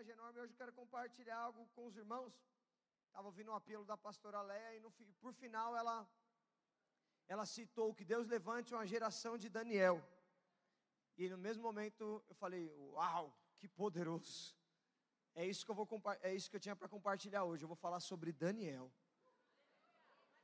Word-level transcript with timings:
privilégio 0.00 0.12
enorme. 0.12 0.40
Hoje 0.40 0.52
eu 0.52 0.56
quero 0.56 0.72
compartilhar 0.72 1.36
algo 1.36 1.66
com 1.74 1.86
os 1.86 1.96
irmãos. 1.96 2.32
Estava 3.06 3.26
ouvindo 3.26 3.50
um 3.50 3.54
apelo 3.54 3.84
da 3.84 3.96
pastora 3.96 4.40
Leia 4.40 4.76
e 4.76 4.80
no, 4.80 4.90
por 5.20 5.32
final 5.34 5.76
ela, 5.76 6.08
ela 7.28 7.44
citou 7.44 7.94
que 7.94 8.04
Deus 8.04 8.26
levante 8.26 8.72
uma 8.72 8.86
geração 8.86 9.36
de 9.36 9.48
Daniel. 9.48 10.02
E 11.18 11.28
no 11.28 11.36
mesmo 11.36 11.62
momento 11.62 12.24
eu 12.28 12.34
falei, 12.34 12.72
uau, 12.94 13.36
que 13.58 13.68
poderoso. 13.68 14.56
É 15.34 15.44
isso 15.44 15.64
que 15.64 15.70
eu 15.70 15.74
vou 15.74 15.86
é 16.22 16.34
isso 16.34 16.48
que 16.48 16.56
eu 16.56 16.60
tinha 16.60 16.76
para 16.76 16.88
compartilhar 16.88 17.44
hoje. 17.44 17.64
Eu 17.64 17.68
vou 17.68 17.76
falar 17.76 18.00
sobre 18.00 18.32
Daniel. 18.32 18.90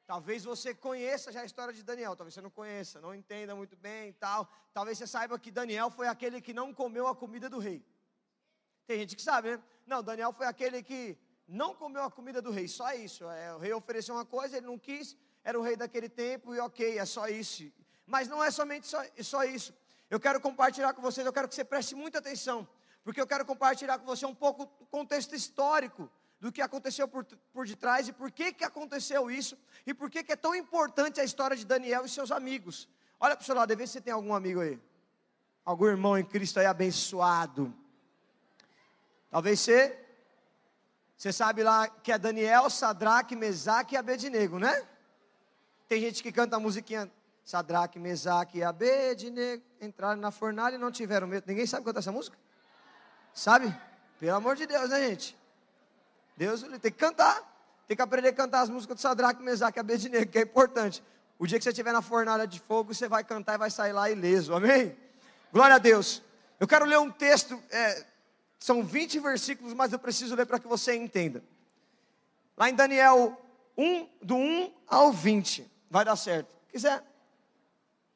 Talvez 0.06 0.44
você 0.44 0.74
conheça 0.74 1.32
já 1.32 1.40
a 1.40 1.46
história 1.46 1.72
de 1.72 1.82
Daniel, 1.82 2.14
talvez 2.14 2.34
você 2.34 2.40
não 2.40 2.50
conheça, 2.50 3.00
não 3.00 3.14
entenda 3.14 3.56
muito 3.56 3.76
bem 3.76 4.10
e 4.10 4.12
tal. 4.12 4.48
Talvez 4.72 4.98
você 4.98 5.06
saiba 5.06 5.38
que 5.38 5.50
Daniel 5.50 5.90
foi 5.90 6.08
aquele 6.08 6.40
que 6.40 6.52
não 6.52 6.74
comeu 6.74 7.06
a 7.08 7.16
comida 7.16 7.48
do 7.48 7.58
rei. 7.58 7.84
Tem 8.86 8.98
gente 9.00 9.16
que 9.16 9.22
sabe, 9.22 9.50
né? 9.50 9.62
Não, 9.86 10.02
Daniel 10.02 10.32
foi 10.32 10.46
aquele 10.46 10.82
que 10.82 11.16
não 11.46 11.74
comeu 11.74 12.02
a 12.02 12.10
comida 12.10 12.42
do 12.42 12.50
rei, 12.50 12.68
só 12.68 12.92
isso. 12.92 13.28
É, 13.28 13.54
o 13.54 13.58
rei 13.58 13.72
ofereceu 13.72 14.14
uma 14.14 14.24
coisa, 14.24 14.56
ele 14.56 14.66
não 14.66 14.78
quis, 14.78 15.16
era 15.44 15.58
o 15.58 15.62
rei 15.62 15.76
daquele 15.76 16.08
tempo 16.08 16.54
e 16.54 16.60
ok, 16.60 16.98
é 16.98 17.04
só 17.04 17.28
isso. 17.28 17.70
Mas 18.06 18.28
não 18.28 18.42
é 18.42 18.50
somente 18.50 18.86
só, 18.86 19.02
só 19.22 19.44
isso. 19.44 19.74
Eu 20.08 20.20
quero 20.20 20.40
compartilhar 20.40 20.92
com 20.92 21.02
vocês, 21.02 21.26
eu 21.26 21.32
quero 21.32 21.48
que 21.48 21.54
você 21.54 21.64
preste 21.64 21.94
muita 21.94 22.18
atenção, 22.18 22.66
porque 23.02 23.20
eu 23.20 23.26
quero 23.26 23.44
compartilhar 23.44 23.98
com 23.98 24.06
você 24.06 24.24
um 24.24 24.34
pouco 24.34 24.64
o 24.80 24.86
contexto 24.86 25.34
histórico 25.34 26.10
do 26.40 26.52
que 26.52 26.60
aconteceu 26.60 27.08
por, 27.08 27.24
por 27.52 27.66
detrás 27.66 28.08
e 28.08 28.12
por 28.12 28.30
que, 28.30 28.52
que 28.52 28.64
aconteceu 28.64 29.30
isso 29.30 29.56
e 29.86 29.94
por 29.94 30.10
que, 30.10 30.22
que 30.22 30.32
é 30.32 30.36
tão 30.36 30.54
importante 30.54 31.20
a 31.20 31.24
história 31.24 31.56
de 31.56 31.64
Daniel 31.64 32.04
e 32.04 32.08
seus 32.08 32.30
amigos. 32.30 32.88
Olha 33.18 33.34
para 33.34 33.42
o 33.42 33.46
seu 33.46 33.54
lado, 33.54 33.74
vê 33.76 33.86
se 33.86 33.94
você 33.94 34.00
tem 34.00 34.12
algum 34.12 34.34
amigo 34.34 34.60
aí. 34.60 34.78
Algum 35.64 35.86
irmão 35.86 36.16
em 36.18 36.24
Cristo 36.24 36.60
aí 36.60 36.66
abençoado. 36.66 37.74
Talvez 39.30 39.60
você, 39.60 39.98
você 41.16 41.32
sabe 41.32 41.62
lá 41.62 41.88
que 41.88 42.12
é 42.12 42.18
Daniel, 42.18 42.70
Sadraque, 42.70 43.36
Mesaque 43.36 43.94
e 43.94 43.98
Abednego, 43.98 44.58
né? 44.58 44.86
Tem 45.88 46.00
gente 46.00 46.22
que 46.22 46.32
canta 46.32 46.56
a 46.56 46.60
musiquinha 46.60 47.10
Sadraque, 47.44 47.98
Mesaque 47.98 48.58
e 48.58 48.64
Abednego 48.64 49.62
entraram 49.80 50.20
na 50.20 50.30
fornalha 50.32 50.74
e 50.74 50.78
não 50.78 50.90
tiveram 50.90 51.28
medo. 51.28 51.44
Ninguém 51.46 51.66
sabe 51.66 51.84
cantar 51.84 52.00
essa 52.00 52.10
música? 52.10 52.36
Sabe? 53.32 53.72
Pelo 54.18 54.36
amor 54.36 54.56
de 54.56 54.66
Deus, 54.66 54.90
né, 54.90 55.08
gente? 55.08 55.36
Deus 56.36 56.62
tem 56.62 56.90
que 56.90 56.92
cantar. 56.92 57.40
Tem 57.86 57.96
que 57.96 58.02
aprender 58.02 58.30
a 58.30 58.32
cantar 58.32 58.62
as 58.62 58.68
músicas 58.68 58.96
do 58.96 59.00
Sadraque, 59.00 59.42
Mesaque 59.42 59.78
e 59.78 59.80
Abednego, 59.80 60.30
que 60.30 60.38
é 60.38 60.42
importante. 60.42 61.02
O 61.38 61.46
dia 61.46 61.56
que 61.58 61.62
você 61.62 61.70
estiver 61.70 61.92
na 61.92 62.02
fornalha 62.02 62.46
de 62.46 62.58
fogo, 62.58 62.92
você 62.92 63.08
vai 63.08 63.22
cantar 63.22 63.54
e 63.54 63.58
vai 63.58 63.70
sair 63.70 63.92
lá 63.92 64.10
ileso. 64.10 64.52
Amém? 64.54 64.96
Glória 65.52 65.76
a 65.76 65.78
Deus. 65.78 66.22
Eu 66.58 66.66
quero 66.66 66.84
ler 66.84 66.98
um 66.98 67.10
texto, 67.10 67.62
é, 67.70 68.04
são 68.58 68.82
20 68.82 69.18
versículos, 69.20 69.74
mas 69.74 69.92
eu 69.92 69.98
preciso 69.98 70.34
ler 70.34 70.46
para 70.46 70.58
que 70.58 70.66
você 70.66 70.94
entenda. 70.94 71.42
Lá 72.56 72.70
em 72.70 72.74
Daniel 72.74 73.40
1, 73.76 74.06
do 74.22 74.36
1 74.36 74.72
ao 74.86 75.12
20. 75.12 75.70
Vai 75.90 76.04
dar 76.04 76.16
certo. 76.16 76.48
Quiser, 76.70 77.02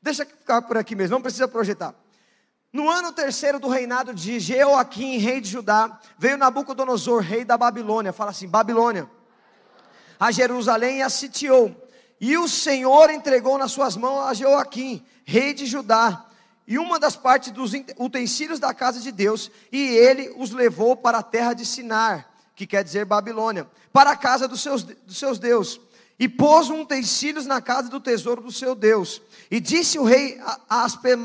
deixa 0.01 0.25
ficar 0.25 0.63
por 0.63 0.77
aqui 0.77 0.95
mesmo, 0.95 1.15
não 1.15 1.23
precisa 1.23 1.47
projetar. 1.47 1.95
No 2.73 2.89
ano 2.89 3.13
terceiro 3.13 3.59
do 3.59 3.69
reinado 3.69 4.15
de 4.15 4.39
Jeoaquim, 4.39 5.19
rei 5.19 5.41
de 5.41 5.51
Judá, 5.51 6.01
veio 6.17 6.39
Nabucodonosor, 6.39 7.21
rei 7.21 7.45
da 7.45 7.59
Babilônia, 7.59 8.13
fala 8.13 8.31
assim: 8.31 8.47
Babilônia, 8.47 9.11
a 10.19 10.31
Jerusalém 10.31 10.99
e 10.99 11.03
a 11.03 11.11
sitiou. 11.11 11.75
E 12.21 12.37
o 12.37 12.47
Senhor 12.47 13.11
entregou 13.11 13.59
nas 13.59 13.73
suas 13.73 13.97
mãos 13.97 14.27
a 14.27 14.35
Jeoaquim, 14.35 15.05
rei 15.25 15.53
de 15.53 15.67
Judá, 15.67 16.27
e 16.71 16.79
uma 16.79 17.01
das 17.01 17.17
partes 17.17 17.51
dos 17.51 17.73
utensílios 17.99 18.61
da 18.61 18.73
casa 18.73 19.01
de 19.01 19.11
Deus, 19.11 19.51
e 19.73 19.89
ele 19.89 20.33
os 20.37 20.53
levou 20.53 20.95
para 20.95 21.19
a 21.19 21.23
terra 21.23 21.53
de 21.53 21.67
Sinar, 21.67 22.31
que 22.55 22.65
quer 22.65 22.85
dizer 22.85 23.05
Babilônia, 23.05 23.67
para 23.93 24.13
a 24.13 24.17
casa 24.17 24.47
dos 24.47 24.63
seus, 24.63 24.85
dos 24.85 25.19
seus 25.19 25.41
deuses, 25.41 25.81
e 26.17 26.29
pôs 26.29 26.71
um 26.71 26.83
utensílios 26.83 27.45
na 27.45 27.61
casa 27.61 27.89
do 27.89 27.99
tesouro 27.99 28.41
do 28.41 28.53
seu 28.53 28.77
Deus. 28.77 29.21
E 29.51 29.59
disse 29.59 29.99
o 29.99 30.05
rei 30.05 30.41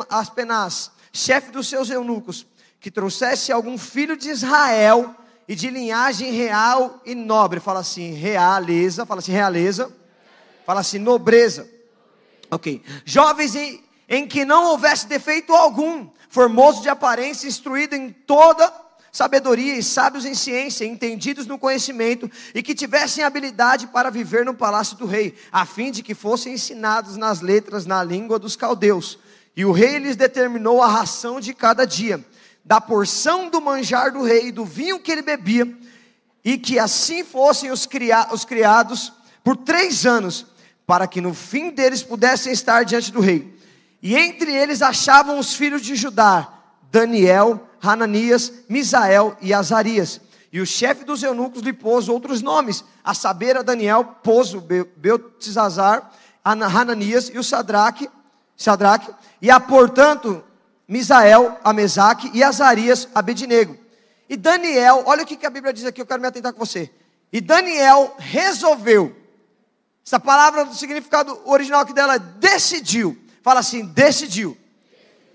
Aspenaz, 0.09 0.89
chefe 1.13 1.51
dos 1.51 1.67
seus 1.67 1.91
eunucos, 1.91 2.47
que 2.79 2.89
trouxesse 2.89 3.51
algum 3.51 3.77
filho 3.77 4.17
de 4.17 4.31
Israel 4.31 5.13
e 5.47 5.53
de 5.53 5.69
linhagem 5.69 6.31
real 6.31 6.99
e 7.05 7.13
nobre. 7.13 7.59
Fala 7.59 7.81
assim, 7.81 8.13
realeza, 8.13 9.05
fala 9.05 9.19
assim, 9.19 9.31
realeza. 9.31 9.95
Fala 10.65 10.79
assim, 10.79 10.97
nobreza. 10.97 11.69
Ok. 12.49 12.81
Jovens 13.05 13.53
em, 13.53 13.84
em 14.07 14.27
que 14.27 14.45
não 14.45 14.65
houvesse 14.65 15.07
defeito 15.07 15.53
algum, 15.53 16.07
formoso 16.29 16.81
de 16.81 16.89
aparência, 16.89 17.47
instruído 17.47 17.95
em 17.95 18.09
toda 18.11 18.71
sabedoria 19.11 19.75
e 19.75 19.83
sábios 19.83 20.25
em 20.25 20.35
ciência, 20.35 20.85
entendidos 20.85 21.47
no 21.47 21.57
conhecimento 21.57 22.29
e 22.53 22.61
que 22.61 22.75
tivessem 22.75 23.23
habilidade 23.23 23.87
para 23.87 24.09
viver 24.09 24.43
no 24.43 24.53
palácio 24.53 24.97
do 24.97 25.05
rei, 25.05 25.33
a 25.51 25.65
fim 25.65 25.89
de 25.89 26.03
que 26.03 26.13
fossem 26.13 26.53
ensinados 26.53 27.15
nas 27.15 27.39
letras 27.39 27.85
na 27.85 28.03
língua 28.03 28.37
dos 28.37 28.57
caldeus 28.57 29.17
e 29.55 29.63
o 29.63 29.71
rei 29.71 29.97
lhes 29.99 30.15
determinou 30.15 30.81
a 30.81 30.87
ração 30.87 31.39
de 31.39 31.53
cada 31.53 31.85
dia, 31.85 32.23
da 32.63 32.81
porção 32.81 33.49
do 33.49 33.61
manjar 33.61 34.11
do 34.11 34.21
rei, 34.21 34.51
do 34.51 34.65
vinho 34.65 34.99
que 34.99 35.11
ele 35.11 35.21
bebia, 35.21 35.73
e 36.43 36.57
que 36.57 36.77
assim 36.77 37.23
fossem 37.23 37.71
os, 37.71 37.85
cria 37.85 38.27
os 38.31 38.43
criados 38.43 39.13
por 39.43 39.55
três 39.55 40.05
anos, 40.05 40.45
para 40.85 41.07
que 41.07 41.21
no 41.21 41.33
fim 41.33 41.71
deles 41.71 42.03
pudessem 42.03 42.51
estar 42.51 42.83
diante 42.83 43.11
do 43.11 43.21
rei. 43.21 43.54
E 44.01 44.15
entre 44.15 44.53
eles 44.53 44.81
achavam 44.81 45.39
os 45.39 45.53
filhos 45.53 45.81
de 45.81 45.95
Judá, 45.95 46.47
Daniel, 46.91 47.67
Hananias, 47.81 48.51
Misael 48.69 49.35
e 49.41 49.53
Azarias. 49.53 50.21
E 50.51 50.61
o 50.61 50.65
chefe 50.65 51.03
dos 51.03 51.21
eunucos 51.23 51.61
lhe 51.61 51.73
pôs 51.73 52.07
outros 52.07 52.41
nomes, 52.41 52.83
a 53.03 53.13
saber 53.13 53.57
a 53.57 53.61
Daniel 53.61 54.05
pôs 54.23 54.53
o 54.53 54.61
Beltesazar, 54.61 56.11
Hananias 56.43 57.29
e 57.33 57.37
o 57.37 57.43
Sadraque, 57.43 58.09
Sadraque, 58.55 59.13
e 59.41 59.51
a, 59.51 59.59
portanto, 59.59 60.43
Misael, 60.87 61.59
a 61.63 61.73
Mesaque 61.73 62.31
e 62.33 62.43
Azarias, 62.43 63.09
Abednego. 63.13 63.77
E 64.29 64.37
Daniel, 64.37 65.03
olha 65.05 65.23
o 65.23 65.25
que 65.25 65.45
a 65.45 65.49
Bíblia 65.49 65.73
diz 65.73 65.85
aqui, 65.85 66.01
eu 66.01 66.05
quero 66.05 66.21
me 66.21 66.27
atentar 66.27 66.53
com 66.53 66.59
você. 66.59 66.89
E 67.33 67.41
Daniel 67.41 68.15
resolveu, 68.17 69.15
essa 70.05 70.19
palavra, 70.19 70.63
o 70.63 70.73
significado 70.73 71.37
original 71.45 71.81
aqui 71.81 71.93
dela 71.93 72.15
é 72.15 72.19
decidiu. 72.19 73.17
Fala 73.45 73.59
assim, 73.59 73.85
decidiu. 73.85 74.57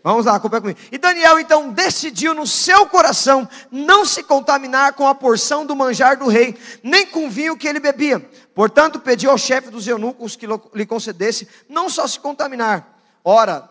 Vamos 0.03 0.27
lá, 0.27 0.35
acompanha 0.35 0.63
comigo. 0.63 0.81
E 0.91 0.99
Daniel 0.99 1.39
então 1.39 1.71
decidiu 1.71 2.35
no 2.35 2.45
seu 2.45 2.85
coração 2.87 3.49
não 3.71 4.05
se 4.05 4.25
contaminar 4.25 4.95
com 4.95 5.07
a 5.07 5.15
porção 5.15 5.65
do 5.65 5.77
manjar 5.77 6.19
do 6.19 6.27
rei, 6.27 6.59
nem 6.83 7.07
com 7.07 7.29
o 7.29 7.31
vinho 7.31 7.57
que 7.57 7.69
ele 7.69 7.79
bebia. 7.79 8.19
Portanto, 8.53 8.99
pediu 8.99 9.31
ao 9.31 9.39
chefe 9.39 9.71
dos 9.71 9.87
eunucos 9.87 10.35
que 10.35 10.45
lhe 10.75 10.85
concedesse 10.85 11.47
não 11.69 11.89
só 11.89 12.05
se 12.05 12.19
contaminar, 12.19 12.99
ora, 13.23 13.71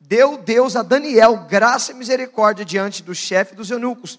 deu 0.00 0.38
Deus 0.38 0.74
a 0.74 0.82
Daniel 0.82 1.46
graça 1.48 1.92
e 1.92 1.94
misericórdia 1.94 2.64
diante 2.64 3.00
do 3.00 3.14
chefe 3.14 3.54
dos 3.54 3.70
eunucos. 3.70 4.18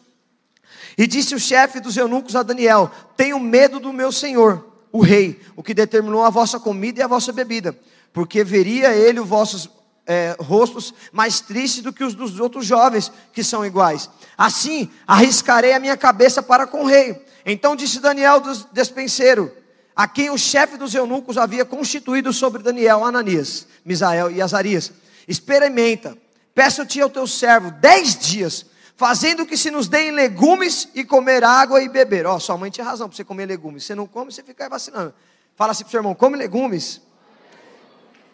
E 0.98 1.06
disse 1.06 1.36
o 1.36 1.40
chefe 1.40 1.82
dos 1.82 1.98
eunucos 1.98 2.34
a 2.34 2.44
Daniel: 2.44 2.90
Tenho 3.18 3.38
medo 3.42 3.78
do 3.78 3.92
meu 3.92 4.10
senhor, 4.10 4.66
o 4.90 5.02
rei, 5.02 5.42
o 5.54 5.62
que 5.62 5.74
determinou 5.74 6.24
a 6.24 6.30
vossa 6.30 6.62
comida 6.62 7.02
e 7.02 7.04
a 7.04 7.08
vossa 7.08 7.34
bebida, 7.34 7.78
porque 8.14 8.44
veria 8.44 8.94
ele 8.94 9.20
os 9.20 9.28
vossos 9.28 9.70
é, 10.06 10.36
rostos 10.40 10.94
mais 11.12 11.40
tristes 11.40 11.84
do 11.84 11.94
que 11.94 12.04
os 12.04 12.16
dos 12.16 12.40
outros 12.40 12.66
jovens 12.66 13.12
que 13.32 13.44
são 13.44 13.64
iguais. 13.64 14.10
Assim, 14.38 14.90
arriscarei 15.06 15.74
a 15.74 15.80
minha 15.80 15.96
cabeça 15.96 16.42
para 16.42 16.66
com 16.66 16.82
o 16.82 16.88
rei. 16.88 17.24
Então 17.46 17.76
disse 17.76 18.00
Daniel 18.00 18.40
dos 18.40 18.66
despenseiro, 18.72 19.52
a 19.96 20.08
quem 20.08 20.30
o 20.30 20.38
chefe 20.38 20.78
dos 20.78 20.96
eunucos 20.96 21.38
havia 21.38 21.64
constituído 21.64 22.34
sobre 22.34 22.64
Daniel, 22.64 23.04
Ananias, 23.04 23.68
Misael 23.86 24.32
e 24.32 24.42
Azarias 24.42 24.92
experimenta, 25.28 26.18
peço-te 26.56 27.00
ao 27.00 27.10
teu 27.10 27.28
servo 27.28 27.70
dez 27.80 28.18
dias, 28.18 28.66
fazendo 28.96 29.46
que 29.46 29.56
se 29.56 29.70
nos 29.70 29.88
deem 29.88 30.12
legumes 30.12 30.90
e 30.96 31.06
comer 31.06 31.44
água 31.44 31.84
e 31.84 31.88
beber. 31.88 32.26
Ó, 32.26 32.36
oh, 32.36 32.40
sua 32.40 32.58
mãe 32.58 32.72
tinha 32.72 32.84
razão 32.84 33.08
para 33.08 33.16
você 33.16 33.24
comer 33.24 33.46
legumes. 33.46 33.84
Você 33.84 33.94
não 33.94 34.08
come, 34.08 34.32
você 34.32 34.42
fica 34.42 34.68
vacinando. 34.68 35.14
Fala 35.56 35.72
assim 35.72 35.84
para 35.84 35.90
o 35.90 35.92
seu 35.92 36.00
irmão: 36.00 36.16
come 36.16 36.36
legumes, 36.36 37.00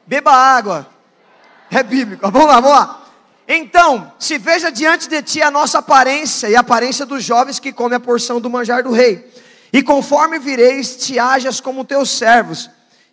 beba 0.06 0.32
água. 0.32 0.88
É 1.70 1.84
bíblico. 1.84 2.30
Vamos 2.32 2.48
lá, 2.48 2.60
vamos 2.60 2.78
lá. 2.78 3.06
Então, 3.48 4.12
se 4.18 4.38
veja 4.38 4.72
diante 4.72 5.08
de 5.08 5.22
ti 5.22 5.42
a 5.42 5.52
nossa 5.52 5.80
aparência 5.80 6.48
e 6.48 6.56
a 6.56 6.62
aparência 6.62 7.06
dos 7.06 7.24
jovens 7.24 7.60
que 7.60 7.72
comem 7.72 7.98
a 7.98 8.00
porção 8.00 8.42
do 8.42 8.50
manjar 8.50 8.84
do 8.84 8.92
rei. 8.92 9.32
E 9.72 9.84
conforme 9.84 10.40
vireis, 10.40 10.96
te 10.98 11.20
hajas 11.20 11.60
como 11.60 11.84
teus 11.84 12.10
servos. 12.10 12.70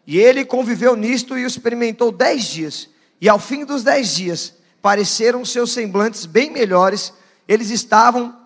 E 0.06 0.18
ele 0.18 0.44
conviveu 0.44 0.96
nisto 0.96 1.36
e 1.36 1.44
o 1.44 1.46
experimentou 1.46 2.10
dez 2.10 2.44
dias. 2.44 2.88
E 3.20 3.28
ao 3.28 3.38
fim 3.38 3.64
dos 3.64 3.82
dez 3.82 4.14
dias, 4.14 4.54
pareceram 4.80 5.44
seus 5.44 5.72
semblantes 5.72 6.26
bem 6.26 6.50
melhores, 6.50 7.12
eles 7.46 7.70
estavam 7.70 8.36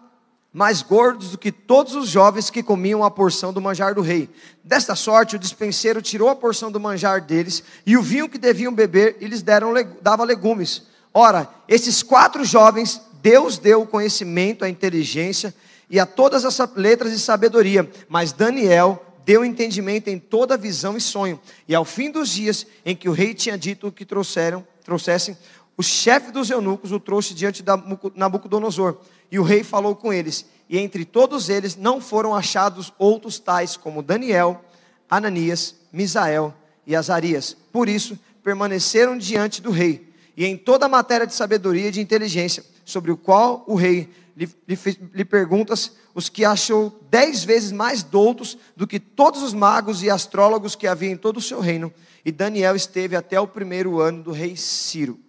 mais 0.52 0.80
gordos 0.82 1.32
do 1.32 1.38
que 1.38 1.52
todos 1.52 1.94
os 1.94 2.08
jovens 2.08 2.48
que 2.48 2.62
comiam 2.62 3.04
a 3.04 3.10
porção 3.10 3.52
do 3.52 3.60
manjar 3.60 3.94
do 3.94 4.00
rei. 4.00 4.28
Desta 4.64 4.94
sorte, 4.94 5.36
o 5.36 5.38
dispenseiro 5.38 6.00
tirou 6.00 6.28
a 6.28 6.36
porção 6.36 6.70
do 6.70 6.80
manjar 6.80 7.20
deles 7.20 7.62
e 7.84 7.96
o 7.96 8.02
vinho 8.02 8.28
que 8.28 8.38
deviam 8.38 8.74
beber, 8.74 9.16
e 9.20 9.26
lhes 9.26 9.42
deram, 9.42 9.74
dava 10.00 10.24
legumes. 10.24 10.82
Ora, 11.12 11.48
esses 11.68 12.02
quatro 12.02 12.44
jovens 12.44 13.00
Deus 13.22 13.58
deu 13.58 13.82
o 13.82 13.86
conhecimento, 13.86 14.64
a 14.64 14.68
inteligência 14.68 15.54
e 15.90 15.98
a 15.98 16.06
todas 16.06 16.44
as 16.44 16.58
letras 16.74 17.12
e 17.12 17.18
sabedoria, 17.18 17.88
mas 18.08 18.32
Daniel 18.32 19.04
deu 19.24 19.44
entendimento 19.44 20.08
em 20.08 20.18
toda 20.18 20.56
visão 20.56 20.96
e 20.96 21.00
sonho. 21.00 21.40
E 21.66 21.74
ao 21.74 21.84
fim 21.84 22.10
dos 22.10 22.30
dias 22.30 22.64
em 22.84 22.94
que 22.94 23.08
o 23.08 23.12
rei 23.12 23.34
tinha 23.34 23.58
dito 23.58 23.90
que 23.90 24.04
trouxeram, 24.04 24.64
trouxessem, 24.84 25.36
o 25.78 25.82
chefe 25.82 26.30
dos 26.30 26.48
eunucos 26.48 26.90
o 26.90 26.98
trouxe 26.98 27.34
diante 27.34 27.62
de 27.62 27.70
Nabucodonosor. 28.14 28.96
E 29.30 29.38
o 29.38 29.42
rei 29.42 29.62
falou 29.62 29.94
com 29.94 30.12
eles. 30.12 30.46
E 30.68 30.78
entre 30.78 31.04
todos 31.04 31.50
eles 31.50 31.76
não 31.76 32.00
foram 32.00 32.34
achados 32.34 32.92
outros 32.98 33.38
tais 33.38 33.76
como 33.76 34.02
Daniel, 34.02 34.64
Ananias, 35.08 35.74
Misael 35.92 36.54
e 36.86 36.96
Azarias. 36.96 37.56
Por 37.70 37.88
isso, 37.88 38.18
permaneceram 38.42 39.18
diante 39.18 39.60
do 39.60 39.70
rei. 39.70 40.12
E 40.36 40.46
em 40.46 40.56
toda 40.56 40.86
a 40.86 40.88
matéria 40.88 41.26
de 41.26 41.34
sabedoria 41.34 41.88
e 41.88 41.92
de 41.92 42.00
inteligência, 42.00 42.64
sobre 42.84 43.10
o 43.10 43.16
qual 43.16 43.64
o 43.66 43.74
rei 43.74 44.08
lhe, 44.36 44.48
lhe, 44.66 44.78
lhe 45.14 45.24
perguntas, 45.24 45.92
os 46.14 46.28
que 46.28 46.44
achou 46.44 46.98
dez 47.10 47.44
vezes 47.44 47.72
mais 47.72 48.02
doutos 48.02 48.56
do 48.74 48.86
que 48.86 48.98
todos 48.98 49.42
os 49.42 49.52
magos 49.52 50.02
e 50.02 50.10
astrólogos 50.10 50.74
que 50.74 50.86
havia 50.86 51.10
em 51.10 51.16
todo 51.16 51.36
o 51.36 51.42
seu 51.42 51.60
reino. 51.60 51.92
E 52.24 52.32
Daniel 52.32 52.74
esteve 52.74 53.14
até 53.14 53.38
o 53.38 53.46
primeiro 53.46 54.00
ano 54.00 54.22
do 54.22 54.32
rei 54.32 54.56
Ciro. 54.56 55.25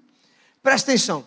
Presta 0.67 0.91
atenção. 0.91 1.23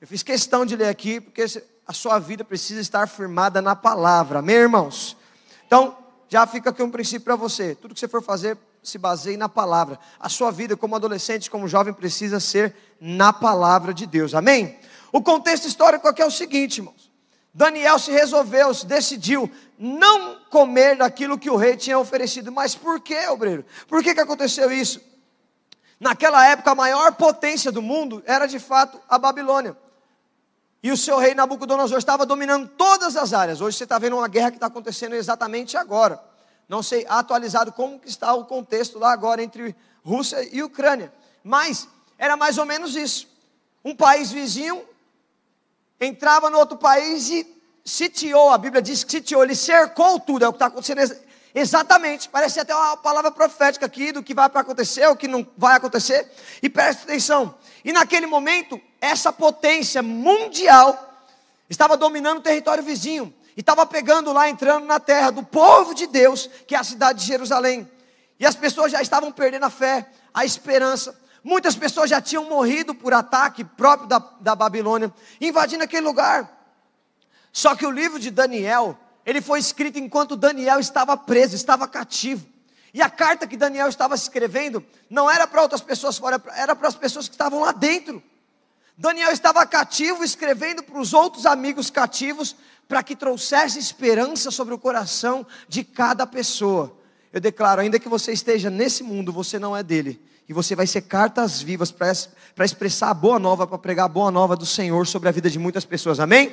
Eu 0.00 0.06
fiz 0.06 0.22
questão 0.22 0.64
de 0.64 0.74
ler 0.74 0.88
aqui, 0.88 1.20
porque 1.20 1.44
a 1.86 1.92
sua 1.92 2.18
vida 2.18 2.42
precisa 2.42 2.80
estar 2.80 3.06
firmada 3.06 3.60
na 3.60 3.76
palavra. 3.76 4.38
Amém, 4.38 4.56
irmãos? 4.56 5.18
Então, 5.66 5.94
já 6.30 6.46
fica 6.46 6.70
aqui 6.70 6.82
um 6.82 6.90
princípio 6.90 7.20
para 7.20 7.36
você. 7.36 7.74
Tudo 7.74 7.92
que 7.92 8.00
você 8.00 8.08
for 8.08 8.22
fazer, 8.22 8.56
se 8.82 8.96
baseie 8.96 9.36
na 9.36 9.50
palavra. 9.50 9.98
A 10.18 10.30
sua 10.30 10.50
vida 10.50 10.78
como 10.78 10.96
adolescente, 10.96 11.50
como 11.50 11.68
jovem, 11.68 11.92
precisa 11.92 12.40
ser 12.40 12.74
na 12.98 13.34
palavra 13.34 13.92
de 13.92 14.06
Deus. 14.06 14.34
Amém? 14.34 14.78
O 15.12 15.20
contexto 15.20 15.68
histórico 15.68 16.08
aqui 16.08 16.22
é 16.22 16.26
o 16.26 16.30
seguinte, 16.30 16.78
irmãos. 16.78 17.12
Daniel 17.52 17.98
se 17.98 18.10
resolveu, 18.10 18.72
se 18.72 18.86
decidiu 18.86 19.50
não 19.78 20.38
comer 20.48 20.96
daquilo 20.96 21.36
que 21.36 21.50
o 21.50 21.56
rei 21.56 21.76
tinha 21.76 21.98
oferecido. 21.98 22.50
Mas 22.50 22.74
por 22.74 22.98
que, 22.98 23.28
obreiro? 23.28 23.62
Por 23.86 24.02
que, 24.02 24.14
que 24.14 24.20
aconteceu 24.20 24.72
isso? 24.72 25.09
Naquela 26.00 26.46
época, 26.46 26.70
a 26.70 26.74
maior 26.74 27.12
potência 27.12 27.70
do 27.70 27.82
mundo 27.82 28.22
era 28.26 28.46
de 28.46 28.58
fato 28.58 28.98
a 29.06 29.18
Babilônia. 29.18 29.76
E 30.82 30.90
o 30.90 30.96
seu 30.96 31.18
rei 31.18 31.34
Nabucodonosor 31.34 31.98
estava 31.98 32.24
dominando 32.24 32.66
todas 32.68 33.18
as 33.18 33.34
áreas. 33.34 33.60
Hoje 33.60 33.76
você 33.76 33.84
está 33.84 33.98
vendo 33.98 34.16
uma 34.16 34.26
guerra 34.26 34.50
que 34.50 34.56
está 34.56 34.66
acontecendo 34.66 35.14
exatamente 35.14 35.76
agora. 35.76 36.18
Não 36.66 36.82
sei 36.82 37.04
atualizado 37.06 37.70
como 37.70 38.00
que 38.00 38.08
está 38.08 38.32
o 38.32 38.46
contexto 38.46 38.98
lá 38.98 39.12
agora 39.12 39.42
entre 39.42 39.76
Rússia 40.02 40.48
e 40.50 40.62
Ucrânia. 40.62 41.12
Mas 41.44 41.86
era 42.16 42.34
mais 42.34 42.56
ou 42.56 42.64
menos 42.64 42.96
isso. 42.96 43.28
Um 43.84 43.94
país 43.94 44.32
vizinho 44.32 44.82
entrava 46.00 46.48
no 46.48 46.56
outro 46.56 46.78
país 46.78 47.28
e 47.28 47.46
sitiou, 47.84 48.50
a 48.50 48.56
Bíblia 48.56 48.80
diz 48.80 49.04
que 49.04 49.12
sitiou, 49.12 49.42
ele 49.42 49.54
cercou 49.54 50.18
tudo, 50.18 50.44
é 50.44 50.48
o 50.48 50.52
que 50.52 50.56
está 50.56 50.66
acontecendo 50.66 51.29
Exatamente, 51.54 52.28
parece 52.28 52.60
até 52.60 52.74
uma 52.74 52.96
palavra 52.96 53.30
profética 53.30 53.86
aqui 53.86 54.12
do 54.12 54.22
que 54.22 54.32
vai 54.34 54.48
para 54.48 54.60
acontecer, 54.60 55.06
o 55.08 55.16
que 55.16 55.26
não 55.26 55.46
vai 55.56 55.76
acontecer. 55.76 56.30
E 56.62 56.68
preste 56.68 57.02
atenção. 57.02 57.54
E 57.84 57.92
naquele 57.92 58.26
momento, 58.26 58.80
essa 59.00 59.32
potência 59.32 60.02
mundial 60.02 61.26
estava 61.68 61.96
dominando 61.96 62.38
o 62.38 62.42
território 62.42 62.82
vizinho 62.82 63.34
e 63.56 63.60
estava 63.60 63.84
pegando 63.84 64.32
lá, 64.32 64.48
entrando 64.48 64.86
na 64.86 65.00
terra 65.00 65.30
do 65.30 65.42
povo 65.42 65.94
de 65.94 66.06
Deus, 66.06 66.48
que 66.66 66.74
é 66.74 66.78
a 66.78 66.84
cidade 66.84 67.20
de 67.20 67.26
Jerusalém. 67.26 67.90
E 68.38 68.46
as 68.46 68.54
pessoas 68.54 68.92
já 68.92 69.02
estavam 69.02 69.32
perdendo 69.32 69.64
a 69.64 69.70
fé, 69.70 70.08
a 70.32 70.44
esperança. 70.44 71.18
Muitas 71.42 71.74
pessoas 71.74 72.08
já 72.08 72.20
tinham 72.20 72.44
morrido 72.44 72.94
por 72.94 73.12
ataque 73.12 73.64
próprio 73.64 74.08
da, 74.08 74.18
da 74.40 74.54
Babilônia, 74.54 75.12
invadindo 75.40 75.82
aquele 75.82 76.06
lugar. 76.06 76.48
Só 77.52 77.74
que 77.74 77.84
o 77.84 77.90
livro 77.90 78.20
de 78.20 78.30
Daniel 78.30 78.96
ele 79.30 79.40
foi 79.40 79.60
escrito 79.60 79.96
enquanto 79.96 80.34
Daniel 80.34 80.80
estava 80.80 81.16
preso, 81.16 81.54
estava 81.54 81.86
cativo. 81.86 82.44
E 82.92 83.00
a 83.00 83.08
carta 83.08 83.46
que 83.46 83.56
Daniel 83.56 83.88
estava 83.88 84.16
escrevendo 84.16 84.84
não 85.08 85.30
era 85.30 85.46
para 85.46 85.62
outras 85.62 85.80
pessoas 85.80 86.18
fora, 86.18 86.42
era 86.56 86.74
para 86.74 86.88
as 86.88 86.96
pessoas 86.96 87.28
que 87.28 87.34
estavam 87.34 87.60
lá 87.60 87.70
dentro. 87.70 88.20
Daniel 88.98 89.30
estava 89.30 89.64
cativo, 89.64 90.24
escrevendo 90.24 90.82
para 90.82 90.98
os 90.98 91.14
outros 91.14 91.46
amigos 91.46 91.90
cativos, 91.90 92.56
para 92.88 93.04
que 93.04 93.14
trouxesse 93.14 93.78
esperança 93.78 94.50
sobre 94.50 94.74
o 94.74 94.78
coração 94.78 95.46
de 95.68 95.84
cada 95.84 96.26
pessoa. 96.26 96.98
Eu 97.32 97.40
declaro, 97.40 97.80
ainda 97.80 98.00
que 98.00 98.08
você 98.08 98.32
esteja 98.32 98.68
nesse 98.68 99.04
mundo, 99.04 99.32
você 99.32 99.60
não 99.60 99.76
é 99.76 99.84
dele. 99.84 100.20
E 100.48 100.52
você 100.52 100.74
vai 100.74 100.88
ser 100.88 101.02
cartas 101.02 101.62
vivas 101.62 101.92
para 101.92 102.64
expressar 102.64 103.10
a 103.10 103.14
boa 103.14 103.38
nova, 103.38 103.64
para 103.64 103.78
pregar 103.78 104.06
a 104.06 104.08
boa 104.08 104.32
nova 104.32 104.56
do 104.56 104.66
Senhor 104.66 105.06
sobre 105.06 105.28
a 105.28 105.32
vida 105.32 105.48
de 105.48 105.60
muitas 105.60 105.84
pessoas. 105.84 106.18
Amém? 106.18 106.52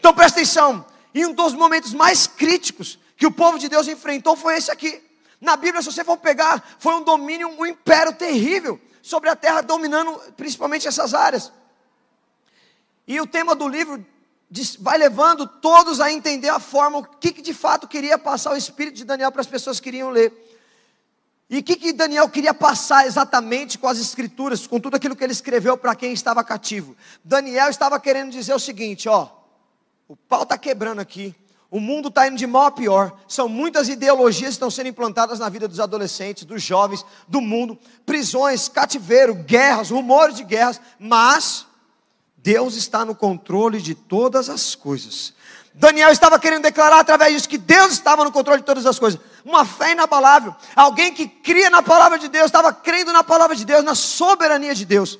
Então 0.00 0.12
presta 0.12 0.40
atenção. 0.40 0.84
E 1.14 1.24
um 1.26 1.32
dos 1.32 1.52
momentos 1.54 1.92
mais 1.92 2.26
críticos 2.26 2.98
que 3.16 3.26
o 3.26 3.32
povo 3.32 3.58
de 3.58 3.68
Deus 3.68 3.86
enfrentou 3.88 4.34
foi 4.36 4.56
esse 4.56 4.70
aqui. 4.70 5.02
Na 5.40 5.56
Bíblia, 5.56 5.82
se 5.82 5.92
você 5.92 6.04
for 6.04 6.16
pegar, 6.16 6.76
foi 6.78 6.94
um 6.94 7.02
domínio, 7.02 7.48
um 7.48 7.66
império 7.66 8.12
terrível 8.12 8.80
sobre 9.02 9.28
a 9.28 9.36
terra, 9.36 9.60
dominando 9.60 10.12
principalmente 10.36 10.86
essas 10.86 11.12
áreas. 11.14 11.52
E 13.06 13.20
o 13.20 13.26
tema 13.26 13.54
do 13.54 13.68
livro 13.68 14.04
vai 14.78 14.98
levando 14.98 15.46
todos 15.46 16.00
a 16.00 16.12
entender 16.12 16.48
a 16.48 16.60
forma, 16.60 16.98
o 16.98 17.02
que, 17.04 17.32
que 17.32 17.42
de 17.42 17.54
fato 17.54 17.88
queria 17.88 18.18
passar 18.18 18.52
o 18.52 18.56
espírito 18.56 18.96
de 18.96 19.04
Daniel 19.04 19.32
para 19.32 19.40
as 19.40 19.46
pessoas 19.46 19.80
que 19.80 19.84
queriam 19.84 20.10
ler. 20.10 20.32
E 21.48 21.58
o 21.58 21.62
que, 21.62 21.76
que 21.76 21.92
Daniel 21.92 22.28
queria 22.28 22.54
passar 22.54 23.06
exatamente 23.06 23.78
com 23.78 23.86
as 23.86 23.98
escrituras, 23.98 24.66
com 24.66 24.80
tudo 24.80 24.96
aquilo 24.96 25.16
que 25.16 25.24
ele 25.24 25.32
escreveu 25.32 25.76
para 25.76 25.94
quem 25.94 26.12
estava 26.12 26.42
cativo? 26.44 26.96
Daniel 27.22 27.68
estava 27.68 27.98
querendo 28.00 28.30
dizer 28.30 28.54
o 28.54 28.58
seguinte: 28.58 29.08
ó, 29.08 29.28
o 30.12 30.16
pau 30.28 30.42
está 30.42 30.58
quebrando 30.58 31.00
aqui. 31.00 31.34
O 31.70 31.80
mundo 31.80 32.08
está 32.08 32.28
indo 32.28 32.36
de 32.36 32.46
mal 32.46 32.66
a 32.66 32.70
pior. 32.70 33.18
São 33.26 33.48
muitas 33.48 33.88
ideologias 33.88 34.48
que 34.50 34.56
estão 34.56 34.70
sendo 34.70 34.88
implantadas 34.88 35.38
na 35.38 35.48
vida 35.48 35.66
dos 35.66 35.80
adolescentes, 35.80 36.44
dos 36.44 36.62
jovens, 36.62 37.02
do 37.26 37.40
mundo. 37.40 37.78
Prisões, 38.04 38.68
cativeiro, 38.68 39.34
guerras, 39.34 39.88
rumores 39.88 40.36
de 40.36 40.44
guerras. 40.44 40.78
Mas 40.98 41.64
Deus 42.36 42.74
está 42.74 43.06
no 43.06 43.14
controle 43.14 43.80
de 43.80 43.94
todas 43.94 44.50
as 44.50 44.74
coisas. 44.74 45.32
Daniel 45.72 46.12
estava 46.12 46.38
querendo 46.38 46.64
declarar 46.64 46.98
através 46.98 47.32
disso 47.32 47.48
que 47.48 47.56
Deus 47.56 47.92
estava 47.92 48.22
no 48.22 48.30
controle 48.30 48.60
de 48.60 48.66
todas 48.66 48.84
as 48.84 48.98
coisas. 48.98 49.18
Uma 49.42 49.64
fé 49.64 49.92
inabalável. 49.92 50.54
Alguém 50.76 51.14
que 51.14 51.26
cria 51.26 51.70
na 51.70 51.82
palavra 51.82 52.18
de 52.18 52.28
Deus, 52.28 52.44
estava 52.44 52.70
crendo 52.70 53.14
na 53.14 53.24
palavra 53.24 53.56
de 53.56 53.64
Deus, 53.64 53.82
na 53.82 53.94
soberania 53.94 54.74
de 54.74 54.84
Deus. 54.84 55.18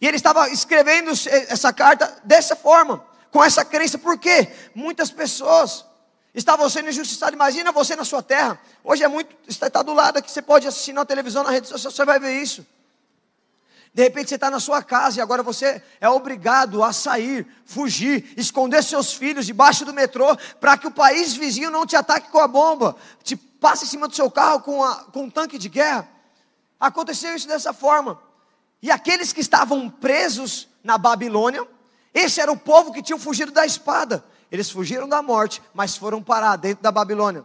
E 0.00 0.08
ele 0.08 0.16
estava 0.16 0.48
escrevendo 0.48 1.10
essa 1.10 1.70
carta 1.70 2.16
dessa 2.24 2.56
forma 2.56 3.09
com 3.30 3.42
essa 3.42 3.64
crença, 3.64 3.98
por 3.98 4.18
quê? 4.18 4.48
Muitas 4.74 5.10
pessoas 5.10 5.84
estavam 6.34 6.68
sendo 6.68 6.88
injustiçadas. 6.88 7.34
Imagina 7.34 7.72
você 7.72 7.96
na 7.96 8.04
sua 8.04 8.22
terra. 8.22 8.60
Hoje 8.82 9.02
é 9.02 9.08
muito, 9.08 9.34
está 9.48 9.82
do 9.82 9.92
lado 9.92 10.18
aqui, 10.18 10.30
você 10.30 10.42
pode 10.42 10.66
assistir 10.66 10.92
na 10.92 11.04
televisão, 11.04 11.42
na 11.42 11.50
rede 11.50 11.68
social, 11.68 11.92
você 11.92 12.04
vai 12.04 12.18
ver 12.18 12.40
isso. 12.40 12.66
De 13.92 14.04
repente 14.04 14.28
você 14.28 14.36
está 14.36 14.50
na 14.50 14.60
sua 14.60 14.82
casa 14.82 15.18
e 15.18 15.22
agora 15.22 15.42
você 15.42 15.82
é 16.00 16.08
obrigado 16.08 16.82
a 16.82 16.92
sair, 16.92 17.44
fugir, 17.64 18.32
esconder 18.36 18.84
seus 18.84 19.12
filhos 19.12 19.46
debaixo 19.46 19.84
do 19.84 19.92
metrô 19.92 20.36
para 20.60 20.78
que 20.78 20.86
o 20.86 20.92
país 20.92 21.34
vizinho 21.34 21.70
não 21.70 21.84
te 21.84 21.96
ataque 21.96 22.30
com 22.30 22.38
a 22.38 22.46
bomba, 22.46 22.94
te 23.24 23.34
passe 23.34 23.84
em 23.84 23.88
cima 23.88 24.06
do 24.06 24.14
seu 24.14 24.30
carro 24.30 24.60
com, 24.60 24.84
a, 24.84 25.04
com 25.04 25.24
um 25.24 25.30
tanque 25.30 25.58
de 25.58 25.68
guerra. 25.68 26.08
Aconteceu 26.78 27.34
isso 27.34 27.48
dessa 27.48 27.72
forma. 27.72 28.20
E 28.80 28.90
aqueles 28.90 29.32
que 29.32 29.40
estavam 29.40 29.90
presos 29.90 30.68
na 30.84 30.96
Babilônia, 30.96 31.66
esse 32.12 32.40
era 32.40 32.50
o 32.50 32.56
povo 32.56 32.92
que 32.92 33.02
tinha 33.02 33.18
fugido 33.18 33.52
da 33.52 33.64
espada. 33.64 34.24
Eles 34.50 34.70
fugiram 34.70 35.08
da 35.08 35.22
morte, 35.22 35.62
mas 35.72 35.96
foram 35.96 36.22
parar 36.22 36.56
dentro 36.56 36.82
da 36.82 36.90
Babilônia. 36.90 37.44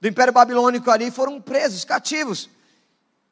Do 0.00 0.08
Império 0.08 0.32
Babilônico 0.32 0.90
ali 0.90 1.10
foram 1.10 1.40
presos, 1.40 1.84
cativos. 1.84 2.48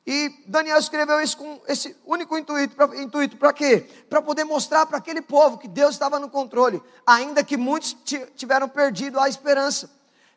E 0.04 0.34
Daniel 0.46 0.78
escreveu 0.78 1.20
isso 1.20 1.36
com 1.36 1.60
esse 1.68 1.96
único 2.04 2.36
intuito, 2.36 2.74
para 2.74 2.96
intuito, 3.00 3.36
quê? 3.54 3.86
Para 4.10 4.20
poder 4.20 4.42
mostrar 4.42 4.84
para 4.84 4.98
aquele 4.98 5.22
povo 5.22 5.58
que 5.58 5.68
Deus 5.68 5.94
estava 5.94 6.18
no 6.18 6.28
controle, 6.28 6.82
ainda 7.06 7.44
que 7.44 7.56
muitos 7.56 7.96
tiveram 8.34 8.68
perdido 8.68 9.20
a 9.20 9.28
esperança, 9.28 9.88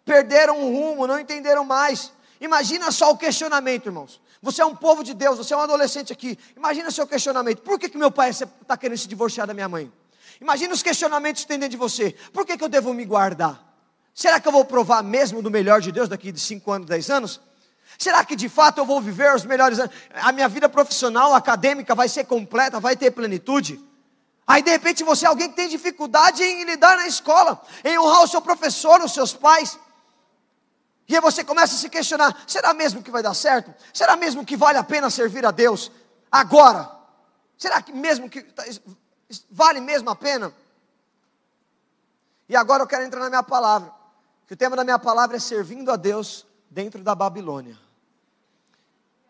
perderam 0.03 0.61
o 0.61 0.71
rumo, 0.71 1.07
não 1.07 1.19
entenderam 1.19 1.65
mais. 1.65 2.11
Imagina 2.39 2.91
só 2.91 3.09
o 3.09 3.17
questionamento, 3.17 3.87
irmãos. 3.87 4.21
Você 4.39 4.61
é 4.61 4.65
um 4.65 4.75
povo 4.75 5.03
de 5.03 5.15
Deus, 5.15 5.39
você 5.39 5.55
é 5.55 5.57
um 5.57 5.61
adolescente 5.61 6.13
aqui. 6.13 6.37
Imagina 6.55 6.91
seu 6.91 7.07
questionamento: 7.07 7.63
por 7.63 7.79
que, 7.79 7.89
que 7.89 7.97
meu 7.97 8.11
pai 8.11 8.29
está 8.29 8.77
querendo 8.77 8.99
se 8.99 9.07
divorciar 9.07 9.47
da 9.47 9.53
minha 9.55 9.67
mãe? 9.67 9.91
Imagina 10.41 10.73
os 10.73 10.83
questionamentos 10.83 11.43
que 11.43 11.47
tem 11.47 11.59
dentro 11.59 11.71
de 11.71 11.77
você. 11.77 12.15
Por 12.33 12.45
que, 12.45 12.57
que 12.57 12.63
eu 12.63 12.69
devo 12.69 12.93
me 12.93 13.05
guardar? 13.05 13.63
Será 14.13 14.39
que 14.39 14.47
eu 14.47 14.51
vou 14.51 14.63
provar 14.63 15.03
mesmo 15.03 15.41
do 15.41 15.51
melhor 15.51 15.81
de 15.81 15.91
Deus 15.91 16.07
daqui 16.07 16.31
de 16.31 16.39
5 16.39 16.71
anos, 16.71 16.87
10 16.87 17.09
anos? 17.09 17.41
Será 17.97 18.23
que 18.23 18.35
de 18.35 18.49
fato 18.49 18.79
eu 18.79 18.85
vou 18.85 19.01
viver 19.01 19.33
os 19.33 19.45
melhores 19.45 19.79
anos? 19.79 19.93
A 20.13 20.31
minha 20.31 20.47
vida 20.47 20.67
profissional, 20.67 21.33
acadêmica 21.33 21.95
vai 21.95 22.09
ser 22.09 22.25
completa, 22.25 22.79
vai 22.79 22.95
ter 22.95 23.11
plenitude? 23.11 23.81
Aí 24.47 24.61
de 24.61 24.69
repente 24.69 25.03
você 25.03 25.25
é 25.25 25.27
alguém 25.27 25.49
que 25.49 25.55
tem 25.55 25.67
dificuldade 25.67 26.43
em 26.43 26.63
lidar 26.63 26.97
na 26.97 27.07
escola, 27.07 27.61
em 27.83 27.97
honrar 27.97 28.23
o 28.23 28.27
seu 28.27 28.41
professor, 28.41 29.01
os 29.01 29.13
seus 29.13 29.33
pais. 29.33 29.79
E 31.07 31.15
aí 31.15 31.21
você 31.21 31.43
começa 31.43 31.75
a 31.75 31.77
se 31.77 31.89
questionar: 31.89 32.43
será 32.47 32.73
mesmo 32.73 33.01
que 33.01 33.11
vai 33.11 33.23
dar 33.23 33.33
certo? 33.33 33.73
Será 33.93 34.15
mesmo 34.15 34.45
que 34.45 34.55
vale 34.55 34.77
a 34.77 34.83
pena 34.83 35.09
servir 35.09 35.45
a 35.45 35.51
Deus 35.51 35.91
agora? 36.31 36.91
Será 37.57 37.81
que 37.81 37.91
mesmo 37.91 38.29
que 38.29 38.45
vale 39.49 39.79
mesmo 39.79 40.09
a 40.09 40.15
pena? 40.15 40.53
E 42.47 42.55
agora 42.55 42.83
eu 42.83 42.87
quero 42.87 43.03
entrar 43.03 43.21
na 43.21 43.29
minha 43.29 43.43
palavra. 43.43 43.91
Que 44.47 44.53
o 44.53 44.57
tema 44.57 44.75
da 44.75 44.83
minha 44.83 44.99
palavra 44.99 45.37
é 45.37 45.39
servindo 45.39 45.91
a 45.91 45.95
Deus 45.95 46.45
dentro 46.69 47.03
da 47.03 47.15
Babilônia. 47.15 47.77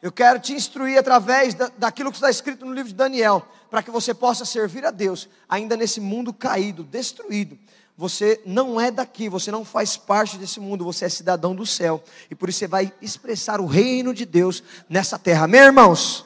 Eu 0.01 0.11
quero 0.11 0.39
te 0.39 0.53
instruir 0.53 0.99
através 0.99 1.53
da, 1.53 1.71
daquilo 1.77 2.11
que 2.11 2.17
está 2.17 2.29
escrito 2.29 2.65
no 2.65 2.73
livro 2.73 2.89
de 2.89 2.95
Daniel, 2.95 3.47
para 3.71 3.81
que 3.81 3.89
você 3.89 4.13
possa 4.13 4.45
servir 4.45 4.85
a 4.85 4.91
Deus, 4.91 5.27
ainda 5.49 5.75
nesse 5.75 5.99
mundo 5.99 6.33
caído, 6.33 6.83
destruído. 6.83 7.57
Você 7.97 8.41
não 8.45 8.79
é 8.79 8.91
daqui, 8.91 9.29
você 9.29 9.49
não 9.51 9.63
faz 9.63 9.95
parte 9.95 10.37
desse 10.37 10.59
mundo, 10.59 10.83
você 10.83 11.05
é 11.05 11.09
cidadão 11.09 11.55
do 11.55 11.65
céu, 11.65 12.03
e 12.29 12.35
por 12.35 12.49
isso 12.49 12.59
você 12.59 12.67
vai 12.67 12.93
expressar 13.01 13.61
o 13.61 13.65
reino 13.65 14.13
de 14.13 14.25
Deus 14.25 14.61
nessa 14.89 15.17
terra. 15.17 15.45
Amém, 15.45 15.61
irmãos? 15.61 16.25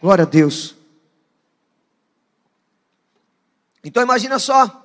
Glória 0.00 0.24
a 0.24 0.26
Deus. 0.26 0.74
Então 3.84 4.02
imagina 4.02 4.38
só, 4.38 4.82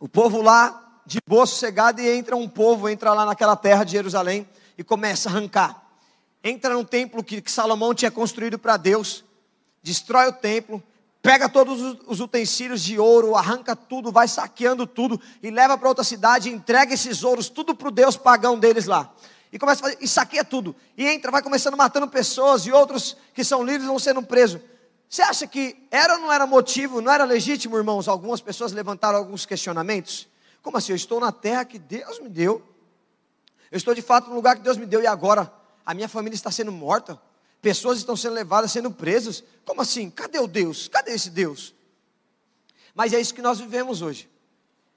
o 0.00 0.08
povo 0.08 0.42
lá, 0.42 1.00
de 1.06 1.18
boa 1.24 1.46
sossegada, 1.46 2.02
e 2.02 2.08
entra 2.18 2.34
um 2.34 2.48
povo, 2.48 2.88
entra 2.88 3.14
lá 3.14 3.24
naquela 3.24 3.54
terra 3.54 3.84
de 3.84 3.92
Jerusalém 3.92 4.46
e 4.76 4.82
começa 4.82 5.28
a 5.28 5.32
arrancar. 5.32 5.80
Entra 6.42 6.74
no 6.74 6.84
templo 6.84 7.22
que, 7.22 7.40
que 7.40 7.50
Salomão 7.50 7.94
tinha 7.94 8.10
construído 8.10 8.58
para 8.58 8.76
Deus, 8.76 9.24
destrói 9.80 10.26
o 10.26 10.32
templo, 10.32 10.82
pega 11.22 11.48
todos 11.48 11.96
os 12.08 12.18
utensílios 12.18 12.82
de 12.82 12.98
ouro, 12.98 13.36
arranca 13.36 13.76
tudo, 13.76 14.10
vai 14.10 14.26
saqueando 14.26 14.84
tudo 14.84 15.20
e 15.40 15.48
leva 15.48 15.78
para 15.78 15.88
outra 15.88 16.02
cidade, 16.04 16.50
entrega 16.50 16.94
esses 16.94 17.22
ouros 17.22 17.48
tudo 17.48 17.76
para 17.76 17.88
o 17.88 17.92
Deus 17.92 18.16
pagão 18.16 18.58
deles 18.58 18.86
lá. 18.86 19.12
E 19.52 19.58
começa 19.58 19.80
a 19.80 19.84
fazer, 19.84 19.98
e 20.00 20.08
saqueia 20.08 20.44
tudo. 20.44 20.74
E 20.96 21.06
entra, 21.06 21.30
vai 21.30 21.42
começando 21.42 21.76
matando 21.76 22.08
pessoas, 22.08 22.66
e 22.66 22.72
outros 22.72 23.16
que 23.32 23.44
são 23.44 23.62
livres 23.62 23.86
vão 23.86 23.98
sendo 24.00 24.20
presos. 24.20 24.60
Você 25.08 25.22
acha 25.22 25.46
que 25.46 25.76
era 25.90 26.14
ou 26.14 26.20
não 26.20 26.32
era 26.32 26.46
motivo, 26.46 27.00
não 27.00 27.12
era 27.12 27.24
legítimo, 27.24 27.76
irmãos? 27.76 28.08
Algumas 28.08 28.40
pessoas 28.40 28.72
levantaram 28.72 29.18
alguns 29.18 29.46
questionamentos. 29.46 30.28
Como 30.62 30.76
assim? 30.76 30.92
Eu 30.92 30.96
estou 30.96 31.20
na 31.20 31.30
terra 31.30 31.64
que 31.64 31.78
Deus 31.78 32.18
me 32.18 32.28
deu. 32.28 32.62
Eu 33.70 33.76
estou 33.76 33.94
de 33.94 34.02
fato 34.02 34.28
no 34.28 34.34
lugar 34.34 34.56
que 34.56 34.62
Deus 34.62 34.76
me 34.76 34.86
deu 34.86 35.00
e 35.00 35.06
agora 35.06 35.52
a 35.84 35.94
minha 35.94 36.08
família 36.08 36.34
está 36.34 36.50
sendo 36.50 36.72
morta. 36.72 37.20
Pessoas 37.62 37.98
estão 37.98 38.16
sendo 38.16 38.34
levadas, 38.34 38.72
sendo 38.72 38.90
presas. 38.90 39.42
Como 39.64 39.80
assim? 39.80 40.10
Cadê 40.10 40.38
o 40.38 40.46
Deus? 40.46 40.88
Cadê 40.88 41.12
esse 41.12 41.30
Deus? 41.30 41.74
Mas 42.94 43.12
é 43.12 43.20
isso 43.20 43.34
que 43.34 43.42
nós 43.42 43.60
vivemos 43.60 44.02
hoje. 44.02 44.28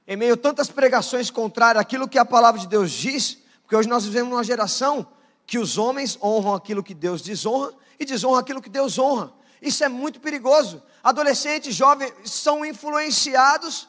Em 0.08 0.18
meio 0.18 0.34
a 0.34 0.38
tantas 0.38 0.70
pregações 0.70 1.30
contrárias 1.30 1.82
àquilo 1.82 2.08
que 2.08 2.18
a 2.18 2.26
palavra 2.26 2.60
de 2.60 2.68
Deus 2.68 2.92
diz, 2.92 3.38
porque 3.62 3.76
hoje 3.76 3.88
nós 3.88 4.06
vivemos 4.06 4.32
numa 4.32 4.44
geração 4.44 5.06
que 5.46 5.60
os 5.60 5.78
homens 5.78 6.18
honram 6.22 6.56
aquilo 6.56 6.84
que 6.84 6.94
Deus 6.94 7.22
desonra 7.22 7.74
e 8.00 8.06
desonram 8.06 8.40
aquilo 8.40 8.62
que 8.62 8.70
Deus 8.70 8.98
honra. 8.98 9.32
Isso 9.62 9.84
é 9.84 9.90
muito 9.90 10.20
perigoso. 10.20 10.82
Adolescentes, 11.04 11.76
jovens 11.76 12.14
são 12.26 12.66
influenciados, 12.66 13.88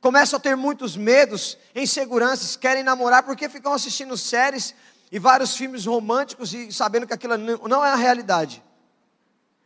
começam 0.00 0.36
a 0.36 0.40
ter 0.40 0.56
muitos 0.56 0.96
medos, 0.96 1.58
inseguranças, 1.74 2.56
querem 2.56 2.82
namorar 2.82 3.22
porque 3.22 3.48
ficam 3.48 3.72
assistindo 3.72 4.16
séries 4.16 4.74
e 5.12 5.18
vários 5.18 5.56
filmes 5.56 5.86
românticos 5.86 6.54
e 6.54 6.72
sabendo 6.72 7.06
que 7.06 7.12
aquilo 7.12 7.36
não 7.36 7.84
é 7.84 7.90
a 7.90 7.96
realidade. 7.96 8.62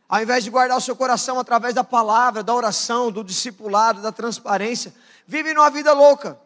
Ao 0.07 0.21
invés 0.21 0.43
de 0.43 0.49
guardar 0.49 0.77
o 0.77 0.81
seu 0.81 0.95
coração 0.95 1.39
através 1.39 1.73
da 1.73 1.83
palavra, 1.83 2.43
da 2.43 2.53
oração, 2.53 3.11
do 3.11 3.23
discipulado, 3.23 4.01
da 4.01 4.11
transparência, 4.11 4.93
vivem 5.25 5.53
numa 5.53 5.69
vida 5.69 5.93
louca. 5.93 6.39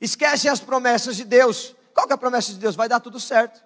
Esquecem 0.00 0.50
as 0.50 0.60
promessas 0.60 1.16
de 1.16 1.24
Deus. 1.24 1.74
Qual 1.94 2.06
que 2.06 2.12
é 2.12 2.16
a 2.16 2.18
promessa 2.18 2.52
de 2.52 2.58
Deus? 2.58 2.74
Vai 2.74 2.88
dar 2.88 2.98
tudo 2.98 3.20
certo. 3.20 3.62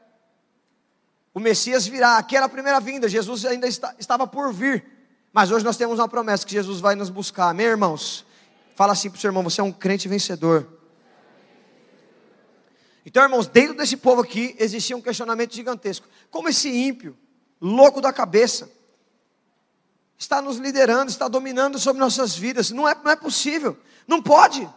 O 1.39 1.41
Messias 1.41 1.87
virá. 1.87 2.19
Aqui 2.19 2.37
era 2.37 2.47
a 2.47 2.49
primeira 2.49 2.81
vinda, 2.81 3.09
Jesus 3.09 3.45
ainda 3.45 3.69
está, 3.69 3.95
estava 3.97 4.27
por 4.27 4.53
vir. 4.53 4.85
Mas 5.33 5.53
hoje 5.53 5.65
nós 5.65 5.77
temos 5.77 6.01
uma 6.01 6.09
promessa 6.09 6.45
que 6.45 6.51
Jesus 6.51 6.81
vai 6.81 6.97
nos 6.97 7.11
buscar. 7.11 7.51
Amém, 7.51 7.67
irmãos? 7.67 8.27
Fala 8.75 8.93
assim 8.93 9.09
para 9.09 9.19
o 9.19 9.21
seu 9.21 9.29
irmão: 9.29 9.45
você 9.45 9.61
é 9.61 9.65
um 9.65 9.71
crente 9.71 10.09
vencedor. 10.09 10.67
Então, 13.07 13.23
irmãos, 13.23 13.47
dentro 13.47 13.77
desse 13.77 13.97
povo 13.97 14.21
aqui 14.21 14.57
existia 14.59 14.97
um 14.97 15.01
questionamento 15.01 15.55
gigantesco: 15.55 16.09
como 16.29 16.49
esse 16.49 16.69
ímpio, 16.69 17.17
louco 17.61 18.01
da 18.01 18.13
cabeça, 18.13 18.69
está 20.19 20.43
nos 20.43 20.57
liderando, 20.57 21.09
está 21.09 21.29
dominando 21.29 21.79
sobre 21.79 22.01
nossas 22.01 22.37
vidas? 22.37 22.73
Não 22.73 22.89
é, 22.89 22.97
não 22.97 23.13
é 23.13 23.17
possível, 23.17 23.79
não 24.09 24.21
pode. 24.21 24.69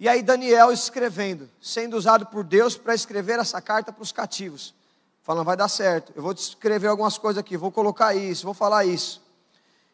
E 0.00 0.08
aí 0.08 0.22
Daniel 0.22 0.72
escrevendo, 0.72 1.46
sendo 1.60 1.94
usado 1.94 2.24
por 2.24 2.42
Deus 2.42 2.74
para 2.74 2.94
escrever 2.94 3.38
essa 3.38 3.60
carta 3.60 3.92
para 3.92 4.02
os 4.02 4.10
cativos. 4.10 4.74
Falando, 5.22 5.44
vai 5.44 5.58
dar 5.58 5.68
certo, 5.68 6.10
eu 6.16 6.22
vou 6.22 6.32
escrever 6.32 6.88
algumas 6.88 7.18
coisas 7.18 7.38
aqui, 7.38 7.54
vou 7.54 7.70
colocar 7.70 8.14
isso, 8.14 8.46
vou 8.46 8.54
falar 8.54 8.86
isso. 8.86 9.22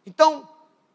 Então, 0.06 0.48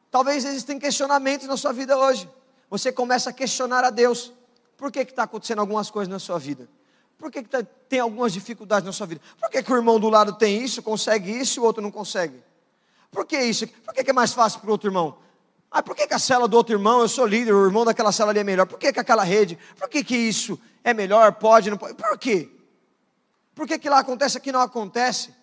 talvez 0.09 0.45
existem 0.45 0.79
questionamentos 0.79 1.45
na 1.45 1.57
sua 1.57 1.73
vida 1.73 1.97
hoje. 1.97 2.27
Você 2.69 2.89
começa 2.89 3.31
a 3.31 3.33
questionar 3.33 3.83
a 3.83 3.89
Deus. 3.89 4.31
Por 4.77 4.89
que 4.89 4.99
está 4.99 5.23
acontecendo 5.23 5.59
algumas 5.59 5.91
coisas 5.91 6.09
na 6.09 6.17
sua 6.17 6.39
vida? 6.39 6.69
Por 7.17 7.29
que, 7.29 7.43
que 7.43 7.49
tá, 7.49 7.61
tem 7.89 7.99
algumas 7.99 8.31
dificuldades 8.31 8.85
na 8.85 8.93
sua 8.93 9.07
vida? 9.07 9.19
Por 9.37 9.49
que, 9.49 9.61
que 9.61 9.73
o 9.73 9.75
irmão 9.75 9.99
do 9.99 10.07
lado 10.07 10.33
tem 10.37 10.63
isso, 10.63 10.81
consegue 10.81 11.29
isso 11.29 11.59
e 11.59 11.61
o 11.61 11.65
outro 11.65 11.83
não 11.83 11.91
consegue? 11.91 12.41
Por 13.11 13.25
que 13.25 13.37
isso? 13.37 13.67
Por 13.67 13.93
que, 13.93 14.05
que 14.05 14.09
é 14.09 14.13
mais 14.13 14.31
fácil 14.31 14.61
para 14.61 14.69
o 14.69 14.71
outro 14.71 14.87
irmão? 14.87 15.17
Ah, 15.73 15.81
por 15.81 15.95
que, 15.95 16.05
que 16.05 16.13
a 16.13 16.19
cela 16.19 16.49
do 16.49 16.57
outro 16.57 16.75
irmão, 16.75 16.99
eu 16.99 17.07
sou 17.07 17.25
líder, 17.25 17.53
o 17.53 17.65
irmão 17.65 17.85
daquela 17.85 18.11
cela 18.11 18.31
ali 18.31 18.41
é 18.41 18.43
melhor? 18.43 18.67
Por 18.67 18.77
que, 18.77 18.91
que 18.91 18.99
aquela 18.99 19.23
rede? 19.23 19.57
Por 19.79 19.87
que, 19.87 20.03
que 20.03 20.17
isso 20.17 20.59
é 20.83 20.93
melhor, 20.93 21.31
pode, 21.35 21.69
não 21.69 21.77
pode? 21.77 21.93
Por 21.93 22.17
quê? 22.17 22.49
Por 23.55 23.65
que, 23.65 23.79
que 23.79 23.89
lá 23.89 23.99
acontece, 23.99 24.37
aqui 24.37 24.51
não 24.51 24.59
acontece? 24.59 25.33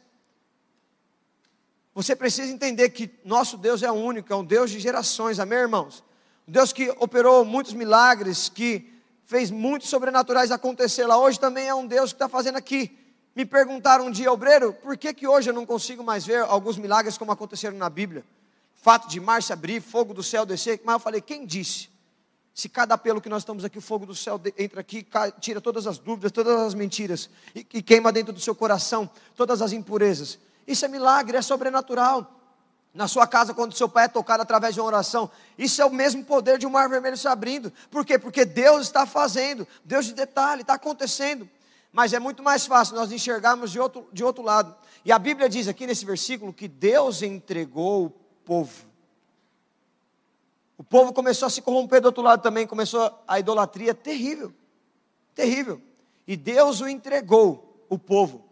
Você 1.94 2.14
precisa 2.14 2.52
entender 2.52 2.90
que 2.90 3.10
nosso 3.24 3.56
Deus 3.56 3.82
é 3.82 3.90
único, 3.90 4.30
é 4.30 4.36
um 4.36 4.44
Deus 4.44 4.70
de 4.70 4.78
gerações, 4.78 5.40
amém, 5.40 5.60
irmãos? 5.60 6.04
Um 6.46 6.52
Deus 6.52 6.74
que 6.74 6.90
operou 6.98 7.42
muitos 7.42 7.72
milagres, 7.72 8.50
que 8.50 8.92
fez 9.24 9.50
muitos 9.50 9.88
sobrenaturais 9.88 10.50
acontecer 10.50 11.06
lá, 11.06 11.18
hoje 11.18 11.40
também 11.40 11.68
é 11.68 11.74
um 11.74 11.86
Deus 11.86 12.12
que 12.12 12.16
está 12.16 12.28
fazendo 12.28 12.56
aqui. 12.56 12.98
Me 13.34 13.46
perguntaram 13.46 14.06
um 14.06 14.10
dia, 14.10 14.30
obreiro, 14.30 14.74
por 14.74 14.94
que, 14.98 15.14
que 15.14 15.26
hoje 15.26 15.48
eu 15.48 15.54
não 15.54 15.64
consigo 15.64 16.04
mais 16.04 16.26
ver 16.26 16.42
alguns 16.42 16.76
milagres 16.76 17.16
como 17.16 17.32
aconteceram 17.32 17.78
na 17.78 17.88
Bíblia? 17.88 18.24
Fato 18.80 19.08
de 19.08 19.20
mar 19.20 19.42
se 19.42 19.52
abrir, 19.52 19.80
fogo 19.80 20.14
do 20.14 20.22
céu 20.22 20.46
descer. 20.46 20.80
Mas 20.84 20.94
eu 20.94 21.00
falei, 21.00 21.20
quem 21.20 21.44
disse? 21.44 21.88
Se 22.54 22.68
cada 22.68 22.94
apelo 22.94 23.20
que 23.20 23.28
nós 23.28 23.42
estamos 23.42 23.64
aqui, 23.64 23.78
o 23.78 23.80
fogo 23.80 24.04
do 24.04 24.14
céu 24.14 24.40
entra 24.56 24.80
aqui, 24.80 25.06
tira 25.40 25.60
todas 25.60 25.86
as 25.86 25.98
dúvidas, 25.98 26.32
todas 26.32 26.58
as 26.58 26.74
mentiras, 26.74 27.30
e, 27.54 27.66
e 27.74 27.82
queima 27.82 28.10
dentro 28.10 28.32
do 28.32 28.40
seu 28.40 28.54
coração 28.54 29.08
todas 29.36 29.62
as 29.62 29.72
impurezas. 29.72 30.38
Isso 30.66 30.84
é 30.84 30.88
milagre, 30.88 31.36
é 31.36 31.42
sobrenatural. 31.42 32.34
Na 32.92 33.06
sua 33.06 33.26
casa, 33.26 33.54
quando 33.54 33.76
seu 33.76 33.88
pai 33.88 34.06
é 34.06 34.08
tocado 34.08 34.42
através 34.42 34.74
de 34.74 34.80
uma 34.80 34.86
oração, 34.86 35.30
isso 35.56 35.80
é 35.80 35.84
o 35.84 35.90
mesmo 35.90 36.24
poder 36.24 36.58
de 36.58 36.66
um 36.66 36.70
mar 36.70 36.88
vermelho 36.88 37.16
se 37.16 37.28
abrindo. 37.28 37.72
Por 37.90 38.04
quê? 38.04 38.18
Porque 38.18 38.44
Deus 38.44 38.86
está 38.86 39.06
fazendo, 39.06 39.68
Deus 39.84 40.06
de 40.06 40.14
detalhe, 40.14 40.62
está 40.62 40.74
acontecendo. 40.74 41.48
Mas 41.92 42.12
é 42.12 42.18
muito 42.18 42.42
mais 42.42 42.66
fácil 42.66 42.96
nós 42.96 43.12
enxergarmos 43.12 43.70
de 43.70 43.78
outro, 43.78 44.08
de 44.12 44.24
outro 44.24 44.42
lado. 44.42 44.74
E 45.04 45.12
a 45.12 45.18
Bíblia 45.18 45.48
diz 45.48 45.68
aqui 45.68 45.86
nesse 45.86 46.04
versículo 46.04 46.52
que 46.52 46.66
Deus 46.66 47.22
entregou 47.22 48.12
povo. 48.48 48.88
O 50.78 50.82
povo 50.82 51.12
começou 51.12 51.46
a 51.46 51.50
se 51.50 51.60
corromper 51.60 52.00
do 52.00 52.06
outro 52.06 52.22
lado 52.22 52.40
também, 52.40 52.66
começou 52.66 53.12
a 53.28 53.38
idolatria 53.38 53.92
terrível, 53.92 54.50
terrível. 55.34 55.82
E 56.26 56.34
Deus 56.34 56.80
o 56.80 56.88
entregou, 56.88 57.84
o 57.90 57.98
povo, 57.98 58.42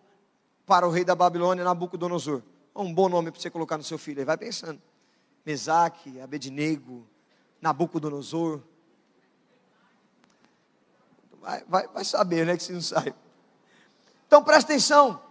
para 0.67 0.87
o 0.87 0.91
rei 0.91 1.03
da 1.03 1.15
Babilônia, 1.15 1.65
Nabucodonosor. 1.65 2.43
Um 2.75 2.93
bom 2.93 3.09
nome 3.09 3.31
para 3.31 3.41
você 3.41 3.49
colocar 3.49 3.79
no 3.79 3.85
seu 3.85 3.97
filho, 3.97 4.19
aí 4.19 4.25
vai 4.27 4.37
pensando. 4.37 4.83
Mesaque, 5.47 6.21
Abednego, 6.21 7.07
Nabucodonosor. 7.63 8.61
Vai, 11.41 11.65
vai, 11.67 11.89
vai 11.89 12.05
saber, 12.05 12.45
né, 12.45 12.55
que 12.55 12.63
se 12.63 12.73
não 12.73 12.83
sabe. 12.83 13.15
Então 14.27 14.45
presta 14.45 14.73
atenção. 14.73 15.23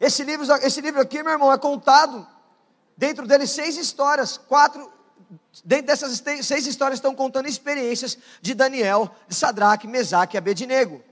Esse 0.00 0.24
livro, 0.24 0.52
esse 0.56 0.80
livro 0.80 1.00
aqui, 1.00 1.22
meu 1.22 1.32
irmão, 1.32 1.52
é 1.52 1.58
contado 1.58 2.26
Dentro 2.96 3.26
dele, 3.26 3.46
seis 3.46 3.76
histórias, 3.76 4.36
quatro. 4.36 4.90
Dentro 5.64 5.86
dessas 5.86 6.22
seis 6.42 6.66
histórias 6.66 6.98
estão 6.98 7.14
contando 7.14 7.46
experiências 7.46 8.18
de 8.40 8.54
Daniel, 8.54 9.14
de 9.28 9.34
Sadraque, 9.34 9.86
Mesaque 9.86 10.36
e 10.36 10.38
Abednego. 10.38 11.02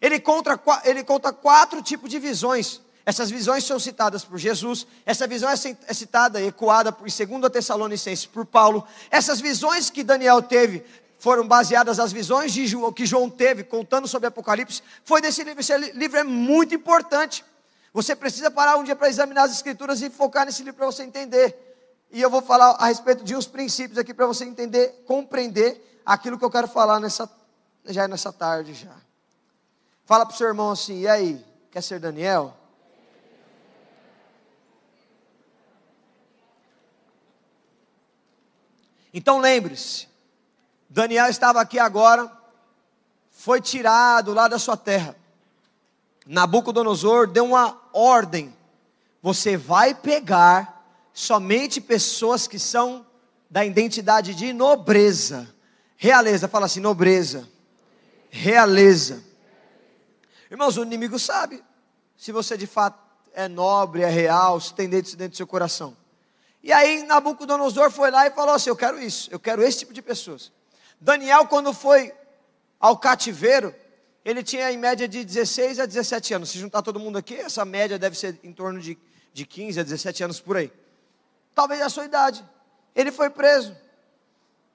Ele 0.00 0.18
conta, 0.18 0.60
ele 0.84 1.04
conta 1.04 1.32
quatro 1.32 1.80
tipos 1.82 2.10
de 2.10 2.18
visões. 2.18 2.80
Essas 3.04 3.30
visões 3.30 3.64
são 3.64 3.78
citadas 3.78 4.24
por 4.24 4.38
Jesus. 4.38 4.86
Essa 5.04 5.26
visão 5.26 5.48
é, 5.48 5.54
é 5.86 5.94
citada, 5.94 6.40
ecoada 6.40 6.92
por 6.92 7.06
2 7.08 7.52
Tessalonicenses 7.52 8.26
por 8.26 8.46
Paulo. 8.46 8.86
Essas 9.10 9.40
visões 9.40 9.90
que 9.90 10.04
Daniel 10.04 10.40
teve 10.42 10.84
foram 11.18 11.46
baseadas 11.46 11.98
nas 11.98 12.12
visões 12.12 12.52
João, 12.52 12.92
que 12.92 13.06
João 13.06 13.30
teve, 13.30 13.62
contando 13.62 14.08
sobre 14.08 14.26
Apocalipse. 14.26 14.82
Foi 15.04 15.20
desse 15.20 15.44
livro. 15.44 15.60
Esse 15.60 15.76
livro 15.92 16.18
é 16.18 16.24
muito 16.24 16.74
importante. 16.74 17.44
Você 17.92 18.16
precisa 18.16 18.50
parar 18.50 18.76
um 18.76 18.84
dia 18.84 18.96
para 18.96 19.08
examinar 19.08 19.44
as 19.44 19.52
escrituras 19.52 20.00
e 20.00 20.08
focar 20.08 20.46
nesse 20.46 20.62
livro 20.62 20.78
para 20.78 20.86
você 20.86 21.02
entender. 21.02 21.72
E 22.10 22.20
eu 22.20 22.30
vou 22.30 22.40
falar 22.40 22.70
a 22.78 22.86
respeito 22.86 23.22
de 23.22 23.36
uns 23.36 23.46
princípios 23.46 23.98
aqui 23.98 24.14
para 24.14 24.26
você 24.26 24.44
entender, 24.44 25.04
compreender 25.06 26.00
aquilo 26.04 26.38
que 26.38 26.44
eu 26.44 26.50
quero 26.50 26.68
falar 26.68 27.00
nessa, 27.00 27.30
já 27.84 28.08
nessa 28.08 28.32
tarde 28.32 28.74
já. 28.74 28.94
Fala 30.04 30.24
para 30.24 30.34
o 30.34 30.36
seu 30.36 30.48
irmão 30.48 30.70
assim, 30.70 31.00
e 31.00 31.08
aí, 31.08 31.44
quer 31.70 31.82
ser 31.82 32.00
Daniel? 32.00 32.56
Então 39.14 39.38
lembre-se, 39.38 40.08
Daniel 40.88 41.28
estava 41.28 41.60
aqui 41.60 41.78
agora, 41.78 42.30
foi 43.30 43.60
tirado 43.60 44.32
lá 44.32 44.48
da 44.48 44.58
sua 44.58 44.76
terra. 44.76 45.14
Nabucodonosor 46.26 47.26
deu 47.26 47.44
uma 47.44 47.81
ordem: 47.92 48.54
você 49.22 49.56
vai 49.56 49.94
pegar 49.94 50.84
somente 51.12 51.80
pessoas 51.80 52.46
que 52.46 52.58
são 52.58 53.06
da 53.50 53.64
identidade 53.64 54.34
de 54.34 54.52
nobreza. 54.52 55.48
Realeza, 55.96 56.48
fala 56.48 56.66
assim: 56.66 56.80
nobreza. 56.80 57.48
Realeza. 58.30 59.22
Irmãos, 60.50 60.76
o 60.76 60.82
inimigo 60.82 61.18
sabe 61.18 61.62
se 62.16 62.32
você 62.32 62.56
de 62.56 62.66
fato 62.66 62.98
é 63.34 63.48
nobre, 63.48 64.02
é 64.02 64.08
real, 64.08 64.60
se 64.60 64.74
tem 64.74 64.88
dentro, 64.88 65.16
dentro 65.16 65.32
do 65.32 65.36
seu 65.36 65.46
coração. 65.46 65.96
E 66.62 66.72
aí 66.72 67.02
Nabucodonosor 67.02 67.90
foi 67.90 68.10
lá 68.10 68.26
e 68.26 68.30
falou 68.30 68.54
assim: 68.54 68.70
Eu 68.70 68.76
quero 68.76 69.02
isso, 69.02 69.28
eu 69.32 69.40
quero 69.40 69.62
esse 69.62 69.80
tipo 69.80 69.92
de 69.92 70.00
pessoas. 70.00 70.52
Daniel, 71.00 71.46
quando 71.46 71.72
foi 71.72 72.12
ao 72.78 72.96
cativeiro, 72.96 73.74
ele 74.24 74.42
tinha 74.42 74.70
em 74.70 74.76
média 74.76 75.08
de 75.08 75.24
16 75.24 75.80
a 75.80 75.86
17 75.86 76.34
anos. 76.34 76.50
Se 76.50 76.58
juntar 76.58 76.82
todo 76.82 77.00
mundo 77.00 77.18
aqui, 77.18 77.34
essa 77.34 77.64
média 77.64 77.98
deve 77.98 78.16
ser 78.16 78.38
em 78.42 78.52
torno 78.52 78.80
de, 78.80 78.98
de 79.32 79.44
15 79.44 79.80
a 79.80 79.82
17 79.82 80.24
anos 80.24 80.40
por 80.40 80.56
aí. 80.56 80.72
Talvez 81.54 81.80
a 81.80 81.88
sua 81.88 82.04
idade. 82.04 82.44
Ele 82.94 83.10
foi 83.10 83.30
preso. 83.30 83.76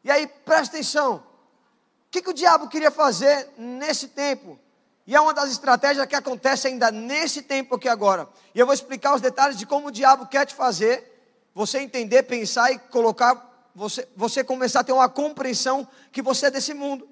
E 0.04 0.12
aí, 0.12 0.28
presta 0.28 0.76
atenção. 0.76 1.16
O 1.16 2.12
que, 2.12 2.22
que 2.22 2.30
o 2.30 2.34
diabo 2.34 2.68
queria 2.68 2.92
fazer 2.92 3.50
nesse 3.58 4.10
tempo? 4.10 4.60
E 5.06 5.16
é 5.16 5.22
uma 5.22 5.34
das 5.34 5.52
estratégias 5.52 6.06
que 6.06 6.16
acontece 6.16 6.68
ainda 6.68 6.92
nesse 6.92 7.42
tempo 7.42 7.76
aqui 7.76 7.88
agora. 7.88 8.28
E 8.54 8.60
eu 8.60 8.66
vou 8.66 8.74
explicar 8.74 9.16
os 9.16 9.22
detalhes 9.22 9.58
de 9.58 9.66
como 9.66 9.88
o 9.88 9.92
diabo 9.92 10.28
quer 10.28 10.46
te 10.46 10.54
fazer 10.54 11.14
você 11.58 11.80
entender, 11.80 12.22
pensar 12.22 12.72
e 12.72 12.78
colocar, 12.78 13.72
você, 13.74 14.08
você 14.16 14.44
começar 14.44 14.82
a 14.82 14.84
ter 14.84 14.92
uma 14.92 15.10
compreensão 15.10 15.88
que 16.12 16.22
você 16.22 16.46
é 16.46 16.52
desse 16.52 16.72
mundo. 16.72 17.10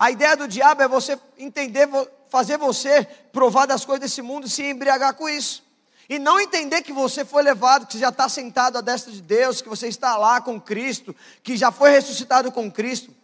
A 0.00 0.10
ideia 0.10 0.34
do 0.34 0.48
diabo 0.48 0.80
é 0.80 0.88
você 0.88 1.20
entender, 1.36 1.86
fazer 2.30 2.56
você 2.56 3.04
provar 3.30 3.66
das 3.66 3.84
coisas 3.84 4.00
desse 4.00 4.22
mundo 4.22 4.46
e 4.46 4.50
se 4.50 4.62
embriagar 4.64 5.12
com 5.12 5.28
isso. 5.28 5.62
E 6.08 6.18
não 6.18 6.40
entender 6.40 6.80
que 6.80 6.90
você 6.90 7.22
foi 7.22 7.42
levado, 7.42 7.86
que 7.86 7.98
já 7.98 8.08
está 8.08 8.26
sentado 8.26 8.78
à 8.78 8.80
destra 8.80 9.12
de 9.12 9.20
Deus, 9.20 9.60
que 9.60 9.68
você 9.68 9.88
está 9.88 10.16
lá 10.16 10.40
com 10.40 10.58
Cristo, 10.58 11.14
que 11.42 11.54
já 11.54 11.70
foi 11.70 11.90
ressuscitado 11.90 12.50
com 12.50 12.72
Cristo. 12.72 13.14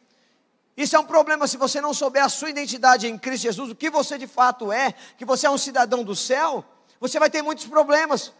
Isso 0.76 0.94
é 0.94 0.98
um 0.98 1.04
problema 1.04 1.46
se 1.46 1.56
você 1.56 1.80
não 1.80 1.94
souber 1.94 2.22
a 2.22 2.28
sua 2.28 2.50
identidade 2.50 3.06
em 3.06 3.16
Cristo 3.16 3.44
Jesus, 3.44 3.70
o 3.70 3.74
que 3.74 3.88
você 3.88 4.18
de 4.18 4.26
fato 4.26 4.70
é, 4.70 4.92
que 5.16 5.24
você 5.24 5.46
é 5.46 5.50
um 5.50 5.56
cidadão 5.56 6.04
do 6.04 6.14
céu, 6.14 6.62
você 7.00 7.18
vai 7.18 7.30
ter 7.30 7.40
muitos 7.40 7.64
problemas. 7.64 8.34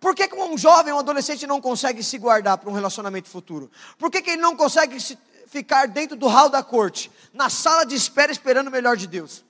Por 0.00 0.12
que, 0.12 0.26
que 0.26 0.34
um 0.34 0.58
jovem, 0.58 0.92
um 0.92 0.98
adolescente 0.98 1.46
não 1.46 1.60
consegue 1.60 2.02
se 2.02 2.18
guardar 2.18 2.58
para 2.58 2.68
um 2.68 2.72
relacionamento 2.72 3.28
futuro? 3.28 3.70
Por 3.96 4.10
que, 4.10 4.20
que 4.20 4.30
ele 4.30 4.42
não 4.42 4.56
consegue 4.56 5.00
se, 5.00 5.16
ficar 5.46 5.86
dentro 5.88 6.16
do 6.16 6.26
hall 6.26 6.48
da 6.48 6.62
corte, 6.62 7.10
na 7.32 7.48
sala 7.48 7.84
de 7.84 7.94
espera 7.94 8.30
esperando 8.32 8.68
o 8.68 8.70
melhor 8.70 8.96
de 8.96 9.06
Deus? 9.06 9.44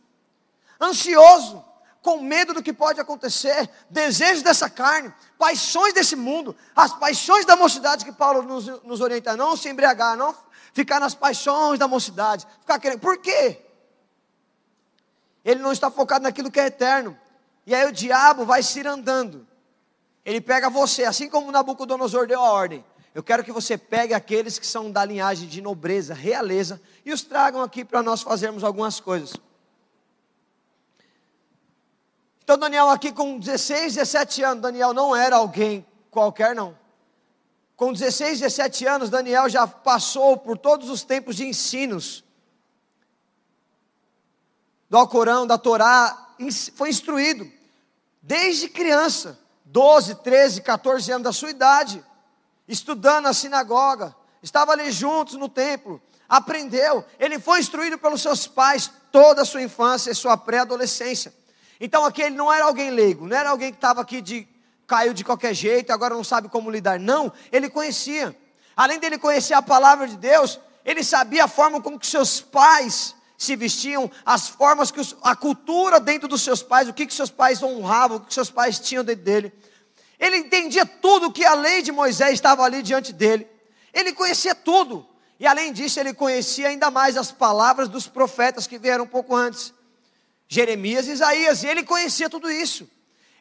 Ansioso, 0.80 1.64
com 2.02 2.20
medo 2.20 2.54
do 2.54 2.62
que 2.62 2.72
pode 2.72 3.00
acontecer, 3.00 3.68
desejos 3.90 4.42
dessa 4.42 4.70
carne, 4.70 5.12
paixões 5.38 5.92
desse 5.92 6.14
mundo, 6.14 6.54
as 6.74 6.92
paixões 6.92 7.44
da 7.44 7.56
mocidade 7.56 8.04
que 8.04 8.12
Paulo 8.12 8.42
nos, 8.42 8.66
nos 8.84 9.00
orienta, 9.00 9.36
não 9.36 9.56
se 9.56 9.68
embriagar, 9.68 10.16
não 10.16 10.34
ficar 10.72 11.00
nas 11.00 11.14
paixões 11.14 11.78
da 11.78 11.88
mocidade, 11.88 12.46
ficar 12.60 12.78
querendo. 12.78 13.00
Por 13.00 13.18
quê? 13.18 13.62
Ele 15.44 15.60
não 15.60 15.72
está 15.72 15.90
focado 15.90 16.24
naquilo 16.24 16.50
que 16.50 16.60
é 16.60 16.66
eterno. 16.66 17.18
E 17.66 17.74
aí 17.74 17.86
o 17.86 17.92
diabo 17.92 18.44
vai 18.44 18.62
se 18.62 18.80
ir 18.80 18.86
andando 18.86 19.46
ele 20.26 20.40
pega 20.40 20.68
você, 20.68 21.04
assim 21.04 21.30
como 21.30 21.52
Nabucodonosor 21.52 22.26
deu 22.26 22.40
a 22.40 22.50
ordem. 22.50 22.84
Eu 23.16 23.22
quero 23.22 23.42
que 23.42 23.50
você 23.50 23.78
pegue 23.78 24.12
aqueles 24.12 24.58
que 24.58 24.66
são 24.66 24.90
da 24.90 25.02
linhagem 25.02 25.48
de 25.48 25.62
nobreza, 25.62 26.12
realeza, 26.12 26.78
e 27.02 27.14
os 27.14 27.22
tragam 27.22 27.62
aqui 27.62 27.82
para 27.82 28.02
nós 28.02 28.20
fazermos 28.20 28.62
algumas 28.62 29.00
coisas. 29.00 29.32
Então, 32.44 32.58
Daniel, 32.58 32.90
aqui 32.90 33.10
com 33.10 33.38
16, 33.38 33.94
17 33.94 34.42
anos, 34.42 34.62
Daniel 34.62 34.92
não 34.92 35.16
era 35.16 35.36
alguém 35.36 35.86
qualquer, 36.10 36.54
não. 36.54 36.78
Com 37.74 37.90
16, 37.90 38.40
17 38.40 38.86
anos, 38.86 39.08
Daniel 39.08 39.48
já 39.48 39.66
passou 39.66 40.36
por 40.36 40.58
todos 40.58 40.90
os 40.90 41.02
tempos 41.02 41.36
de 41.36 41.46
ensinos 41.46 42.22
do 44.90 44.98
Alcorão, 44.98 45.46
da 45.46 45.56
Torá, 45.56 46.34
foi 46.74 46.90
instruído 46.90 47.50
desde 48.20 48.68
criança. 48.68 49.38
12, 49.64 50.16
13, 50.16 50.60
14 50.60 51.12
anos 51.12 51.24
da 51.24 51.32
sua 51.32 51.48
idade, 51.48 52.04
estudando 52.68 53.24
na 53.24 53.32
sinagoga, 53.32 54.14
estava 54.42 54.72
ali 54.72 54.90
juntos 54.90 55.34
no 55.34 55.48
templo, 55.48 56.00
aprendeu, 56.28 57.04
ele 57.18 57.38
foi 57.38 57.60
instruído 57.60 57.98
pelos 57.98 58.22
seus 58.22 58.46
pais 58.46 58.90
toda 59.12 59.42
a 59.42 59.44
sua 59.44 59.62
infância 59.62 60.10
e 60.10 60.14
sua 60.14 60.36
pré-adolescência. 60.36 61.32
Então 61.80 62.04
aqui 62.04 62.22
ele 62.22 62.36
não 62.36 62.52
era 62.52 62.64
alguém 62.64 62.90
leigo, 62.90 63.26
não 63.26 63.36
era 63.36 63.50
alguém 63.50 63.70
que 63.70 63.78
estava 63.78 64.00
aqui 64.00 64.20
de 64.20 64.48
caiu 64.86 65.12
de 65.12 65.24
qualquer 65.24 65.52
jeito, 65.52 65.92
agora 65.92 66.14
não 66.14 66.24
sabe 66.24 66.48
como 66.48 66.70
lidar. 66.70 66.98
Não, 66.98 67.32
ele 67.50 67.68
conhecia. 67.68 68.36
Além 68.76 68.98
dele 68.98 69.18
conhecer 69.18 69.54
a 69.54 69.62
palavra 69.62 70.06
de 70.06 70.16
Deus, 70.16 70.60
ele 70.84 71.02
sabia 71.02 71.44
a 71.44 71.48
forma 71.48 71.80
como 71.80 71.98
que 71.98 72.06
seus 72.06 72.40
pais 72.40 73.14
se 73.36 73.54
vestiam, 73.54 74.10
as 74.24 74.48
formas 74.48 74.90
que 74.90 75.00
os, 75.00 75.14
a 75.22 75.36
cultura 75.36 76.00
dentro 76.00 76.26
dos 76.26 76.42
seus 76.42 76.62
pais, 76.62 76.88
o 76.88 76.94
que, 76.94 77.06
que 77.06 77.12
seus 77.12 77.30
pais 77.30 77.62
honravam, 77.62 78.16
o 78.16 78.20
que 78.20 78.32
seus 78.32 78.50
pais 78.50 78.78
tinham 78.78 79.04
dentro 79.04 79.24
dele. 79.24 79.52
Ele 80.18 80.38
entendia 80.38 80.86
tudo 80.86 81.32
que 81.32 81.44
a 81.44 81.54
lei 81.54 81.82
de 81.82 81.92
Moisés 81.92 82.34
estava 82.34 82.62
ali 82.62 82.82
diante 82.82 83.12
dele. 83.12 83.46
Ele 83.92 84.12
conhecia 84.12 84.54
tudo. 84.54 85.06
E 85.38 85.46
além 85.46 85.72
disso, 85.72 86.00
ele 86.00 86.14
conhecia 86.14 86.68
ainda 86.68 86.90
mais 86.90 87.16
as 87.16 87.30
palavras 87.30 87.88
dos 87.88 88.06
profetas 88.06 88.66
que 88.66 88.78
vieram 88.78 89.04
um 89.04 89.08
pouco 89.08 89.34
antes. 89.34 89.72
Jeremias 90.48 91.06
e 91.06 91.12
Isaías, 91.12 91.62
e 91.62 91.66
ele 91.66 91.82
conhecia 91.82 92.30
tudo 92.30 92.50
isso. 92.50 92.88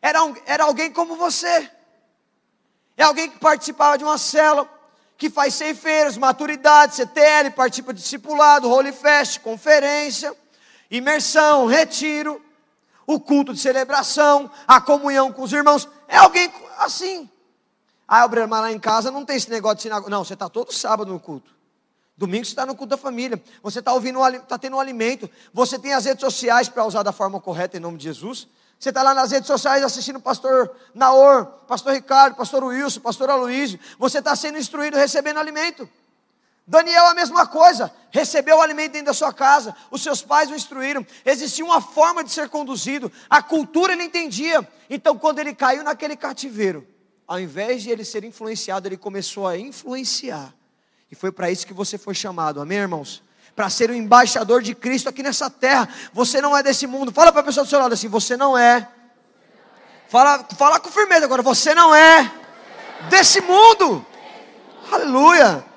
Era, 0.01 0.23
um, 0.23 0.35
era 0.45 0.65
alguém 0.65 0.91
como 0.91 1.15
você. 1.15 1.69
É 2.97 3.03
alguém 3.03 3.29
que 3.29 3.39
participava 3.39 3.97
de 3.97 4.03
uma 4.03 4.17
célula, 4.17 4.69
que 5.17 5.29
faz 5.29 5.53
ceifeiros, 5.53 6.17
maturidade, 6.17 6.95
CTL, 6.95 7.51
participa 7.51 7.93
de 7.93 8.01
discipulado, 8.01 8.69
Holy 8.69 8.91
Fest, 8.91 9.39
conferência, 9.39 10.35
imersão, 10.91 11.65
retiro, 11.65 12.41
o 13.07 13.19
culto 13.19 13.53
de 13.53 13.59
celebração, 13.59 14.49
a 14.67 14.81
comunhão 14.81 15.31
com 15.31 15.43
os 15.43 15.53
irmãos. 15.53 15.87
É 16.07 16.17
alguém 16.17 16.51
assim. 16.79 17.29
Ah, 18.07 18.25
o 18.25 18.29
mas 18.29 18.61
lá 18.61 18.71
em 18.71 18.79
casa 18.79 19.09
não 19.09 19.25
tem 19.25 19.35
esse 19.35 19.49
negócio 19.49 19.77
de 19.77 19.81
sinagoga. 19.83 20.09
Não, 20.09 20.23
você 20.23 20.33
está 20.33 20.47
todo 20.47 20.71
sábado 20.71 21.11
no 21.11 21.19
culto. 21.19 21.51
Domingo 22.17 22.45
você 22.45 22.51
está 22.51 22.65
no 22.65 22.75
culto 22.75 22.91
da 22.91 22.97
família. 22.97 23.41
Você 23.63 23.79
está 23.79 23.91
ouvindo, 23.93 24.23
está 24.27 24.57
tendo 24.57 24.77
um 24.77 24.79
alimento. 24.79 25.29
Você 25.53 25.77
tem 25.79 25.93
as 25.93 26.05
redes 26.05 26.21
sociais 26.21 26.69
para 26.69 26.85
usar 26.85 27.03
da 27.03 27.11
forma 27.11 27.41
correta 27.41 27.77
em 27.77 27.79
nome 27.79 27.97
de 27.97 28.03
Jesus. 28.05 28.47
Você 28.79 28.89
está 28.89 29.01
lá 29.01 29.13
nas 29.13 29.31
redes 29.31 29.47
sociais 29.47 29.83
assistindo 29.83 30.17
o 30.17 30.21
pastor 30.21 30.71
Naor, 30.93 31.45
pastor 31.67 31.93
Ricardo, 31.93 32.35
pastor 32.35 32.63
Wilson, 32.63 32.99
pastor 32.99 33.29
Aloysio. 33.29 33.79
Você 33.97 34.19
está 34.19 34.35
sendo 34.35 34.57
instruído 34.57 34.97
recebendo 34.97 35.39
alimento. 35.39 35.89
Daniel 36.67 37.05
a 37.05 37.13
mesma 37.13 37.45
coisa, 37.45 37.93
recebeu 38.09 38.57
o 38.57 38.61
alimento 38.61 38.93
dentro 38.93 39.07
da 39.07 39.13
sua 39.13 39.31
casa, 39.31 39.75
os 39.91 40.01
seus 40.01 40.23
pais 40.23 40.49
o 40.49 40.55
instruíram, 40.55 41.05
existia 41.23 41.63
uma 41.63 41.79
forma 41.79 42.23
de 42.23 42.31
ser 42.31 42.49
conduzido, 42.49 43.11
a 43.29 43.41
cultura 43.41 43.93
ele 43.93 44.03
entendia. 44.03 44.67
Então, 44.89 45.15
quando 45.17 45.37
ele 45.39 45.53
caiu 45.53 45.83
naquele 45.83 46.15
cativeiro, 46.15 46.87
ao 47.27 47.39
invés 47.39 47.83
de 47.83 47.91
ele 47.91 48.03
ser 48.03 48.23
influenciado, 48.23 48.87
ele 48.87 48.97
começou 48.97 49.47
a 49.47 49.57
influenciar. 49.57 50.53
E 51.11 51.15
foi 51.15 51.31
para 51.31 51.51
isso 51.51 51.67
que 51.67 51.73
você 51.73 51.99
foi 51.99 52.15
chamado, 52.15 52.59
amém, 52.59 52.79
irmãos? 52.79 53.21
Para 53.55 53.69
ser 53.69 53.91
o 53.91 53.95
embaixador 53.95 54.61
de 54.61 54.73
Cristo 54.73 55.07
aqui 55.07 55.21
nessa 55.21 55.49
terra. 55.49 55.87
Você 56.11 56.41
não 56.41 56.57
é 56.57 56.61
desse 56.61 56.85
mundo. 56.85 57.11
Fala 57.11 57.31
para 57.31 57.41
a 57.41 57.43
pessoa 57.43 57.63
do 57.63 57.69
seu 57.69 57.79
lado 57.79 57.93
assim: 57.93 58.09
você 58.09 58.35
não 58.35 58.57
é. 58.57 58.85
Fala, 60.09 60.45
fala 60.57 60.77
com 60.77 60.89
firmeza 60.89 61.23
agora: 61.23 61.41
você 61.41 61.73
não 61.73 61.95
é 61.95 62.29
desse 63.09 63.39
mundo. 63.39 64.05
Aleluia. 64.91 65.74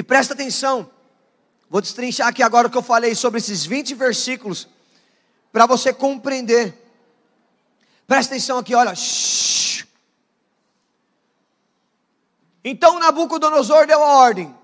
E 0.00 0.02
presta 0.02 0.32
atenção, 0.32 0.90
vou 1.68 1.82
destrinchar 1.82 2.28
aqui 2.28 2.42
agora 2.42 2.68
o 2.68 2.70
que 2.70 2.78
eu 2.78 2.82
falei 2.82 3.14
sobre 3.14 3.36
esses 3.36 3.66
20 3.66 3.94
versículos, 3.94 4.66
para 5.52 5.66
você 5.66 5.92
compreender. 5.92 6.72
Presta 8.06 8.32
atenção 8.32 8.56
aqui, 8.56 8.74
olha. 8.74 8.94
Shhh. 8.94 9.86
Então 12.64 12.98
Nabucodonosor 12.98 13.86
deu 13.86 14.02
a 14.02 14.16
ordem: 14.20 14.56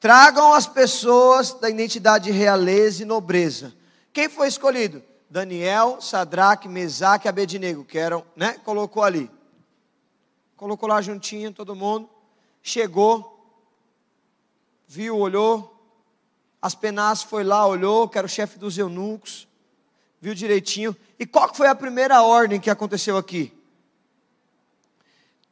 tragam 0.00 0.54
as 0.54 0.66
pessoas 0.66 1.52
da 1.52 1.68
identidade 1.68 2.30
realeza 2.30 3.02
e 3.02 3.04
nobreza. 3.04 3.74
Quem 4.14 4.30
foi 4.30 4.48
escolhido? 4.48 5.02
Daniel, 5.28 6.00
Sadraque, 6.00 6.70
Mesaque 6.70 7.26
e 7.26 7.28
Abednego, 7.28 7.84
que 7.84 7.98
eram, 7.98 8.24
né? 8.34 8.54
Colocou 8.64 9.02
ali. 9.02 9.30
Colocou 10.56 10.88
lá 10.88 11.02
juntinho 11.02 11.52
todo 11.52 11.76
mundo. 11.76 12.08
Chegou, 12.62 13.39
viu, 14.90 15.16
olhou. 15.16 15.72
Aspenaz 16.60 17.22
foi 17.22 17.44
lá, 17.44 17.64
olhou, 17.64 18.08
que 18.08 18.18
era 18.18 18.26
o 18.26 18.30
chefe 18.30 18.58
dos 18.58 18.76
eunucos. 18.76 19.46
viu 20.20 20.34
direitinho. 20.34 20.96
E 21.16 21.24
qual 21.24 21.54
foi 21.54 21.68
a 21.68 21.76
primeira 21.76 22.22
ordem 22.22 22.58
que 22.58 22.68
aconteceu 22.68 23.16
aqui? 23.16 23.56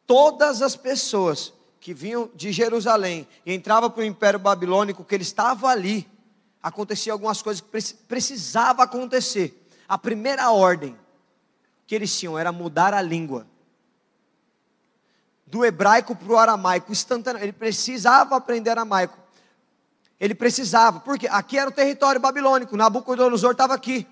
Todas 0.04 0.60
as 0.60 0.74
pessoas 0.74 1.52
que 1.80 1.94
vinham 1.94 2.28
de 2.34 2.50
Jerusalém 2.50 3.28
e 3.46 3.54
entravam 3.54 3.88
para 3.88 4.00
o 4.00 4.04
Império 4.04 4.40
Babilônico, 4.40 5.04
que 5.04 5.14
ele 5.14 5.22
estava 5.22 5.68
ali, 5.68 6.06
acontecia 6.60 7.12
algumas 7.12 7.40
coisas 7.40 7.60
que 7.60 7.94
precisava 8.08 8.82
acontecer. 8.82 9.68
A 9.86 9.96
primeira 9.96 10.50
ordem 10.50 10.98
que 11.86 11.94
eles 11.94 12.18
tinham 12.18 12.36
era 12.36 12.50
mudar 12.50 12.92
a 12.92 13.00
língua. 13.00 13.46
Do 15.46 15.64
hebraico 15.64 16.16
para 16.16 16.32
o 16.32 16.36
aramaico, 16.36 16.90
instantâneo. 16.90 17.40
Ele 17.40 17.52
precisava 17.52 18.36
aprender 18.36 18.70
aramaico. 18.70 19.27
Ele 20.20 20.34
precisava, 20.34 21.00
porque 21.00 21.28
aqui 21.28 21.58
era 21.58 21.70
o 21.70 21.72
território 21.72 22.20
babilônico, 22.20 22.76
Nabucodonosor 22.76 23.52
estava 23.52 23.74
aqui. 23.74 24.06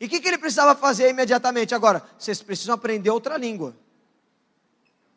E 0.00 0.06
o 0.06 0.08
que, 0.08 0.20
que 0.20 0.26
ele 0.26 0.38
precisava 0.38 0.74
fazer 0.74 1.08
imediatamente 1.08 1.74
agora? 1.74 2.02
Vocês 2.18 2.42
precisam 2.42 2.74
aprender 2.74 3.10
outra 3.10 3.36
língua. 3.36 3.76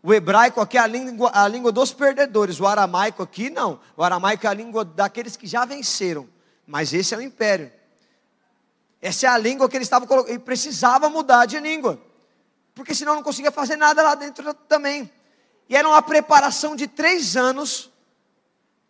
O 0.03 0.13
hebraico 0.13 0.61
aqui 0.61 0.77
é 0.77 0.81
a 0.81 0.85
língua, 0.85 1.31
a 1.33 1.47
língua 1.47 1.71
dos 1.71 1.91
perdedores, 1.91 2.59
o 2.59 2.67
aramaico 2.67 3.23
aqui 3.23 3.49
não. 3.49 3.79
O 3.97 4.03
aramaico 4.03 4.45
é 4.45 4.49
a 4.49 4.53
língua 4.53 4.85
daqueles 4.85 5.35
que 5.35 5.47
já 5.47 5.65
venceram. 5.65 6.29
Mas 6.67 6.93
esse 6.93 7.15
é 7.15 7.17
o 7.17 7.21
império. 7.21 7.71
Essa 9.01 9.25
é 9.25 9.29
a 9.29 9.37
língua 9.39 9.67
que 9.67 9.75
ele 9.75 9.83
estava 9.83 10.05
colocando. 10.05 10.31
Ele 10.31 10.39
precisava 10.39 11.09
mudar 11.09 11.47
de 11.47 11.59
língua. 11.59 11.99
Porque 12.75 12.93
senão 12.93 13.15
não 13.15 13.23
conseguia 13.23 13.51
fazer 13.51 13.77
nada 13.77 14.03
lá 14.03 14.13
dentro 14.13 14.53
também. 14.53 15.09
E 15.67 15.75
era 15.75 15.87
uma 15.87 16.03
preparação 16.03 16.75
de 16.75 16.85
três 16.85 17.35
anos 17.35 17.89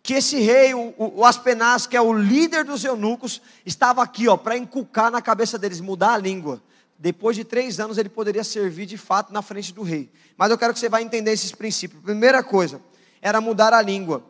que 0.05 0.13
esse 0.13 0.37
rei, 0.37 0.71
o, 0.75 0.93
o 0.99 1.25
Aspenaz, 1.25 1.87
que 1.87 1.97
é 1.97 2.01
o 2.01 2.13
líder 2.13 2.63
dos 2.63 2.85
eunucos, 2.85 3.41
estava 3.65 4.03
aqui, 4.03 4.27
ó, 4.27 4.37
para 4.37 4.55
inculcar 4.55 5.09
na 5.09 5.19
cabeça 5.19 5.57
deles, 5.57 5.81
mudar 5.81 6.13
a 6.13 6.17
língua. 6.19 6.61
Depois 6.95 7.35
de 7.35 7.43
três 7.43 7.79
anos 7.79 7.97
ele 7.97 8.07
poderia 8.07 8.43
servir 8.43 8.85
de 8.85 8.99
fato 8.99 9.33
na 9.33 9.41
frente 9.41 9.73
do 9.73 9.81
rei. 9.81 10.11
Mas 10.37 10.51
eu 10.51 10.59
quero 10.59 10.75
que 10.75 10.79
você 10.79 10.87
vá 10.87 11.01
entender 11.01 11.31
esses 11.31 11.51
princípios. 11.51 12.03
Primeira 12.03 12.43
coisa, 12.43 12.79
era 13.19 13.41
mudar 13.41 13.73
a 13.73 13.81
língua. 13.81 14.23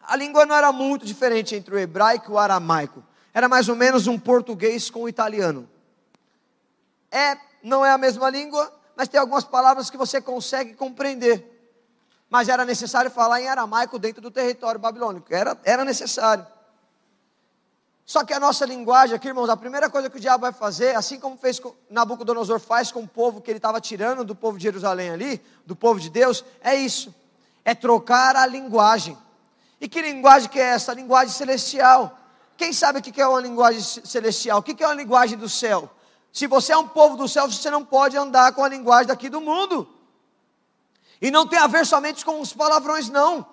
A 0.00 0.16
língua 0.16 0.46
não 0.46 0.56
era 0.56 0.72
muito 0.72 1.04
diferente 1.04 1.54
entre 1.54 1.74
o 1.74 1.78
hebraico 1.78 2.30
e 2.30 2.34
o 2.34 2.38
aramaico. 2.38 3.04
Era 3.34 3.46
mais 3.46 3.68
ou 3.68 3.76
menos 3.76 4.06
um 4.06 4.18
português 4.18 4.88
com 4.88 5.02
o 5.02 5.08
italiano. 5.08 5.68
É, 7.12 7.36
não 7.62 7.84
é 7.84 7.90
a 7.90 7.98
mesma 7.98 8.30
língua, 8.30 8.72
mas 8.96 9.08
tem 9.08 9.20
algumas 9.20 9.44
palavras 9.44 9.90
que 9.90 9.98
você 9.98 10.18
consegue 10.18 10.72
compreender 10.72 11.53
mas 12.34 12.48
era 12.48 12.64
necessário 12.64 13.12
falar 13.12 13.40
em 13.40 13.46
aramaico 13.46 13.96
dentro 13.96 14.20
do 14.20 14.28
território 14.28 14.80
babilônico, 14.80 15.32
era, 15.32 15.56
era 15.62 15.84
necessário. 15.84 16.44
Só 18.04 18.24
que 18.24 18.32
a 18.32 18.40
nossa 18.40 18.66
linguagem 18.66 19.14
aqui, 19.14 19.28
irmãos, 19.28 19.48
a 19.48 19.56
primeira 19.56 19.88
coisa 19.88 20.10
que 20.10 20.16
o 20.16 20.20
diabo 20.20 20.40
vai 20.40 20.52
fazer, 20.52 20.96
assim 20.96 21.20
como 21.20 21.36
fez 21.36 21.60
com, 21.60 21.72
Nabucodonosor 21.88 22.58
faz 22.58 22.90
com 22.90 23.02
o 23.02 23.06
povo 23.06 23.40
que 23.40 23.52
ele 23.52 23.58
estava 23.58 23.80
tirando 23.80 24.24
do 24.24 24.34
povo 24.34 24.58
de 24.58 24.64
Jerusalém 24.64 25.10
ali, 25.10 25.40
do 25.64 25.76
povo 25.76 26.00
de 26.00 26.10
Deus, 26.10 26.44
é 26.60 26.74
isso: 26.74 27.14
é 27.64 27.72
trocar 27.72 28.34
a 28.34 28.46
linguagem. 28.46 29.16
E 29.80 29.88
que 29.88 30.02
linguagem 30.02 30.48
que 30.48 30.58
é 30.58 30.70
essa? 30.70 30.90
A 30.90 30.94
linguagem 30.96 31.32
celestial. 31.32 32.18
Quem 32.56 32.72
sabe 32.72 32.98
o 32.98 33.02
que 33.02 33.20
é 33.20 33.28
uma 33.28 33.40
linguagem 33.40 33.80
celestial? 33.80 34.58
O 34.58 34.62
que 34.64 34.82
é 34.82 34.88
uma 34.88 34.94
linguagem 34.94 35.38
do 35.38 35.48
céu? 35.48 35.88
Se 36.32 36.48
você 36.48 36.72
é 36.72 36.76
um 36.76 36.88
povo 36.88 37.16
do 37.16 37.28
céu, 37.28 37.48
você 37.48 37.70
não 37.70 37.84
pode 37.84 38.16
andar 38.16 38.52
com 38.54 38.64
a 38.64 38.68
linguagem 38.68 39.06
daqui 39.06 39.28
do 39.28 39.40
mundo. 39.40 39.88
E 41.24 41.30
não 41.30 41.46
tem 41.46 41.58
a 41.58 41.66
ver 41.66 41.86
somente 41.86 42.22
com 42.22 42.38
os 42.38 42.52
palavrões, 42.52 43.08
não. 43.08 43.46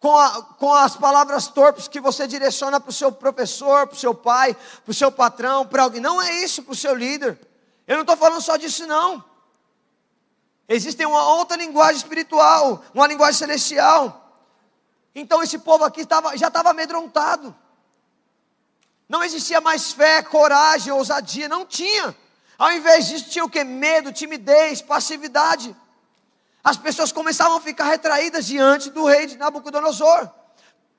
Com, 0.00 0.16
a, 0.16 0.42
com 0.42 0.72
as 0.72 0.96
palavras 0.96 1.46
torpes 1.46 1.86
que 1.86 2.00
você 2.00 2.26
direciona 2.26 2.80
para 2.80 2.88
o 2.88 2.92
seu 2.92 3.12
professor, 3.12 3.86
para 3.86 3.94
o 3.94 3.98
seu 3.98 4.14
pai, 4.14 4.54
para 4.54 4.90
o 4.90 4.94
seu 4.94 5.12
patrão, 5.12 5.66
para 5.66 5.82
alguém. 5.82 6.00
Não 6.00 6.22
é 6.22 6.42
isso 6.42 6.62
para 6.62 6.72
o 6.72 6.74
seu 6.74 6.94
líder. 6.94 7.38
Eu 7.86 7.96
não 7.96 8.00
estou 8.00 8.16
falando 8.16 8.40
só 8.40 8.56
disso, 8.56 8.86
não. 8.86 9.22
Existe 10.66 11.04
uma 11.04 11.22
outra 11.34 11.58
linguagem 11.58 11.98
espiritual, 11.98 12.82
uma 12.94 13.06
linguagem 13.06 13.40
celestial. 13.40 14.32
Então 15.14 15.42
esse 15.42 15.58
povo 15.58 15.84
aqui 15.84 16.06
tava, 16.06 16.34
já 16.34 16.48
estava 16.48 16.70
amedrontado. 16.70 17.54
Não 19.06 19.22
existia 19.22 19.60
mais 19.60 19.92
fé, 19.92 20.22
coragem, 20.22 20.94
ousadia, 20.94 21.46
não 21.46 21.66
tinha. 21.66 22.16
Ao 22.56 22.72
invés 22.72 23.08
disso, 23.08 23.28
tinha 23.28 23.44
o 23.44 23.50
que? 23.50 23.62
Medo, 23.64 24.14
timidez, 24.14 24.80
passividade 24.80 25.76
as 26.66 26.76
pessoas 26.76 27.12
começavam 27.12 27.58
a 27.58 27.60
ficar 27.60 27.84
retraídas 27.84 28.44
diante 28.44 28.90
do 28.90 29.04
rei 29.04 29.28
de 29.28 29.36
Nabucodonosor. 29.36 30.28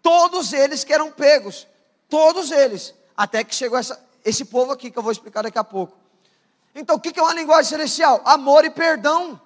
Todos 0.01 0.53
eles 0.53 0.85
que 0.85 0.93
eram 0.93 1.11
pegos, 1.11 1.67
todos 2.07 2.51
eles, 2.51 2.93
até 3.17 3.43
que 3.43 3.53
chegou 3.53 3.77
essa, 3.77 4.01
esse 4.23 4.45
povo 4.45 4.71
aqui 4.71 4.89
que 4.89 4.97
eu 4.97 5.03
vou 5.03 5.11
explicar 5.11 5.41
daqui 5.41 5.57
a 5.57 5.65
pouco. 5.65 5.97
Então, 6.73 6.95
o 6.95 6.99
que 7.01 7.19
é 7.19 7.21
uma 7.21 7.33
linguagem 7.33 7.65
celestial? 7.65 8.21
Amor 8.23 8.63
e 8.63 8.69
perdão. 8.69 9.41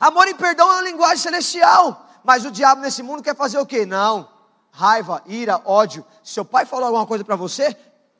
Amor 0.00 0.26
e 0.26 0.34
perdão 0.34 0.68
é 0.68 0.74
uma 0.74 0.82
linguagem 0.82 1.18
celestial, 1.18 2.04
mas 2.24 2.44
o 2.44 2.50
diabo 2.50 2.80
nesse 2.80 3.00
mundo 3.00 3.22
quer 3.22 3.36
fazer 3.36 3.60
o 3.60 3.66
quê? 3.66 3.86
Não, 3.86 4.28
raiva, 4.72 5.22
ira, 5.26 5.62
ódio. 5.64 6.04
Se 6.24 6.32
seu 6.32 6.44
pai 6.44 6.66
falou 6.66 6.86
alguma 6.86 7.06
coisa 7.06 7.22
para 7.22 7.36
você, 7.36 7.76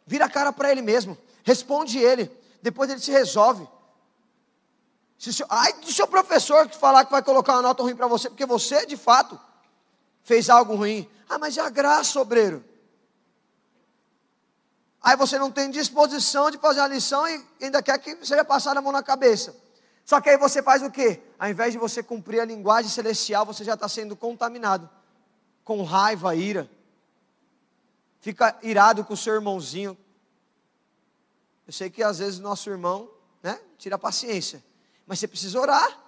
vira 0.06 0.26
a 0.26 0.30
cara 0.30 0.52
para 0.52 0.70
ele 0.70 0.82
mesmo, 0.82 1.18
responde 1.42 1.98
ele, 1.98 2.30
depois 2.62 2.88
ele 2.88 3.00
se 3.00 3.10
resolve. 3.10 3.66
Se 5.18 5.44
ai 5.48 5.72
do 5.74 5.92
seu 5.92 6.06
professor 6.06 6.68
que 6.68 6.76
falar 6.76 7.04
que 7.04 7.10
vai 7.10 7.22
colocar 7.22 7.54
uma 7.54 7.62
nota 7.62 7.82
ruim 7.82 7.96
para 7.96 8.06
você, 8.06 8.28
porque 8.30 8.46
você, 8.46 8.86
de 8.86 8.96
fato, 8.96 9.38
fez 10.22 10.48
algo 10.48 10.76
ruim. 10.76 11.10
Ah, 11.28 11.38
mas 11.38 11.58
é 11.58 11.60
a 11.60 11.68
graça, 11.68 12.20
obreiro. 12.20 12.64
Aí 15.02 15.16
você 15.16 15.38
não 15.38 15.50
tem 15.50 15.70
disposição 15.70 16.50
de 16.50 16.58
fazer 16.58 16.80
a 16.80 16.86
lição 16.86 17.26
e 17.26 17.44
ainda 17.60 17.82
quer 17.82 17.98
que 17.98 18.14
seja 18.24 18.44
passada 18.44 18.78
a 18.78 18.82
mão 18.82 18.92
na 18.92 19.02
cabeça. 19.02 19.56
Só 20.04 20.20
que 20.20 20.30
aí 20.30 20.38
você 20.38 20.62
faz 20.62 20.82
o 20.82 20.90
quê? 20.90 21.20
Ao 21.38 21.48
invés 21.48 21.72
de 21.72 21.78
você 21.78 22.02
cumprir 22.02 22.40
a 22.40 22.44
linguagem 22.44 22.90
celestial, 22.90 23.44
você 23.44 23.64
já 23.64 23.74
está 23.74 23.88
sendo 23.88 24.14
contaminado 24.14 24.88
com 25.64 25.82
raiva, 25.82 26.34
ira. 26.34 26.70
Fica 28.20 28.56
irado 28.62 29.04
com 29.04 29.14
o 29.14 29.16
seu 29.16 29.34
irmãozinho. 29.34 29.96
Eu 31.66 31.72
sei 31.72 31.90
que 31.90 32.02
às 32.02 32.18
vezes 32.18 32.38
nosso 32.38 32.70
irmão, 32.70 33.10
né, 33.42 33.60
tira 33.76 33.96
a 33.96 33.98
paciência. 33.98 34.64
Mas 35.08 35.18
você 35.18 35.26
precisa 35.26 35.58
orar. 35.58 35.98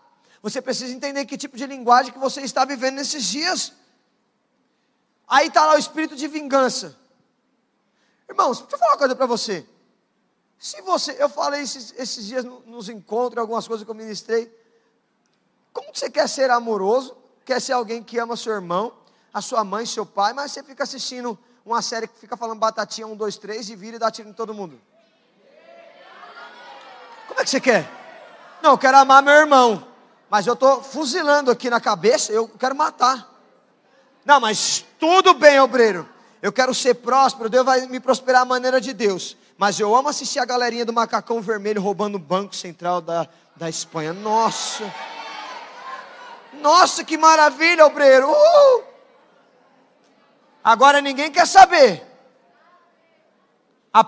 Você 0.42 0.60
precisa 0.60 0.92
entender 0.92 1.24
que 1.24 1.36
tipo 1.38 1.56
de 1.56 1.66
linguagem 1.66 2.12
que 2.12 2.18
você 2.18 2.42
está 2.42 2.66
vivendo 2.66 2.96
nesses 2.96 3.24
dias. 3.24 3.72
Aí 5.26 5.48
está 5.48 5.64
lá 5.64 5.74
o 5.74 5.78
espírito 5.78 6.14
de 6.14 6.28
vingança. 6.28 6.96
Irmãos, 8.28 8.60
deixa 8.60 8.74
eu 8.76 8.78
falar 8.78 8.92
uma 8.92 8.98
coisa 8.98 9.16
para 9.16 9.26
você. 9.26 9.66
Se 10.58 10.82
você, 10.82 11.16
eu 11.18 11.28
falei 11.28 11.62
esses, 11.62 11.94
esses 11.96 12.26
dias 12.26 12.44
nos 12.44 12.90
encontros, 12.90 13.38
algumas 13.38 13.66
coisas 13.66 13.84
que 13.84 13.90
eu 13.90 13.94
ministrei. 13.94 14.54
Como 15.72 15.88
você 15.94 16.10
quer 16.10 16.28
ser 16.28 16.50
amoroso? 16.50 17.16
Quer 17.44 17.60
ser 17.60 17.72
alguém 17.72 18.02
que 18.02 18.18
ama 18.18 18.36
seu 18.36 18.52
irmão, 18.52 18.92
a 19.32 19.40
sua 19.40 19.64
mãe, 19.64 19.86
seu 19.86 20.04
pai, 20.04 20.34
mas 20.34 20.52
você 20.52 20.62
fica 20.62 20.82
assistindo 20.82 21.38
uma 21.64 21.80
série 21.80 22.06
que 22.06 22.18
fica 22.18 22.36
falando 22.36 22.58
batatinha, 22.58 23.06
um, 23.06 23.16
dois, 23.16 23.38
três, 23.38 23.70
e 23.70 23.76
vira 23.76 23.96
e 23.96 23.98
dá 23.98 24.10
tiro 24.10 24.28
em 24.28 24.32
todo 24.32 24.52
mundo. 24.52 24.80
Como 27.26 27.40
é 27.40 27.44
que 27.44 27.50
você 27.50 27.60
quer? 27.60 27.99
Não, 28.62 28.72
eu 28.72 28.78
quero 28.78 28.98
amar 28.98 29.22
meu 29.22 29.34
irmão. 29.34 29.86
Mas 30.28 30.46
eu 30.46 30.54
estou 30.54 30.82
fuzilando 30.82 31.50
aqui 31.50 31.68
na 31.68 31.80
cabeça, 31.80 32.32
eu 32.32 32.48
quero 32.48 32.74
matar. 32.74 33.28
Não, 34.24 34.38
mas 34.38 34.84
tudo 34.98 35.34
bem, 35.34 35.58
obreiro. 35.58 36.08
Eu 36.40 36.52
quero 36.52 36.72
ser 36.74 36.94
próspero, 36.94 37.50
Deus 37.50 37.66
vai 37.66 37.86
me 37.86 37.98
prosperar 37.98 38.42
à 38.42 38.44
maneira 38.44 38.80
de 38.80 38.92
Deus. 38.92 39.36
Mas 39.58 39.78
eu 39.78 39.94
amo 39.94 40.08
assistir 40.08 40.38
a 40.38 40.44
galerinha 40.44 40.84
do 40.84 40.92
macacão 40.92 41.42
vermelho 41.42 41.82
roubando 41.82 42.14
o 42.14 42.18
Banco 42.18 42.54
Central 42.54 43.00
da, 43.00 43.28
da 43.56 43.68
Espanha. 43.68 44.12
Nossa! 44.12 44.84
Nossa, 46.54 47.04
que 47.04 47.18
maravilha, 47.18 47.84
obreiro! 47.84 48.30
Uh! 48.30 48.84
Agora 50.62 51.00
ninguém 51.00 51.30
quer 51.30 51.46
saber. 51.46 52.06
A, 53.92 54.06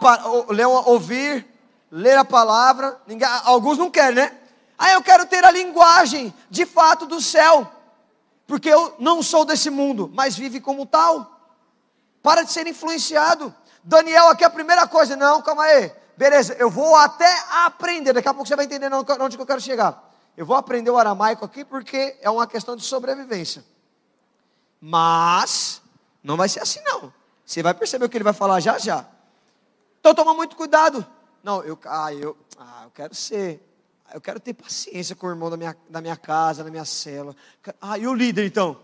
ouvir, 0.87 1.47
ler 1.91 2.17
a 2.17 2.25
palavra. 2.25 3.01
Ninguém, 3.07 3.29
alguns 3.45 3.77
não 3.77 3.91
querem, 3.91 4.15
né? 4.15 4.39
Ah, 4.85 4.95
eu 4.95 5.01
quero 5.01 5.25
ter 5.27 5.45
a 5.45 5.51
linguagem 5.53 6.35
de 6.51 6.67
fato 6.67 7.07
do 7.07 7.21
céu, 7.21 7.71
porque 8.49 8.69
eu 8.69 8.97
não 8.99 9.23
sou 9.23 9.45
desse 9.45 9.71
mundo, 9.71 10.11
mas 10.13 10.37
vive 10.37 10.61
como 10.61 10.85
tal. 10.85 11.55
Para 12.21 12.43
de 12.43 12.51
ser 12.51 12.67
influenciado. 12.67 13.55
Daniel, 13.85 14.27
aqui 14.27 14.43
é 14.43 14.47
a 14.49 14.51
primeira 14.51 14.85
coisa, 14.89 15.15
não, 15.15 15.41
calma 15.41 15.63
aí. 15.63 15.93
Beleza, 16.17 16.55
eu 16.55 16.69
vou 16.69 16.97
até 16.97 17.33
aprender, 17.65 18.13
daqui 18.13 18.27
a 18.27 18.35
pouco 18.35 18.49
você 18.49 18.57
vai 18.57 18.65
entender 18.65 18.93
onde 18.93 19.39
eu 19.39 19.47
quero 19.47 19.61
chegar. 19.61 20.13
Eu 20.37 20.45
vou 20.45 20.57
aprender 20.57 20.91
o 20.91 20.99
aramaico 20.99 21.45
aqui 21.45 21.65
porque 21.65 22.19
é 22.21 22.29
uma 22.29 22.49
questão 22.49 22.75
de 22.75 22.83
sobrevivência. 22.83 23.65
Mas, 24.81 25.81
não 26.25 26.37
vai 26.37 26.49
ser 26.49 26.59
assim 26.59 26.81
não. 26.83 27.15
Você 27.47 27.63
vai 27.63 27.73
perceber 27.73 28.07
o 28.07 28.09
que 28.09 28.17
ele 28.17 28.25
vai 28.25 28.33
falar 28.33 28.59
já 28.59 28.79
já. 28.79 29.07
Então 30.01 30.13
toma 30.13 30.35
muito 30.35 30.57
cuidado. 30.57 31.07
Não, 31.41 31.63
eu, 31.63 31.79
ah, 31.87 32.13
eu, 32.13 32.37
ah, 32.59 32.81
eu 32.83 32.91
quero 32.91 33.15
ser 33.15 33.69
eu 34.13 34.21
quero 34.21 34.39
ter 34.39 34.53
paciência 34.55 35.17
com 35.17 35.27
o 35.27 35.31
irmão 35.31 35.49
da 35.49 35.57
minha, 35.57 35.77
da 35.89 36.01
minha 36.01 36.17
casa, 36.17 36.63
da 36.63 36.71
minha 36.71 36.85
cela. 36.85 37.35
Ah, 37.81 37.97
e 37.97 38.07
o 38.07 38.15
líder 38.15 38.47
então? 38.47 38.79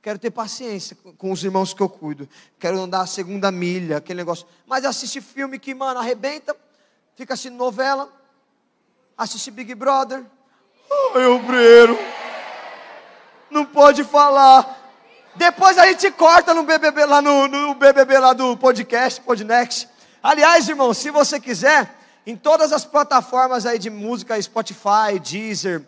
Quero 0.00 0.18
ter 0.18 0.30
paciência 0.30 0.96
com 1.16 1.32
os 1.32 1.42
irmãos 1.42 1.74
que 1.74 1.82
eu 1.82 1.88
cuido. 1.88 2.28
Quero 2.58 2.80
andar 2.80 3.00
a 3.00 3.06
segunda 3.06 3.50
milha, 3.50 3.96
aquele 3.96 4.18
negócio. 4.18 4.46
Mas 4.66 4.84
assiste 4.84 5.20
filme 5.20 5.58
que, 5.58 5.74
mano, 5.74 5.98
arrebenta. 5.98 6.56
fica 7.16 7.34
assistindo 7.34 7.56
novela, 7.56 8.08
assiste 9.16 9.50
Big 9.50 9.74
Brother. 9.74 10.24
Ai, 11.14 11.26
obreiro, 11.26 11.98
não 13.50 13.66
pode 13.66 14.04
falar. 14.04 14.76
Depois 15.34 15.76
a 15.76 15.86
gente 15.86 16.10
corta 16.12 16.54
no 16.54 16.62
BBB 16.62 17.04
lá 17.04 17.20
no, 17.20 17.48
no 17.48 17.74
BBB 17.74 18.18
lá 18.18 18.32
do 18.32 18.56
podcast, 18.56 19.20
Podnext. 19.20 19.88
Aliás, 20.22 20.68
irmão, 20.68 20.94
se 20.94 21.10
você 21.10 21.40
quiser, 21.40 21.97
em 22.28 22.36
todas 22.36 22.74
as 22.74 22.84
plataformas 22.84 23.64
aí 23.64 23.78
de 23.78 23.88
música, 23.88 24.40
Spotify, 24.42 25.18
Deezer, 25.18 25.82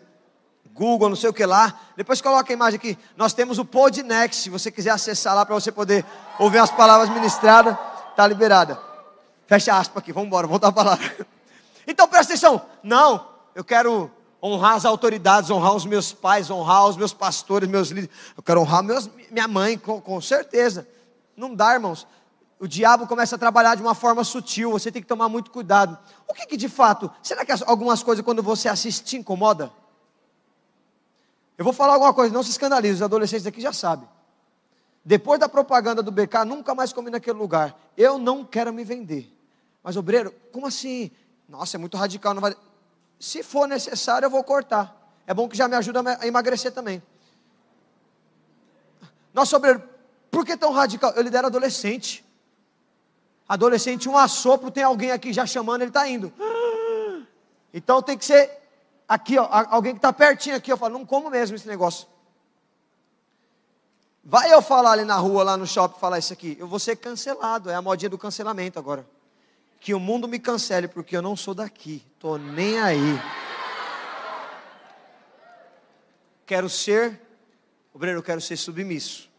Google, 0.73 1.09
não 1.09 1.15
sei 1.15 1.29
o 1.29 1.33
que 1.33 1.45
lá. 1.45 1.79
Depois 1.95 2.19
coloca 2.19 2.51
a 2.51 2.55
imagem 2.55 2.79
aqui. 2.79 2.97
Nós 3.15 3.31
temos 3.31 3.59
o 3.59 3.63
Podnext. 3.63 4.41
Se 4.41 4.49
você 4.49 4.71
quiser 4.71 4.89
acessar 4.89 5.35
lá 5.35 5.45
para 5.45 5.53
você 5.53 5.71
poder 5.71 6.03
ouvir 6.39 6.57
as 6.57 6.71
palavras 6.71 7.09
ministradas, 7.09 7.77
tá 8.15 8.25
liberada. 8.25 8.81
Fecha 9.45 9.77
aspas 9.77 10.01
aqui, 10.01 10.11
vamos 10.11 10.29
embora, 10.29 10.47
voltar 10.47 10.69
a 10.69 10.71
palavra. 10.71 11.27
Então 11.85 12.07
presta 12.07 12.33
atenção. 12.33 12.59
Não, 12.81 13.27
eu 13.53 13.63
quero 13.63 14.09
honrar 14.41 14.73
as 14.73 14.85
autoridades, 14.85 15.51
honrar 15.51 15.75
os 15.75 15.85
meus 15.85 16.11
pais, 16.11 16.49
honrar 16.49 16.87
os 16.87 16.97
meus 16.97 17.13
pastores, 17.13 17.69
meus 17.69 17.89
líderes. 17.89 18.15
Eu 18.35 18.41
quero 18.41 18.61
honrar 18.61 18.81
meus, 18.81 19.07
minha 19.29 19.47
mãe, 19.47 19.77
com, 19.77 20.01
com 20.01 20.19
certeza. 20.19 20.87
Não 21.37 21.53
dá, 21.53 21.73
irmãos. 21.73 22.07
O 22.61 22.67
diabo 22.67 23.07
começa 23.07 23.35
a 23.35 23.39
trabalhar 23.39 23.73
de 23.73 23.81
uma 23.81 23.95
forma 23.95 24.23
sutil, 24.23 24.69
você 24.69 24.91
tem 24.91 25.01
que 25.01 25.07
tomar 25.07 25.27
muito 25.27 25.49
cuidado. 25.49 25.97
O 26.31 26.33
que, 26.33 26.45
que 26.45 26.55
de 26.55 26.69
fato, 26.69 27.11
será 27.21 27.43
que 27.43 27.51
algumas 27.65 28.01
coisas 28.01 28.23
quando 28.23 28.41
você 28.41 28.69
assiste 28.69 29.03
te 29.03 29.17
incomoda? 29.17 29.69
Eu 31.57 31.65
vou 31.65 31.73
falar 31.73 31.95
alguma 31.95 32.13
coisa, 32.13 32.33
não 32.33 32.41
se 32.41 32.51
escandalize, 32.51 32.93
os 32.93 33.01
adolescentes 33.01 33.45
aqui 33.45 33.59
já 33.59 33.73
sabem. 33.73 34.07
Depois 35.03 35.41
da 35.41 35.49
propaganda 35.49 36.01
do 36.01 36.09
BK, 36.09 36.45
nunca 36.45 36.73
mais 36.73 36.93
comi 36.93 37.11
naquele 37.11 37.37
lugar. 37.37 37.77
Eu 37.97 38.17
não 38.17 38.45
quero 38.45 38.71
me 38.71 38.85
vender. 38.85 39.29
Mas, 39.83 39.97
obreiro, 39.97 40.33
como 40.53 40.67
assim? 40.67 41.11
Nossa, 41.49 41.75
é 41.75 41.77
muito 41.77 41.97
radical. 41.97 42.33
Não 42.33 42.41
vai... 42.41 42.55
Se 43.19 43.43
for 43.43 43.67
necessário, 43.67 44.25
eu 44.25 44.29
vou 44.29 44.41
cortar. 44.41 45.13
É 45.27 45.33
bom 45.33 45.49
que 45.49 45.57
já 45.57 45.67
me 45.67 45.75
ajuda 45.75 46.01
a 46.17 46.25
emagrecer 46.25 46.71
também. 46.71 47.03
Nossa, 49.33 49.57
obreiro, 49.57 49.83
por 50.29 50.45
que 50.45 50.55
tão 50.55 50.71
radical? 50.71 51.11
Eu 51.11 51.23
lidero 51.23 51.47
adolescente. 51.47 52.23
Adolescente, 53.51 54.07
um 54.07 54.17
assopro, 54.17 54.71
tem 54.71 54.81
alguém 54.81 55.11
aqui 55.11 55.33
já 55.33 55.45
chamando, 55.45 55.81
ele 55.81 55.89
está 55.89 56.07
indo. 56.07 56.31
Então 57.73 58.01
tem 58.01 58.17
que 58.17 58.23
ser 58.23 58.49
aqui, 59.05 59.37
ó, 59.37 59.45
alguém 59.69 59.91
que 59.91 59.97
está 59.97 60.13
pertinho 60.13 60.55
aqui, 60.55 60.71
eu 60.71 60.77
falo, 60.77 60.97
não 60.97 61.05
como 61.05 61.29
mesmo 61.29 61.57
esse 61.57 61.67
negócio. 61.67 62.07
Vai 64.23 64.53
eu 64.53 64.61
falar 64.61 64.93
ali 64.93 65.03
na 65.03 65.17
rua, 65.17 65.43
lá 65.43 65.57
no 65.57 65.67
shopping, 65.67 65.99
falar 65.99 66.17
isso 66.17 66.31
aqui, 66.31 66.55
eu 66.61 66.65
vou 66.65 66.79
ser 66.79 66.95
cancelado, 66.95 67.69
é 67.69 67.75
a 67.75 67.81
modinha 67.81 68.09
do 68.09 68.17
cancelamento 68.17 68.79
agora. 68.79 69.05
Que 69.81 69.93
o 69.93 69.99
mundo 69.99 70.29
me 70.29 70.39
cancele, 70.39 70.87
porque 70.87 71.17
eu 71.17 71.21
não 71.21 71.35
sou 71.35 71.53
daqui, 71.53 72.01
tô 72.19 72.37
nem 72.37 72.79
aí. 72.79 73.21
Quero 76.45 76.69
ser, 76.69 77.19
obreiro, 77.93 78.19
eu 78.19 78.23
quero 78.23 78.39
ser 78.39 78.55
submisso. 78.55 79.29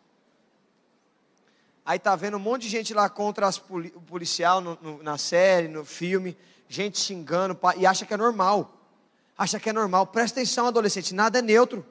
Aí 1.84 1.98
tá 1.98 2.14
vendo 2.14 2.36
um 2.36 2.40
monte 2.40 2.62
de 2.62 2.68
gente 2.68 2.94
lá 2.94 3.08
contra 3.08 3.46
as 3.46 3.58
poli 3.58 3.92
o 3.96 4.00
policial 4.00 4.60
no, 4.60 4.78
no, 4.80 5.02
na 5.02 5.18
série, 5.18 5.68
no 5.68 5.84
filme, 5.84 6.36
gente 6.68 6.98
xingando, 6.98 7.58
e 7.76 7.86
acha 7.86 8.06
que 8.06 8.14
é 8.14 8.16
normal 8.16 8.78
acha 9.36 9.58
que 9.58 9.68
é 9.68 9.72
normal. 9.72 10.06
Presta 10.06 10.40
atenção, 10.40 10.66
adolescente, 10.66 11.14
nada 11.14 11.38
é 11.38 11.42
neutro. 11.42 11.84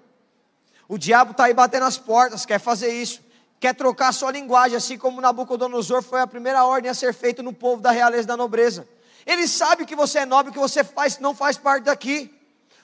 O 0.88 0.98
diabo 0.98 1.32
está 1.32 1.46
aí 1.46 1.54
batendo 1.54 1.86
as 1.86 1.98
portas, 1.98 2.46
quer 2.46 2.60
fazer 2.60 2.94
isso, 2.94 3.22
quer 3.60 3.74
trocar 3.74 4.10
a 4.10 4.12
sua 4.12 4.32
linguagem, 4.32 4.78
assim 4.78 4.98
como 4.98 5.22
Nabucodonosor 5.22 6.02
foi 6.02 6.22
a 6.22 6.28
primeira 6.28 6.66
ordem 6.66 6.90
a 6.90 6.94
ser 6.94 7.14
feita 7.14 7.42
no 7.42 7.54
povo 7.54 7.82
da 7.82 7.92
realeza 7.92 8.28
da 8.28 8.36
nobreza. 8.36 8.88
Ele 9.26 9.48
sabe 9.48 9.86
que 9.86 9.96
você 9.96 10.20
é 10.20 10.26
nobre, 10.26 10.52
que 10.52 10.60
você 10.60 10.84
faz, 10.84 11.20
não 11.20 11.36
faz 11.36 11.58
parte 11.58 11.84
daqui. 11.84 12.34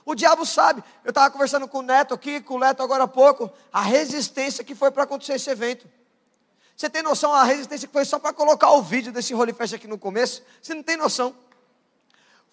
O 0.06 0.16
diabo 0.16 0.46
sabe. 0.46 0.84
Eu 1.04 1.10
estava 1.10 1.30
conversando 1.32 1.68
com 1.68 1.80
o 1.80 1.82
Neto 1.82 2.14
aqui, 2.14 2.40
com 2.40 2.56
o 2.56 2.60
Neto 2.60 2.82
agora 2.82 3.04
há 3.04 3.08
pouco, 3.08 3.52
a 3.74 3.82
resistência 3.82 4.64
que 4.64 4.76
foi 4.76 4.92
para 4.92 5.04
acontecer 5.04 5.34
esse 5.34 5.50
evento. 5.50 5.88
Você 6.78 6.90
tem 6.90 7.02
noção 7.02 7.34
a 7.34 7.44
resistência 7.44 7.88
que 7.88 7.94
foi 7.94 8.06
só 8.06 8.20
para 8.20 8.32
colocar 8.32 8.72
o 8.72 8.82
vídeo 8.82 9.12
desse 9.12 9.34
Holy 9.34 9.52
Fest 9.52 9.74
aqui 9.74 9.88
no 9.88 9.98
começo? 9.98 10.42
Você 10.62 10.74
não 10.74 10.84
tem 10.84 10.96
noção. 10.96 11.36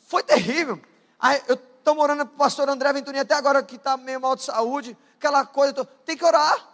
Foi 0.09 0.25
terrível. 0.25 0.81
Eu 1.47 1.59
Estão 1.85 1.99
orando 1.99 2.25
para 2.25 2.35
o 2.35 2.39
pastor 2.39 2.67
André 2.67 2.91
Venturini 2.95 3.21
até 3.21 3.35
agora 3.35 3.63
que 3.63 3.77
está 3.77 3.95
meio 3.95 4.19
mal 4.19 4.35
de 4.35 4.43
saúde, 4.43 4.97
aquela 5.19 5.45
coisa. 5.45 5.85
Tem 6.07 6.17
que 6.17 6.25
orar. 6.25 6.67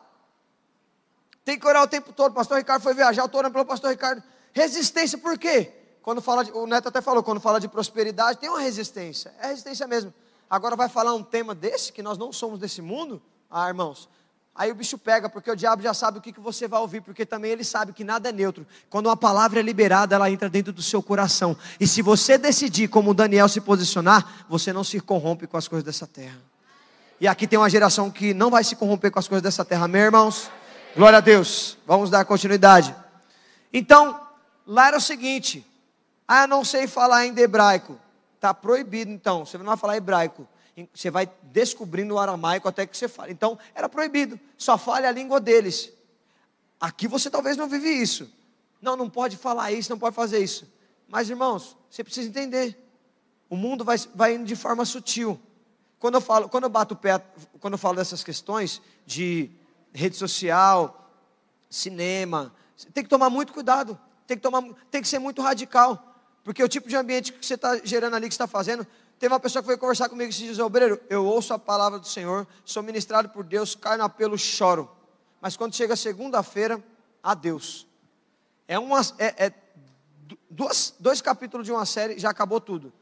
Tem 1.44 1.58
que 1.58 1.66
orar 1.66 1.82
o 1.82 1.88
tempo 1.88 2.12
todo. 2.12 2.30
O 2.30 2.34
pastor 2.34 2.58
Ricardo 2.58 2.80
foi 2.80 2.94
viajar, 2.94 3.22
eu 3.22 3.26
estou 3.26 3.40
orando 3.40 3.52
pelo 3.52 3.64
pastor 3.64 3.90
Ricardo. 3.90 4.22
Resistência, 4.52 5.18
por 5.18 5.36
quê? 5.36 5.72
Quando 6.00 6.22
fala 6.22 6.44
de, 6.44 6.52
o 6.52 6.64
Neto 6.64 6.86
até 6.86 7.00
falou, 7.00 7.24
quando 7.24 7.40
fala 7.40 7.58
de 7.58 7.66
prosperidade, 7.66 8.38
tem 8.38 8.48
uma 8.48 8.60
resistência. 8.60 9.34
É 9.40 9.48
resistência 9.48 9.84
mesmo. 9.88 10.14
Agora 10.48 10.76
vai 10.76 10.88
falar 10.88 11.12
um 11.12 11.24
tema 11.24 11.56
desse, 11.56 11.92
que 11.92 12.04
nós 12.04 12.16
não 12.16 12.32
somos 12.32 12.60
desse 12.60 12.80
mundo? 12.80 13.20
Ah, 13.50 13.66
irmãos, 13.66 14.08
Aí 14.54 14.70
o 14.70 14.74
bicho 14.74 14.98
pega, 14.98 15.28
porque 15.28 15.50
o 15.50 15.56
diabo 15.56 15.82
já 15.82 15.94
sabe 15.94 16.18
o 16.18 16.20
que, 16.20 16.38
você 16.38 16.66
vai 16.66 16.80
ouvir, 16.80 17.00
porque 17.00 17.24
também 17.24 17.52
ele 17.52 17.64
sabe 17.64 17.92
que 17.92 18.04
nada 18.04 18.28
é 18.28 18.32
neutro. 18.32 18.66
Quando 18.88 19.06
uma 19.06 19.16
palavra 19.16 19.60
é 19.60 19.62
liberada, 19.62 20.14
ela 20.14 20.30
entra 20.30 20.48
dentro 20.48 20.72
do 20.72 20.82
seu 20.82 21.02
coração. 21.02 21.56
E 21.78 21.86
se 21.86 22.02
você 22.02 22.36
decidir, 22.36 22.88
como 22.88 23.14
Daniel, 23.14 23.48
se 23.48 23.60
posicionar, 23.60 24.44
você 24.48 24.72
não 24.72 24.84
se 24.84 25.00
corrompe 25.00 25.46
com 25.46 25.56
as 25.56 25.68
coisas 25.68 25.84
dessa 25.84 26.06
terra. 26.06 26.38
E 27.20 27.28
aqui 27.28 27.46
tem 27.46 27.58
uma 27.58 27.70
geração 27.70 28.10
que 28.10 28.34
não 28.34 28.50
vai 28.50 28.64
se 28.64 28.74
corromper 28.74 29.10
com 29.10 29.18
as 29.18 29.28
coisas 29.28 29.42
dessa 29.42 29.64
terra, 29.64 29.86
meus 29.86 30.04
irmãos. 30.04 30.50
Glória 30.96 31.18
a 31.18 31.20
Deus. 31.20 31.78
Vamos 31.86 32.10
dar 32.10 32.24
continuidade. 32.24 32.94
Então, 33.72 34.20
lá 34.66 34.88
era 34.88 34.96
o 34.96 35.00
seguinte: 35.00 35.64
ah, 36.26 36.46
não 36.46 36.64
sei 36.64 36.86
falar 36.86 37.18
ainda 37.18 37.40
hebraico. 37.40 37.98
Está 38.34 38.52
proibido, 38.52 39.10
então. 39.10 39.44
Você 39.44 39.56
não 39.58 39.64
vai 39.66 39.76
falar 39.76 39.96
hebraico 39.96 40.46
você 40.94 41.10
vai 41.10 41.30
descobrindo 41.42 42.14
o 42.14 42.18
aramaico 42.18 42.68
até 42.68 42.86
que 42.86 42.96
você 42.96 43.08
fale. 43.08 43.32
Então, 43.32 43.58
era 43.74 43.88
proibido, 43.88 44.38
só 44.56 44.78
fale 44.78 45.06
a 45.06 45.12
língua 45.12 45.40
deles. 45.40 45.92
Aqui 46.80 47.06
você 47.06 47.28
talvez 47.30 47.56
não 47.56 47.68
vive 47.68 47.88
isso. 47.88 48.30
Não, 48.80 48.96
não 48.96 49.10
pode 49.10 49.36
falar 49.36 49.72
isso, 49.72 49.90
não 49.90 49.98
pode 49.98 50.16
fazer 50.16 50.38
isso. 50.38 50.66
Mas, 51.06 51.28
irmãos, 51.28 51.76
você 51.90 52.02
precisa 52.02 52.28
entender. 52.28 52.76
O 53.48 53.56
mundo 53.56 53.84
vai, 53.84 53.98
vai 54.14 54.34
indo 54.34 54.44
de 54.44 54.56
forma 54.56 54.84
sutil. 54.84 55.38
Quando 55.98 56.14
eu 56.14 56.20
falo, 56.20 56.48
quando 56.48 56.64
eu 56.64 56.70
bato 56.70 56.94
o 56.94 56.96
pé, 56.96 57.22
quando 57.60 57.74
eu 57.74 57.78
falo 57.78 57.96
dessas 57.96 58.24
questões 58.24 58.80
de 59.04 59.50
rede 59.92 60.16
social, 60.16 61.10
cinema, 61.68 62.54
tem 62.94 63.04
que 63.04 63.10
tomar 63.10 63.28
muito 63.28 63.52
cuidado. 63.52 63.98
Tem 64.26 64.36
que, 64.36 64.42
tomar, 64.42 64.62
tem 64.90 65.02
que 65.02 65.08
ser 65.08 65.18
muito 65.18 65.42
radical. 65.42 66.14
Porque 66.42 66.62
o 66.62 66.68
tipo 66.68 66.88
de 66.88 66.96
ambiente 66.96 67.32
que 67.32 67.44
você 67.44 67.54
está 67.54 67.76
gerando 67.84 68.16
ali, 68.16 68.28
que 68.28 68.34
você 68.34 68.42
está 68.42 68.46
fazendo, 68.46 68.86
Teve 69.20 69.34
uma 69.34 69.38
pessoa 69.38 69.62
que 69.62 69.66
veio 69.66 69.78
conversar 69.78 70.08
comigo 70.08 70.30
e 70.30 70.34
disse: 70.34 70.60
Obreiro, 70.62 70.98
eu 71.10 71.24
ouço 71.24 71.52
a 71.52 71.58
palavra 71.58 71.98
do 71.98 72.08
Senhor, 72.08 72.46
sou 72.64 72.82
ministrado 72.82 73.28
por 73.28 73.44
Deus, 73.44 73.74
caio 73.74 73.98
no 73.98 74.04
apelo, 74.04 74.36
choro. 74.38 74.90
Mas 75.42 75.56
quando 75.58 75.76
chega 75.76 75.94
segunda-feira, 75.94 76.82
adeus. 77.22 77.86
É, 78.66 78.78
uma, 78.78 79.00
é, 79.18 79.46
é 79.46 79.54
duas, 80.48 80.94
dois 80.98 81.20
capítulos 81.20 81.66
de 81.66 81.72
uma 81.72 81.84
série, 81.84 82.18
já 82.18 82.30
acabou 82.30 82.60
tudo 82.60 82.92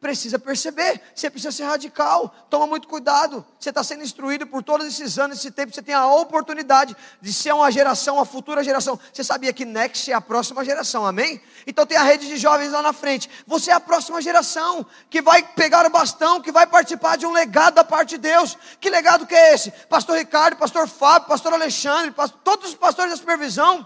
precisa 0.00 0.38
perceber, 0.38 1.00
você 1.14 1.28
precisa 1.28 1.50
ser 1.50 1.64
radical, 1.64 2.32
toma 2.48 2.66
muito 2.66 2.86
cuidado. 2.86 3.44
Você 3.58 3.70
está 3.70 3.82
sendo 3.82 4.04
instruído 4.04 4.46
por 4.46 4.62
todos 4.62 4.86
esses 4.86 5.18
anos, 5.18 5.38
esse 5.38 5.50
tempo, 5.50 5.74
você 5.74 5.82
tem 5.82 5.94
a 5.94 6.06
oportunidade 6.06 6.96
de 7.20 7.32
ser 7.32 7.52
uma 7.52 7.70
geração, 7.70 8.20
a 8.20 8.24
futura 8.24 8.62
geração. 8.62 8.98
Você 9.12 9.24
sabia 9.24 9.52
que 9.52 9.64
Next 9.64 10.10
é 10.10 10.14
a 10.14 10.20
próxima 10.20 10.64
geração, 10.64 11.04
amém? 11.04 11.40
Então 11.66 11.84
tem 11.84 11.96
a 11.96 12.02
rede 12.02 12.28
de 12.28 12.36
jovens 12.36 12.70
lá 12.70 12.80
na 12.80 12.92
frente. 12.92 13.28
Você 13.46 13.70
é 13.70 13.74
a 13.74 13.80
próxima 13.80 14.22
geração 14.22 14.86
que 15.10 15.20
vai 15.20 15.42
pegar 15.42 15.84
o 15.84 15.90
bastão, 15.90 16.40
que 16.40 16.52
vai 16.52 16.66
participar 16.66 17.16
de 17.16 17.26
um 17.26 17.32
legado 17.32 17.74
da 17.74 17.84
parte 17.84 18.10
de 18.10 18.18
Deus. 18.18 18.56
Que 18.80 18.88
legado 18.88 19.26
que 19.26 19.34
é 19.34 19.54
esse? 19.54 19.70
Pastor 19.88 20.16
Ricardo, 20.16 20.56
Pastor 20.56 20.88
Fábio, 20.88 21.28
Pastor 21.28 21.52
Alexandre, 21.52 22.12
pastor, 22.12 22.38
todos 22.44 22.68
os 22.68 22.74
pastores 22.74 23.10
da 23.10 23.16
supervisão. 23.16 23.84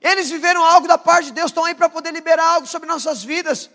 Eles 0.00 0.28
viveram 0.28 0.62
algo 0.62 0.86
da 0.86 0.98
parte 0.98 1.26
de 1.26 1.32
Deus, 1.32 1.46
estão 1.46 1.64
aí 1.64 1.74
para 1.74 1.88
poder 1.88 2.12
liberar 2.12 2.46
algo 2.46 2.66
sobre 2.66 2.86
nossas 2.86 3.24
vidas. 3.24 3.70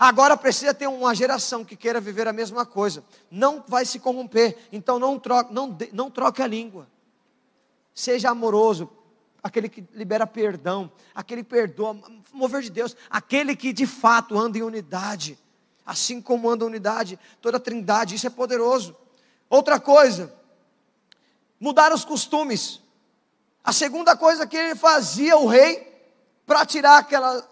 Agora 0.00 0.34
precisa 0.34 0.72
ter 0.72 0.86
uma 0.86 1.14
geração 1.14 1.62
que 1.62 1.76
queira 1.76 2.00
viver 2.00 2.26
a 2.26 2.32
mesma 2.32 2.64
coisa. 2.64 3.04
Não 3.30 3.62
vai 3.68 3.84
se 3.84 3.98
corromper. 3.98 4.56
Então 4.72 4.98
não 4.98 5.18
troque, 5.18 5.52
não, 5.52 5.76
não 5.92 6.10
troque 6.10 6.40
a 6.40 6.46
língua. 6.46 6.88
Seja 7.94 8.30
amoroso, 8.30 8.88
aquele 9.42 9.68
que 9.68 9.84
libera 9.92 10.26
perdão, 10.26 10.90
aquele 11.14 11.44
que 11.44 11.50
perdoa, 11.50 12.00
mover 12.32 12.62
de 12.62 12.70
Deus, 12.70 12.96
aquele 13.10 13.54
que 13.54 13.74
de 13.74 13.86
fato 13.86 14.38
anda 14.38 14.56
em 14.56 14.62
unidade. 14.62 15.38
Assim 15.84 16.22
como 16.22 16.48
anda 16.48 16.64
em 16.64 16.68
unidade, 16.68 17.18
toda 17.42 17.58
a 17.58 17.60
trindade, 17.60 18.14
isso 18.14 18.26
é 18.26 18.30
poderoso. 18.30 18.96
Outra 19.50 19.78
coisa, 19.78 20.32
mudar 21.60 21.92
os 21.92 22.06
costumes. 22.06 22.80
A 23.62 23.70
segunda 23.70 24.16
coisa 24.16 24.46
que 24.46 24.56
ele 24.56 24.74
fazia, 24.74 25.36
o 25.36 25.46
rei, 25.46 25.86
para 26.46 26.64
tirar 26.64 26.96
aquela 26.96 27.46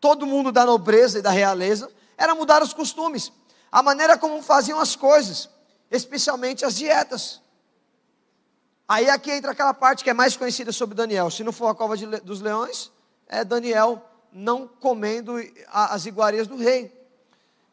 todo 0.00 0.26
mundo 0.26 0.52
da 0.52 0.64
nobreza 0.64 1.18
e 1.18 1.22
da 1.22 1.30
realeza, 1.30 1.90
era 2.16 2.34
mudar 2.34 2.62
os 2.62 2.72
costumes, 2.72 3.32
a 3.70 3.82
maneira 3.82 4.16
como 4.16 4.40
faziam 4.42 4.80
as 4.80 4.96
coisas, 4.96 5.48
especialmente 5.90 6.64
as 6.64 6.76
dietas. 6.76 7.40
Aí 8.88 9.10
aqui 9.10 9.32
entra 9.32 9.50
aquela 9.50 9.74
parte 9.74 10.04
que 10.04 10.10
é 10.10 10.14
mais 10.14 10.36
conhecida 10.36 10.70
sobre 10.70 10.94
Daniel. 10.94 11.30
Se 11.30 11.42
não 11.42 11.52
for 11.52 11.66
a 11.68 11.74
cova 11.74 11.96
de, 11.96 12.06
dos 12.20 12.40
leões, 12.40 12.92
é 13.26 13.44
Daniel 13.44 14.02
não 14.32 14.68
comendo 14.68 15.34
as 15.72 16.06
iguarias 16.06 16.46
do 16.46 16.56
rei. 16.56 16.92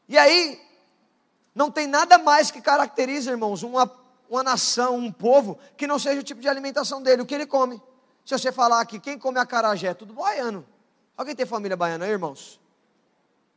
E 0.10 0.18
aí, 0.18 0.60
não 1.54 1.70
tem 1.70 1.88
nada 1.88 2.18
mais 2.18 2.50
que 2.50 2.62
caracteriza, 2.62 3.32
irmãos, 3.32 3.62
uma, 3.64 3.92
uma 4.30 4.42
nação, 4.42 4.96
um 4.96 5.12
povo, 5.12 5.60
que 5.78 5.86
não 5.86 6.00
seja 6.00 6.20
o 6.20 6.24
tipo 6.24 6.42
de 6.42 6.48
alimentação 6.50 7.02
dele, 7.02 7.22
o 7.22 7.26
que 7.26 7.36
ele 7.36 7.46
come. 7.46 7.82
Se 8.26 8.38
você 8.38 8.52
falar 8.52 8.82
aqui, 8.82 9.00
quem 9.00 9.20
come 9.20 9.38
acarajé? 9.38 9.90
É 9.90 9.94
tudo 9.94 10.14
baiano. 10.14 10.66
Alguém 11.16 11.36
tem 11.36 11.46
família 11.46 11.78
baiana 11.78 12.06
aí, 12.06 12.12
irmãos? 12.12 12.60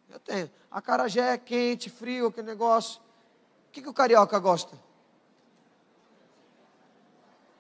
Eu 0.09 0.21
tenho. 0.21 0.51
Acarajé 0.71 1.35
é 1.35 1.39
quente, 1.39 1.89
frio, 1.91 2.29
aquele 2.29 2.47
negócio. 2.47 3.01
O 3.69 3.73
que, 3.73 3.83
que 3.83 3.89
o 3.89 3.95
carioca 3.95 4.39
gosta? 4.39 4.79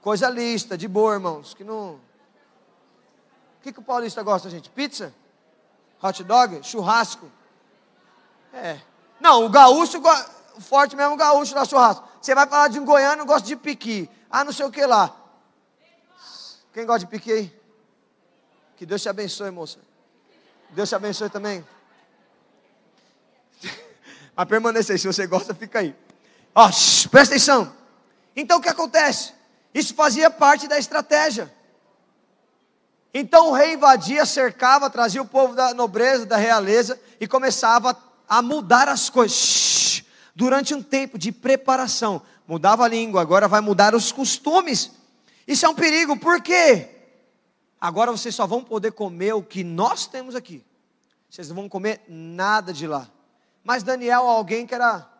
Coisa 0.00 0.30
lista, 0.30 0.78
de 0.78 0.87
boa, 0.87 1.14
irmãos. 1.14 1.54
Que 1.54 1.64
não. 1.64 1.94
O 1.94 2.00
que, 3.62 3.72
que 3.72 3.80
o 3.80 3.82
paulista 3.82 4.22
gosta, 4.22 4.48
gente? 4.48 4.70
Pizza? 4.70 5.12
Hot 6.02 6.22
dog? 6.22 6.62
Churrasco? 6.62 7.30
É. 8.52 8.80
Não, 9.20 9.44
o 9.44 9.50
gaúcho, 9.50 10.00
o 10.56 10.61
forte 10.61 10.94
mesmo 10.94 11.14
o 11.14 11.16
gaúcho 11.16 11.54
da 11.54 11.64
churrasco. 11.64 12.06
Você 12.20 12.35
vai 12.35 12.46
falar 12.46 12.68
de 12.68 12.78
um 12.78 12.85
goiano, 12.85 13.26
gosta 13.26 13.46
de 13.46 13.56
piqui. 13.56 14.09
Ah, 14.30 14.44
não 14.44 14.52
sei 14.52 14.64
o 14.66 14.70
que 14.70 14.85
lá. 14.87 15.14
Quem 16.72 16.87
gosta 16.87 17.00
de 17.00 17.06
piqui 17.06 17.32
aí? 17.32 17.61
Que 18.76 18.84
Deus 18.84 19.00
te 19.00 19.08
abençoe, 19.08 19.50
moça. 19.50 19.78
Deus 20.70 20.88
te 20.88 20.94
abençoe 20.94 21.30
também. 21.30 21.66
Mas 24.36 24.48
permaneça 24.48 24.92
aí, 24.92 24.98
se 24.98 25.06
você 25.06 25.26
gosta, 25.26 25.54
fica 25.54 25.78
aí. 25.78 25.94
Ó, 26.54 26.70
shh, 26.70 27.06
presta 27.06 27.34
atenção. 27.34 27.74
Então 28.34 28.58
o 28.58 28.60
que 28.60 28.68
acontece? 28.68 29.32
Isso 29.72 29.94
fazia 29.94 30.30
parte 30.30 30.68
da 30.68 30.78
estratégia. 30.78 31.52
Então 33.14 33.48
o 33.48 33.52
rei 33.54 33.72
invadia, 33.72 34.26
cercava, 34.26 34.90
trazia 34.90 35.22
o 35.22 35.26
povo 35.26 35.54
da 35.54 35.72
nobreza, 35.72 36.26
da 36.26 36.36
realeza 36.36 37.00
e 37.18 37.26
começava 37.26 37.96
a 38.28 38.42
mudar 38.42 38.90
as 38.90 39.08
coisas. 39.08 40.04
Durante 40.34 40.74
um 40.74 40.82
tempo 40.82 41.16
de 41.18 41.32
preparação. 41.32 42.20
Mudava 42.46 42.84
a 42.84 42.88
língua, 42.88 43.22
agora 43.22 43.48
vai 43.48 43.62
mudar 43.62 43.94
os 43.94 44.12
costumes. 44.12 44.90
Isso 45.48 45.64
é 45.64 45.68
um 45.68 45.74
perigo, 45.74 46.18
por 46.18 46.42
quê? 46.42 46.95
Agora 47.80 48.10
vocês 48.10 48.34
só 48.34 48.46
vão 48.46 48.62
poder 48.62 48.92
comer 48.92 49.34
o 49.34 49.42
que 49.42 49.62
nós 49.62 50.06
temos 50.06 50.34
aqui. 50.34 50.64
Vocês 51.28 51.48
não 51.48 51.56
vão 51.56 51.68
comer 51.68 52.02
nada 52.08 52.72
de 52.72 52.86
lá. 52.86 53.10
Mas 53.62 53.82
Daniel, 53.82 54.22
alguém 54.22 54.66
que 54.66 54.74
era 54.74 55.10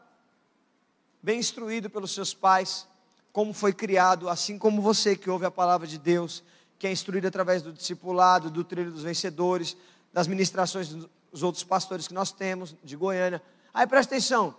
bem 1.23 1.38
instruído 1.38 1.90
pelos 1.90 2.14
seus 2.14 2.33
pais, 2.33 2.87
como 3.33 3.53
foi 3.53 3.73
criado, 3.73 4.29
assim 4.29 4.57
como 4.59 4.81
você 4.81 5.16
que 5.16 5.29
ouve 5.29 5.45
a 5.45 5.51
palavra 5.51 5.87
de 5.87 5.99
Deus, 5.99 6.42
que 6.79 6.87
é 6.87 6.92
instruído 6.92 7.27
através 7.27 7.62
do 7.62 7.73
discipulado, 7.73 8.51
do 8.51 8.64
trilho 8.64 8.92
dos 8.92 9.03
vencedores, 9.03 9.77
das 10.12 10.27
ministrações 10.27 10.88
dos 10.88 11.42
outros 11.42 11.64
pastores 11.64 12.09
que 12.09 12.14
nós 12.14 12.33
temos, 12.33 12.75
de 12.83 12.97
Goiânia. 12.97 13.42
Aí 13.75 13.87
presta 13.87 14.14
atenção. 14.14 14.57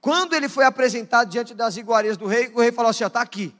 Quando 0.00 0.34
ele 0.34 0.48
foi 0.48 0.64
apresentado 0.64 1.28
diante 1.28 1.54
das 1.54 1.76
iguarias 1.76 2.16
do 2.16 2.26
rei, 2.26 2.50
o 2.54 2.60
rei 2.60 2.72
falou 2.72 2.90
assim: 2.90 3.04
está 3.04 3.20
aqui. 3.20 3.54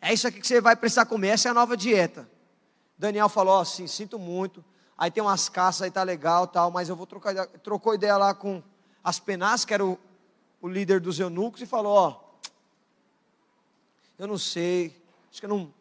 É 0.00 0.12
isso 0.12 0.28
aqui 0.28 0.40
que 0.40 0.46
você 0.46 0.60
vai 0.60 0.76
precisar 0.76 1.06
comer, 1.06 1.28
essa 1.28 1.48
é 1.48 1.50
a 1.50 1.54
nova 1.54 1.76
dieta. 1.76 2.28
Daniel 2.98 3.28
falou 3.28 3.60
assim: 3.60 3.86
sinto 3.86 4.18
muito. 4.18 4.64
Aí 4.96 5.10
tem 5.10 5.22
umas 5.22 5.48
caças 5.48 5.82
aí, 5.82 5.90
tá 5.90 6.02
legal, 6.02 6.46
tal, 6.46 6.70
mas 6.70 6.88
eu 6.88 6.96
vou 6.96 7.06
trocar. 7.06 7.46
Trocou 7.46 7.94
ideia 7.94 8.16
lá 8.16 8.32
com 8.32 8.62
Aspenaz, 9.02 9.64
que 9.64 9.74
era 9.74 9.84
o, 9.84 9.98
o 10.60 10.68
líder 10.68 11.00
dos 11.00 11.18
eunucos, 11.18 11.60
e 11.60 11.66
falou: 11.66 11.92
Ó, 11.92 12.20
eu 14.18 14.26
não 14.26 14.38
sei, 14.38 14.96
acho 15.30 15.40
que 15.40 15.46
eu 15.46 15.50
não, 15.50 15.72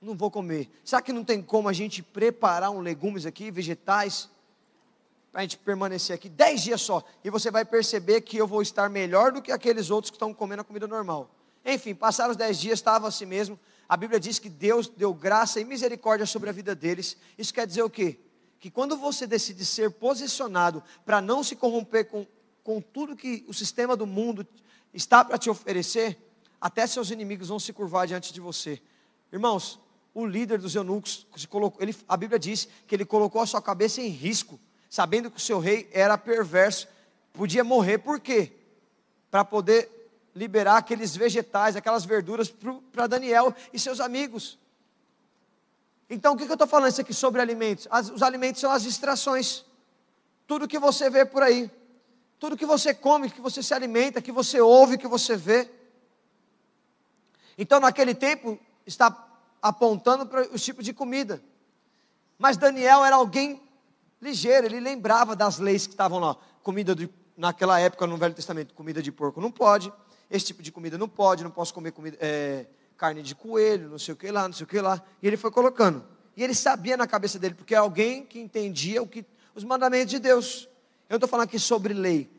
não 0.00 0.16
vou 0.16 0.30
comer. 0.30 0.70
Será 0.84 1.02
que 1.02 1.12
não 1.12 1.24
tem 1.24 1.42
como 1.42 1.68
a 1.68 1.72
gente 1.72 2.02
preparar 2.02 2.70
um 2.70 2.80
legumes 2.80 3.26
aqui, 3.26 3.50
vegetais, 3.50 4.30
para 5.32 5.40
a 5.40 5.42
gente 5.42 5.58
permanecer 5.58 6.14
aqui 6.14 6.28
dez 6.28 6.62
dias 6.62 6.80
só? 6.80 7.02
E 7.24 7.30
você 7.30 7.50
vai 7.50 7.64
perceber 7.64 8.20
que 8.20 8.36
eu 8.36 8.46
vou 8.46 8.62
estar 8.62 8.88
melhor 8.88 9.32
do 9.32 9.42
que 9.42 9.50
aqueles 9.50 9.90
outros 9.90 10.10
que 10.10 10.16
estão 10.16 10.32
comendo 10.32 10.62
a 10.62 10.64
comida 10.64 10.86
normal. 10.86 11.28
Enfim, 11.64 11.94
passaram 11.94 12.30
os 12.30 12.36
dez 12.36 12.58
dias, 12.58 12.78
estava 12.78 13.08
assim 13.08 13.26
mesmo. 13.26 13.58
A 13.92 13.96
Bíblia 13.98 14.18
diz 14.18 14.38
que 14.38 14.48
Deus 14.48 14.88
deu 14.88 15.12
graça 15.12 15.60
e 15.60 15.66
misericórdia 15.66 16.24
sobre 16.24 16.48
a 16.48 16.52
vida 16.52 16.74
deles. 16.74 17.14
Isso 17.36 17.52
quer 17.52 17.66
dizer 17.66 17.82
o 17.82 17.90
quê? 17.90 18.18
Que 18.58 18.70
quando 18.70 18.96
você 18.96 19.26
decide 19.26 19.66
ser 19.66 19.90
posicionado 19.90 20.82
para 21.04 21.20
não 21.20 21.44
se 21.44 21.54
corromper 21.54 22.06
com, 22.06 22.26
com 22.64 22.80
tudo 22.80 23.14
que 23.14 23.44
o 23.46 23.52
sistema 23.52 23.94
do 23.94 24.06
mundo 24.06 24.46
está 24.94 25.22
para 25.22 25.36
te 25.36 25.50
oferecer, 25.50 26.16
até 26.58 26.86
seus 26.86 27.10
inimigos 27.10 27.48
vão 27.48 27.58
se 27.58 27.70
curvar 27.70 28.06
diante 28.06 28.32
de 28.32 28.40
você. 28.40 28.80
Irmãos, 29.30 29.78
o 30.14 30.24
líder 30.24 30.58
dos 30.58 30.74
eunucos, 30.74 31.26
colocou, 31.50 31.82
ele, 31.82 31.94
a 32.08 32.16
Bíblia 32.16 32.38
diz 32.38 32.66
que 32.86 32.94
ele 32.94 33.04
colocou 33.04 33.42
a 33.42 33.46
sua 33.46 33.60
cabeça 33.60 34.00
em 34.00 34.08
risco, 34.08 34.58
sabendo 34.88 35.30
que 35.30 35.36
o 35.36 35.38
seu 35.38 35.58
rei 35.58 35.86
era 35.92 36.16
perverso, 36.16 36.88
podia 37.30 37.62
morrer, 37.62 37.98
por 37.98 38.20
quê? 38.20 38.52
Para 39.30 39.44
poder 39.44 40.01
liberar 40.34 40.78
aqueles 40.78 41.14
vegetais, 41.14 41.76
aquelas 41.76 42.04
verduras 42.04 42.52
para 42.92 43.06
Daniel 43.06 43.54
e 43.72 43.78
seus 43.78 44.00
amigos. 44.00 44.58
Então, 46.08 46.34
o 46.34 46.36
que, 46.36 46.44
que 46.44 46.50
eu 46.50 46.54
estou 46.54 46.68
falando 46.68 46.90
isso 46.90 47.00
aqui 47.00 47.14
sobre 47.14 47.40
alimentos? 47.40 47.86
As, 47.90 48.10
os 48.10 48.22
alimentos 48.22 48.60
são 48.60 48.70
as 48.70 48.82
distrações. 48.82 49.64
Tudo 50.46 50.68
que 50.68 50.78
você 50.78 51.08
vê 51.08 51.24
por 51.24 51.42
aí, 51.42 51.70
tudo 52.38 52.56
que 52.56 52.66
você 52.66 52.92
come, 52.92 53.30
que 53.30 53.40
você 53.40 53.62
se 53.62 53.72
alimenta, 53.72 54.20
que 54.20 54.32
você 54.32 54.60
ouve, 54.60 54.98
que 54.98 55.06
você 55.06 55.36
vê. 55.36 55.70
Então, 57.56 57.78
naquele 57.78 58.14
tempo, 58.14 58.58
está 58.86 59.28
apontando 59.60 60.26
para 60.26 60.48
os 60.52 60.62
tipos 60.62 60.84
de 60.84 60.92
comida. 60.92 61.42
Mas 62.38 62.56
Daniel 62.56 63.04
era 63.04 63.16
alguém 63.16 63.62
ligeiro, 64.20 64.66
ele 64.66 64.80
lembrava 64.80 65.36
das 65.36 65.58
leis 65.58 65.86
que 65.86 65.92
estavam 65.92 66.18
lá. 66.18 66.36
Comida 66.62 66.94
de, 66.94 67.08
naquela 67.36 67.78
época 67.78 68.06
no 68.06 68.16
Velho 68.16 68.34
Testamento, 68.34 68.74
comida 68.74 69.02
de 69.02 69.12
porco 69.12 69.40
não 69.40 69.50
pode 69.50 69.92
esse 70.32 70.46
tipo 70.46 70.62
de 70.62 70.72
comida 70.72 70.96
não 70.96 71.08
pode, 71.08 71.44
não 71.44 71.50
posso 71.50 71.74
comer 71.74 71.92
comida, 71.92 72.16
é, 72.18 72.64
carne 72.96 73.22
de 73.22 73.34
coelho, 73.34 73.90
não 73.90 73.98
sei 73.98 74.14
o 74.14 74.16
que 74.16 74.30
lá, 74.30 74.48
não 74.48 74.54
sei 74.54 74.64
o 74.64 74.66
que 74.66 74.80
lá. 74.80 75.00
E 75.22 75.26
ele 75.26 75.36
foi 75.36 75.50
colocando. 75.50 76.02
E 76.34 76.42
ele 76.42 76.54
sabia 76.54 76.96
na 76.96 77.06
cabeça 77.06 77.38
dele, 77.38 77.54
porque 77.54 77.74
é 77.74 77.78
alguém 77.78 78.24
que 78.24 78.40
entendia 78.40 79.02
o 79.02 79.06
que, 79.06 79.26
os 79.54 79.62
mandamentos 79.62 80.10
de 80.10 80.18
Deus. 80.18 80.68
Eu 81.08 81.14
não 81.14 81.16
estou 81.18 81.28
falando 81.28 81.44
aqui 81.44 81.58
sobre 81.58 81.92
lei. 81.92 82.30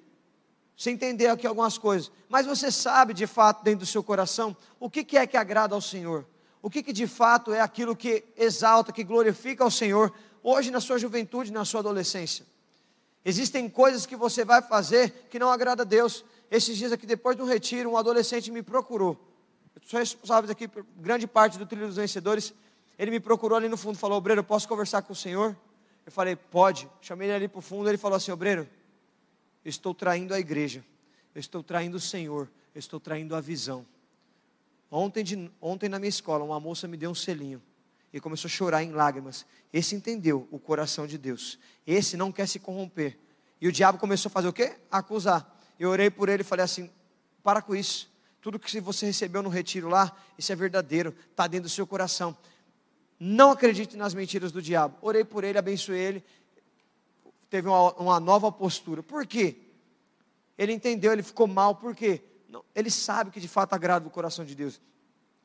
Você 0.76 0.90
entender 0.90 1.28
aqui 1.28 1.46
algumas 1.46 1.78
coisas. 1.78 2.12
Mas 2.28 2.48
você 2.48 2.72
sabe 2.72 3.14
de 3.14 3.28
fato, 3.28 3.64
dentro 3.64 3.82
do 3.82 3.86
seu 3.86 4.02
coração, 4.02 4.58
o 4.80 4.90
que, 4.90 5.04
que 5.04 5.16
é 5.16 5.28
que 5.28 5.38
agrada 5.38 5.76
ao 5.76 5.82
Senhor. 5.82 6.26
O 6.64 6.70
que, 6.72 6.82
que 6.82 6.92
de 6.92 7.06
fato 7.06 7.54
é 7.54 7.62
aquilo 7.62 7.96
que 7.96 8.24
exalta, 8.36 8.92
que 8.92 9.04
glorifica 9.04 9.64
ao 9.64 9.70
Senhor, 9.70 10.12
hoje 10.42 10.72
na 10.72 10.82
sua 10.82 10.98
juventude, 10.98 11.52
na 11.52 11.64
sua 11.64 11.82
adolescência. 11.82 12.46
Existem 13.24 13.70
coisas 13.70 14.06
que 14.06 14.16
você 14.16 14.44
vai 14.44 14.62
fazer 14.62 15.28
que 15.30 15.38
não 15.38 15.52
agrada 15.52 15.84
a 15.84 15.86
Deus. 15.86 16.26
Esses 16.54 16.78
dias 16.78 16.92
aqui, 16.92 17.08
depois 17.08 17.36
de 17.36 17.42
um 17.42 17.48
retiro, 17.48 17.90
um 17.90 17.98
adolescente 17.98 18.52
me 18.52 18.62
procurou. 18.62 19.20
Eu 19.76 19.82
sou 19.88 20.00
responsável 20.00 20.52
aqui 20.52 20.68
por 20.68 20.86
grande 20.98 21.26
parte 21.26 21.58
do 21.58 21.66
trilho 21.66 21.88
dos 21.88 21.96
vencedores. 21.96 22.54
Ele 22.96 23.10
me 23.10 23.20
procurou 23.20 23.58
ali 23.58 23.68
no 23.68 23.76
fundo, 23.76 23.98
falou: 23.98 24.20
Obreiro, 24.20 24.44
posso 24.44 24.68
conversar 24.68 25.02
com 25.02 25.14
o 25.14 25.16
senhor? 25.16 25.58
Eu 26.06 26.12
falei: 26.12 26.36
Pode. 26.36 26.88
Chamei 27.02 27.30
ele 27.30 27.36
ali 27.36 27.48
para 27.48 27.58
o 27.58 27.62
fundo. 27.64 27.90
Ele 27.90 27.98
falou 27.98 28.18
assim: 28.18 28.32
Obreiro, 28.32 28.70
eu 29.66 29.70
estou 29.70 29.96
traindo 29.96 30.32
a 30.32 30.40
igreja, 30.40 30.86
eu 31.34 31.40
estou 31.40 31.64
traindo 31.64 31.98
o 31.98 32.00
Senhor, 32.00 32.48
eu 32.76 32.78
estou 32.78 33.00
traindo 33.00 33.36
a 33.36 33.42
visão. 33.42 33.84
Ontem, 34.92 35.24
de, 35.24 35.52
ontem 35.60 35.90
na 35.90 35.98
minha 35.98 36.10
escola, 36.10 36.44
uma 36.44 36.60
moça 36.60 36.88
me 36.88 36.98
deu 36.98 37.10
um 37.10 37.16
selinho 37.16 37.64
e 38.14 38.20
começou 38.20 38.48
a 38.48 38.52
chorar 38.52 38.84
em 38.84 38.92
lágrimas. 38.92 39.44
Esse 39.74 39.96
entendeu 39.96 40.48
o 40.52 40.60
coração 40.60 41.08
de 41.08 41.18
Deus. 41.18 41.58
Esse 41.88 42.16
não 42.16 42.32
quer 42.32 42.48
se 42.48 42.60
corromper. 42.60 43.18
E 43.60 43.68
o 43.68 43.72
diabo 43.72 43.98
começou 43.98 44.30
a 44.30 44.32
fazer 44.32 44.48
o 44.48 44.54
quê? 44.54 44.76
acusar. 44.92 45.53
Eu 45.80 45.90
orei 45.90 46.10
por 46.10 46.30
ele 46.30 46.42
e 46.42 46.46
falei 46.46 46.64
assim: 46.64 46.90
para 47.44 47.62
com 47.62 47.76
isso. 47.76 48.12
Tudo 48.42 48.60
que 48.60 48.80
você 48.82 49.06
recebeu 49.06 49.42
no 49.42 49.50
retiro 49.50 49.88
lá, 49.88 50.12
isso 50.38 50.52
é 50.52 50.56
verdadeiro, 50.56 51.16
está 51.32 51.48
dentro 51.48 51.64
do 51.64 51.70
seu 51.70 51.88
coração. 51.88 52.36
Não 53.18 53.52
acredite 53.52 53.96
nas 53.96 54.14
mentiras 54.14 54.52
do 54.52 54.62
diabo. 54.62 54.98
Orei 55.02 55.24
por 55.24 55.44
ele, 55.44 55.58
abençoei 55.58 56.00
ele. 56.00 56.24
Teve 57.50 57.70
uma, 57.70 57.94
uma 57.94 58.20
nova 58.20 58.52
postura. 58.52 59.02
Por 59.02 59.26
quê? 59.26 59.56
Ele 60.58 60.74
entendeu, 60.74 61.14
ele 61.14 61.24
ficou 61.24 61.48
mal. 61.48 61.76
Por 61.76 61.96
quê? 61.96 62.22
Não, 62.50 62.66
ele 62.76 62.92
sabe 62.92 63.32
que 63.32 63.40
de 63.40 63.48
fato 63.48 63.74
agrada 63.74 64.08
o 64.08 64.12
coração 64.12 64.44
de 64.44 64.56
Deus. 64.56 64.82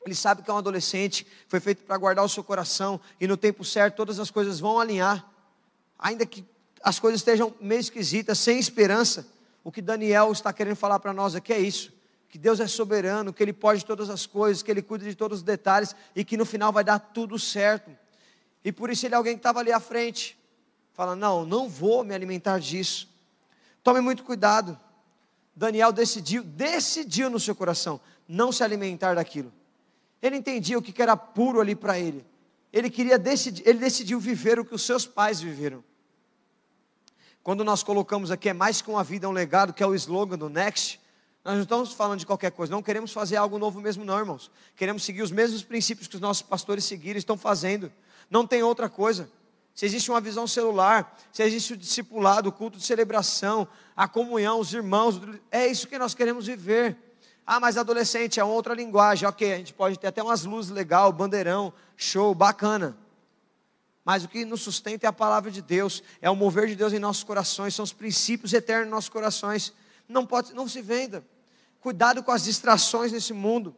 Ele 0.05 0.15
sabe 0.15 0.41
que 0.41 0.49
é 0.49 0.53
um 0.53 0.57
adolescente, 0.57 1.25
foi 1.47 1.59
feito 1.59 1.83
para 1.83 1.97
guardar 1.97 2.23
o 2.23 2.29
seu 2.29 2.43
coração, 2.43 2.99
e 3.19 3.27
no 3.27 3.37
tempo 3.37 3.63
certo 3.63 3.95
todas 3.95 4.19
as 4.19 4.31
coisas 4.31 4.59
vão 4.59 4.79
alinhar. 4.79 5.29
Ainda 5.97 6.25
que 6.25 6.45
as 6.81 6.99
coisas 6.99 7.19
estejam 7.19 7.53
meio 7.59 7.79
esquisitas, 7.79 8.39
sem 8.39 8.59
esperança, 8.59 9.27
o 9.69 9.71
que 9.71 9.83
Daniel 9.83 10.31
está 10.31 10.51
querendo 10.51 10.75
falar 10.75 10.97
para 10.97 11.13
nós 11.13 11.35
aqui 11.35 11.53
é 11.53 11.59
isso: 11.59 11.93
que 12.27 12.39
Deus 12.39 12.59
é 12.59 12.65
soberano, 12.65 13.31
que 13.31 13.43
Ele 13.43 13.53
pode 13.53 13.85
todas 13.85 14.09
as 14.09 14.25
coisas, 14.25 14.63
que 14.63 14.71
Ele 14.71 14.81
cuida 14.81 15.05
de 15.05 15.13
todos 15.13 15.37
os 15.37 15.43
detalhes 15.43 15.95
e 16.15 16.25
que 16.25 16.35
no 16.35 16.43
final 16.43 16.73
vai 16.73 16.83
dar 16.83 16.97
tudo 16.97 17.37
certo. 17.37 17.95
E 18.65 18.71
por 18.71 18.89
isso 18.89 19.05
ele 19.05 19.13
é 19.13 19.17
alguém 19.17 19.35
que 19.35 19.39
estava 19.41 19.59
ali 19.59 19.71
à 19.71 19.79
frente, 19.79 20.35
fala: 20.91 21.15
Não, 21.15 21.45
não 21.45 21.69
vou 21.69 22.03
me 22.03 22.15
alimentar 22.15 22.57
disso. 22.57 23.07
Tome 23.83 24.01
muito 24.01 24.23
cuidado. 24.23 24.75
Daniel 25.55 25.91
decidiu, 25.91 26.41
decidiu 26.41 27.29
no 27.29 27.39
seu 27.39 27.53
coração 27.53 28.01
não 28.27 28.51
se 28.51 28.63
alimentar 28.63 29.13
daquilo. 29.13 29.53
Ele 30.19 30.35
entendia 30.35 30.79
o 30.79 30.81
que 30.81 30.99
era 30.99 31.15
puro 31.15 31.61
ali 31.61 31.75
para 31.75 31.99
ele. 31.99 32.25
Ele 32.73 32.89
queria 32.89 33.19
decidir, 33.19 33.67
ele 33.67 33.77
decidiu 33.77 34.19
viver 34.19 34.59
o 34.59 34.65
que 34.65 34.73
os 34.73 34.81
seus 34.81 35.05
pais 35.05 35.39
viveram. 35.39 35.83
Quando 37.49 37.63
nós 37.63 37.81
colocamos 37.81 38.29
aqui 38.29 38.49
é 38.49 38.53
mais 38.53 38.79
que 38.79 38.91
uma 38.91 39.03
vida, 39.03 39.25
é 39.25 39.27
um 39.27 39.31
legado, 39.31 39.73
que 39.73 39.81
é 39.81 39.87
o 39.87 39.95
slogan 39.95 40.37
do 40.37 40.49
Next, 40.49 41.01
nós 41.43 41.55
não 41.55 41.63
estamos 41.63 41.93
falando 41.93 42.19
de 42.19 42.25
qualquer 42.27 42.51
coisa, 42.51 42.71
não 42.71 42.83
queremos 42.83 43.11
fazer 43.11 43.37
algo 43.37 43.57
novo 43.57 43.81
mesmo, 43.81 44.05
não, 44.05 44.19
irmãos. 44.19 44.51
Queremos 44.75 45.03
seguir 45.03 45.23
os 45.23 45.31
mesmos 45.31 45.63
princípios 45.63 46.07
que 46.07 46.13
os 46.13 46.21
nossos 46.21 46.43
pastores 46.43 46.83
seguiram, 46.83 47.17
estão 47.17 47.35
fazendo. 47.35 47.91
Não 48.29 48.45
tem 48.45 48.61
outra 48.61 48.87
coisa. 48.87 49.27
Se 49.73 49.83
existe 49.83 50.11
uma 50.11 50.21
visão 50.21 50.45
celular, 50.45 51.17
se 51.33 51.41
existe 51.41 51.73
o 51.73 51.77
discipulado, 51.77 52.49
o 52.49 52.51
culto 52.51 52.77
de 52.77 52.83
celebração, 52.85 53.67
a 53.97 54.07
comunhão, 54.07 54.59
os 54.59 54.71
irmãos, 54.71 55.19
é 55.49 55.65
isso 55.65 55.87
que 55.87 55.97
nós 55.97 56.13
queremos 56.13 56.45
viver. 56.45 56.95
Ah, 57.47 57.59
mas 57.59 57.77
adolescente 57.77 58.39
é 58.39 58.43
outra 58.43 58.75
linguagem. 58.75 59.27
Ok, 59.27 59.51
a 59.51 59.57
gente 59.57 59.73
pode 59.73 59.97
ter 59.97 60.05
até 60.05 60.21
umas 60.21 60.45
luzes 60.45 60.69
legal, 60.69 61.11
bandeirão, 61.11 61.73
show, 61.97 62.35
bacana. 62.35 62.95
Mas 64.03 64.23
o 64.23 64.27
que 64.27 64.45
nos 64.45 64.61
sustenta 64.61 65.05
é 65.05 65.09
a 65.09 65.13
palavra 65.13 65.51
de 65.51 65.61
Deus, 65.61 66.01
é 66.21 66.29
o 66.29 66.35
mover 66.35 66.67
de 66.67 66.75
Deus 66.75 66.93
em 66.93 66.99
nossos 66.99 67.23
corações, 67.23 67.75
são 67.75 67.83
os 67.83 67.93
princípios 67.93 68.53
eternos 68.53 68.87
em 68.87 68.91
nossos 68.91 69.09
corações. 69.09 69.73
Não 70.07 70.25
pode, 70.25 70.53
não 70.53 70.67
se 70.67 70.81
venda. 70.81 71.23
Cuidado 71.79 72.23
com 72.23 72.31
as 72.31 72.43
distrações 72.43 73.11
nesse 73.11 73.33
mundo. 73.33 73.75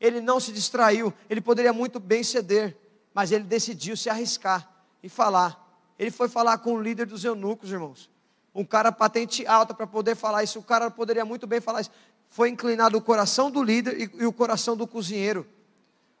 Ele 0.00 0.20
não 0.20 0.40
se 0.40 0.52
distraiu, 0.52 1.12
ele 1.30 1.40
poderia 1.40 1.72
muito 1.72 2.00
bem 2.00 2.22
ceder, 2.22 2.76
mas 3.12 3.32
ele 3.32 3.44
decidiu 3.44 3.96
se 3.96 4.10
arriscar 4.10 4.68
e 5.02 5.08
falar. 5.08 5.60
Ele 5.98 6.10
foi 6.10 6.28
falar 6.28 6.58
com 6.58 6.74
o 6.74 6.82
líder 6.82 7.06
dos 7.06 7.24
eunucos, 7.24 7.70
irmãos. 7.70 8.10
Um 8.54 8.64
cara 8.64 8.92
patente 8.92 9.46
alta 9.46 9.74
para 9.74 9.86
poder 9.86 10.14
falar 10.14 10.42
isso. 10.42 10.58
O 10.58 10.62
cara 10.62 10.90
poderia 10.90 11.24
muito 11.24 11.46
bem 11.46 11.60
falar 11.60 11.80
isso. 11.80 11.90
Foi 12.28 12.48
inclinado 12.48 12.96
o 12.96 13.00
coração 13.00 13.50
do 13.50 13.62
líder 13.62 14.00
e, 14.00 14.22
e 14.22 14.26
o 14.26 14.32
coração 14.32 14.76
do 14.76 14.86
cozinheiro. 14.86 15.46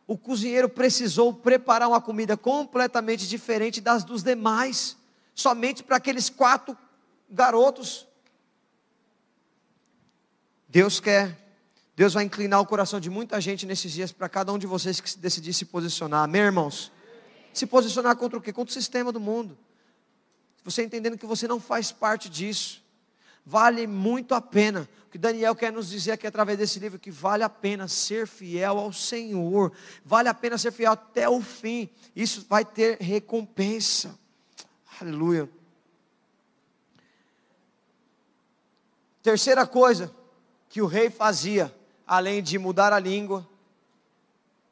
O 0.06 0.18
cozinheiro 0.18 0.68
precisou 0.68 1.32
preparar 1.32 1.88
uma 1.88 2.00
comida 2.00 2.36
completamente 2.36 3.26
diferente 3.26 3.80
das 3.80 4.04
dos 4.04 4.22
demais, 4.22 4.96
somente 5.34 5.82
para 5.82 5.96
aqueles 5.96 6.28
quatro 6.28 6.76
garotos. 7.30 8.06
Deus 10.68 11.00
quer, 11.00 11.38
Deus 11.96 12.14
vai 12.14 12.24
inclinar 12.24 12.60
o 12.60 12.66
coração 12.66 12.98
de 12.98 13.08
muita 13.08 13.40
gente 13.40 13.64
nesses 13.64 13.92
dias 13.92 14.12
para 14.12 14.28
cada 14.28 14.52
um 14.52 14.58
de 14.58 14.66
vocês 14.66 15.00
que 15.00 15.18
decidir 15.18 15.52
se 15.52 15.64
posicionar. 15.64 16.24
Amém, 16.24 16.42
irmãos? 16.42 16.90
Se 17.52 17.66
posicionar 17.66 18.16
contra 18.16 18.38
o 18.38 18.42
quê? 18.42 18.52
Contra 18.52 18.70
o 18.70 18.74
sistema 18.74 19.12
do 19.12 19.20
mundo. 19.20 19.56
Você 20.64 20.82
entendendo 20.82 21.16
que 21.16 21.26
você 21.26 21.46
não 21.46 21.60
faz 21.60 21.92
parte 21.92 22.28
disso. 22.28 22.82
Vale 23.46 23.86
muito 23.86 24.34
a 24.34 24.40
pena. 24.40 24.88
Que 25.14 25.18
Daniel 25.18 25.54
quer 25.54 25.72
nos 25.72 25.90
dizer 25.90 26.10
aqui 26.10 26.26
através 26.26 26.58
desse 26.58 26.80
livro 26.80 26.98
que 26.98 27.08
vale 27.08 27.44
a 27.44 27.48
pena 27.48 27.86
ser 27.86 28.26
fiel 28.26 28.80
ao 28.80 28.92
Senhor. 28.92 29.70
Vale 30.04 30.28
a 30.28 30.34
pena 30.34 30.58
ser 30.58 30.72
fiel 30.72 30.90
até 30.90 31.28
o 31.28 31.40
fim. 31.40 31.88
Isso 32.16 32.44
vai 32.48 32.64
ter 32.64 32.98
recompensa. 33.00 34.18
Aleluia. 35.00 35.48
Terceira 39.22 39.64
coisa 39.64 40.12
que 40.68 40.82
o 40.82 40.86
rei 40.86 41.10
fazia, 41.10 41.72
além 42.04 42.42
de 42.42 42.58
mudar 42.58 42.92
a 42.92 42.98
língua, 42.98 43.48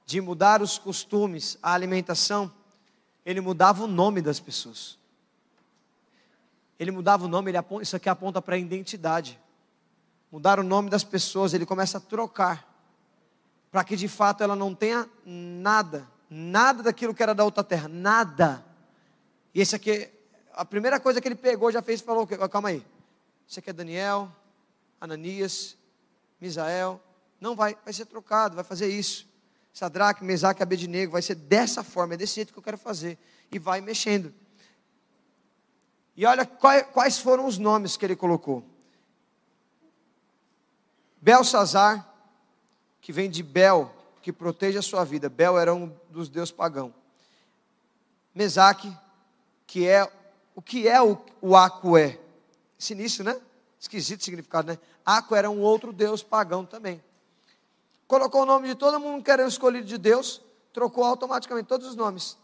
de 0.05 0.21
mudar 0.21 0.61
os 0.61 0.77
costumes, 0.77 1.57
a 1.63 1.73
alimentação, 1.73 2.53
ele 3.25 3.41
mudava 3.41 3.85
o 3.85 3.87
nome 3.87 4.21
das 4.21 4.41
pessoas. 4.41 4.99
Ele 6.81 6.91
mudava 6.91 7.27
o 7.27 7.29
nome, 7.29 7.53
ele 7.53 7.59
aponta, 7.59 7.85
isso 7.85 7.95
aqui 7.95 8.09
aponta 8.09 8.43
para 8.43 8.57
a 8.57 8.59
identidade. 8.59 9.41
Mudar 10.33 10.59
o 10.59 10.63
nome 10.63 10.89
das 10.89 11.05
pessoas, 11.05 11.53
ele 11.53 11.67
começa 11.67 11.99
a 11.99 12.01
trocar, 12.01 12.67
para 13.71 13.85
que 13.85 13.95
de 13.95 14.09
fato 14.09 14.43
ela 14.43 14.57
não 14.57 14.75
tenha 14.75 15.07
nada, 15.27 16.09
nada 16.31 16.83
daquilo 16.83 17.15
que 17.15 17.23
era 17.23 17.35
da 17.35 17.45
outra 17.45 17.63
terra, 17.63 17.87
nada. 17.87 18.65
E 19.55 19.61
esse 19.61 19.77
aqui, 19.77 20.09
a 20.55 20.65
primeira 20.65 20.99
coisa 20.99 21.21
que 21.21 21.29
ele 21.29 21.35
pegou, 21.35 21.71
já 21.71 21.83
fez, 21.83 22.01
falou: 22.01 22.27
calma 22.27 22.71
aí, 22.71 22.83
esse 23.47 23.59
aqui 23.59 23.69
é 23.69 23.73
Daniel, 23.75 24.35
Ananias, 24.99 25.77
Misael, 26.41 26.99
não 27.39 27.55
vai, 27.55 27.77
vai 27.85 27.93
ser 27.93 28.07
trocado, 28.07 28.55
vai 28.55 28.65
fazer 28.65 28.89
isso. 28.89 29.31
Sadraque, 29.71 30.25
Mesaque, 30.25 30.63
Abednego, 30.63 31.13
vai 31.13 31.21
ser 31.21 31.35
dessa 31.35 31.85
forma, 31.85 32.15
é 32.15 32.17
desse 32.17 32.37
jeito 32.37 32.55
que 32.55 32.59
eu 32.59 32.63
quero 32.63 32.79
fazer. 32.79 33.19
E 33.51 33.59
vai 33.59 33.83
mexendo. 33.83 34.33
E 36.17 36.25
olha 36.25 36.47
quais 36.47 37.19
foram 37.19 37.47
os 37.47 37.59
nomes 37.59 37.99
que 37.99 38.05
ele 38.07 38.17
colocou. 38.17 38.72
Belsazar, 41.23 42.05
que 43.01 43.13
vem 43.13 43.31
de 43.31 43.45
Bel, 43.45 43.95
que 44.21 44.33
protege 44.33 44.77
a 44.77 44.83
sua 44.83 45.05
vida. 45.05 45.29
Bel 45.29 45.57
era 45.57 45.73
um 45.73 45.97
dos 46.11 46.29
deuses 46.29 46.51
pagãos. 46.51 46.93
Mesaque, 48.35 48.93
que 49.69 49.87
é 49.87 50.11
o 50.57 50.61
que 50.61 50.89
é 50.89 51.01
o, 51.01 51.17
o 51.41 51.57
Acué. 51.57 52.19
Sinistro, 52.77 53.23
né? 53.23 53.41
Esquisito 53.79 54.25
significado, 54.25 54.73
né? 54.73 54.79
Aco 55.07 55.37
era 55.37 55.49
um 55.49 55.61
outro 55.61 55.93
deus 55.93 56.25
pagão 56.25 56.67
também. 56.67 57.03
Colocou 58.09 58.43
o 58.43 58.47
nome 58.47 58.67
de 58.67 58.75
todo 58.75 58.99
mundo 58.99 59.23
que 59.23 59.31
era 59.31 59.47
escolhido 59.47 59.87
de 59.87 59.99
Deus, 59.99 60.43
trocou 60.73 61.05
automaticamente 61.05 61.69
todos 61.69 61.87
os 61.87 61.95
nomes. 61.95 62.37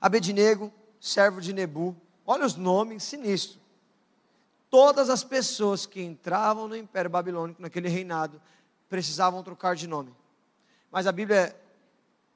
Abednego, 0.00 0.72
servo 0.98 1.42
de 1.42 1.52
Nebu. 1.52 1.94
Olha 2.26 2.46
os 2.46 2.56
nomes 2.56 3.02
sinistros. 3.02 3.59
Todas 4.70 5.10
as 5.10 5.24
pessoas 5.24 5.84
que 5.84 6.00
entravam 6.00 6.68
no 6.68 6.76
Império 6.76 7.10
Babilônico, 7.10 7.60
naquele 7.60 7.88
reinado, 7.88 8.40
precisavam 8.88 9.42
trocar 9.42 9.74
de 9.74 9.86
nome. 9.86 10.14
Mas 10.90 11.06
a 11.06 11.12
Bíblia, 11.12 11.54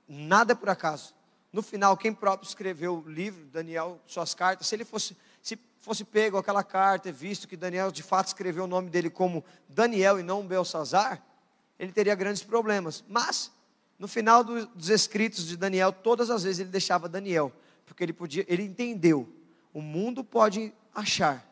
nada 0.08 0.52
é 0.52 0.54
por 0.54 0.68
acaso. 0.68 1.14
No 1.52 1.62
final, 1.62 1.96
quem 1.96 2.12
próprio 2.12 2.48
escreveu 2.48 3.04
o 3.06 3.08
livro, 3.08 3.46
Daniel, 3.46 4.00
suas 4.06 4.34
cartas, 4.34 4.66
se 4.66 4.74
ele 4.74 4.84
fosse 4.84 5.16
se 5.40 5.58
fosse 5.82 6.02
pego 6.02 6.38
aquela 6.38 6.64
carta 6.64 7.10
e 7.10 7.12
visto 7.12 7.46
que 7.46 7.58
Daniel 7.58 7.92
de 7.92 8.02
fato 8.02 8.28
escreveu 8.28 8.64
o 8.64 8.66
nome 8.66 8.88
dele 8.88 9.10
como 9.10 9.44
Daniel 9.68 10.18
e 10.18 10.22
não 10.22 10.46
Belsazar, 10.46 11.22
ele 11.78 11.92
teria 11.92 12.14
grandes 12.14 12.42
problemas. 12.42 13.04
Mas, 13.06 13.52
no 13.98 14.08
final 14.08 14.42
dos 14.42 14.88
escritos 14.88 15.46
de 15.46 15.58
Daniel, 15.58 15.92
todas 15.92 16.30
as 16.30 16.42
vezes 16.42 16.60
ele 16.60 16.70
deixava 16.70 17.10
Daniel, 17.10 17.52
porque 17.84 18.02
ele 18.02 18.14
podia, 18.14 18.44
ele 18.48 18.62
entendeu. 18.62 19.28
O 19.74 19.82
mundo 19.82 20.24
pode 20.24 20.72
achar 20.94 21.46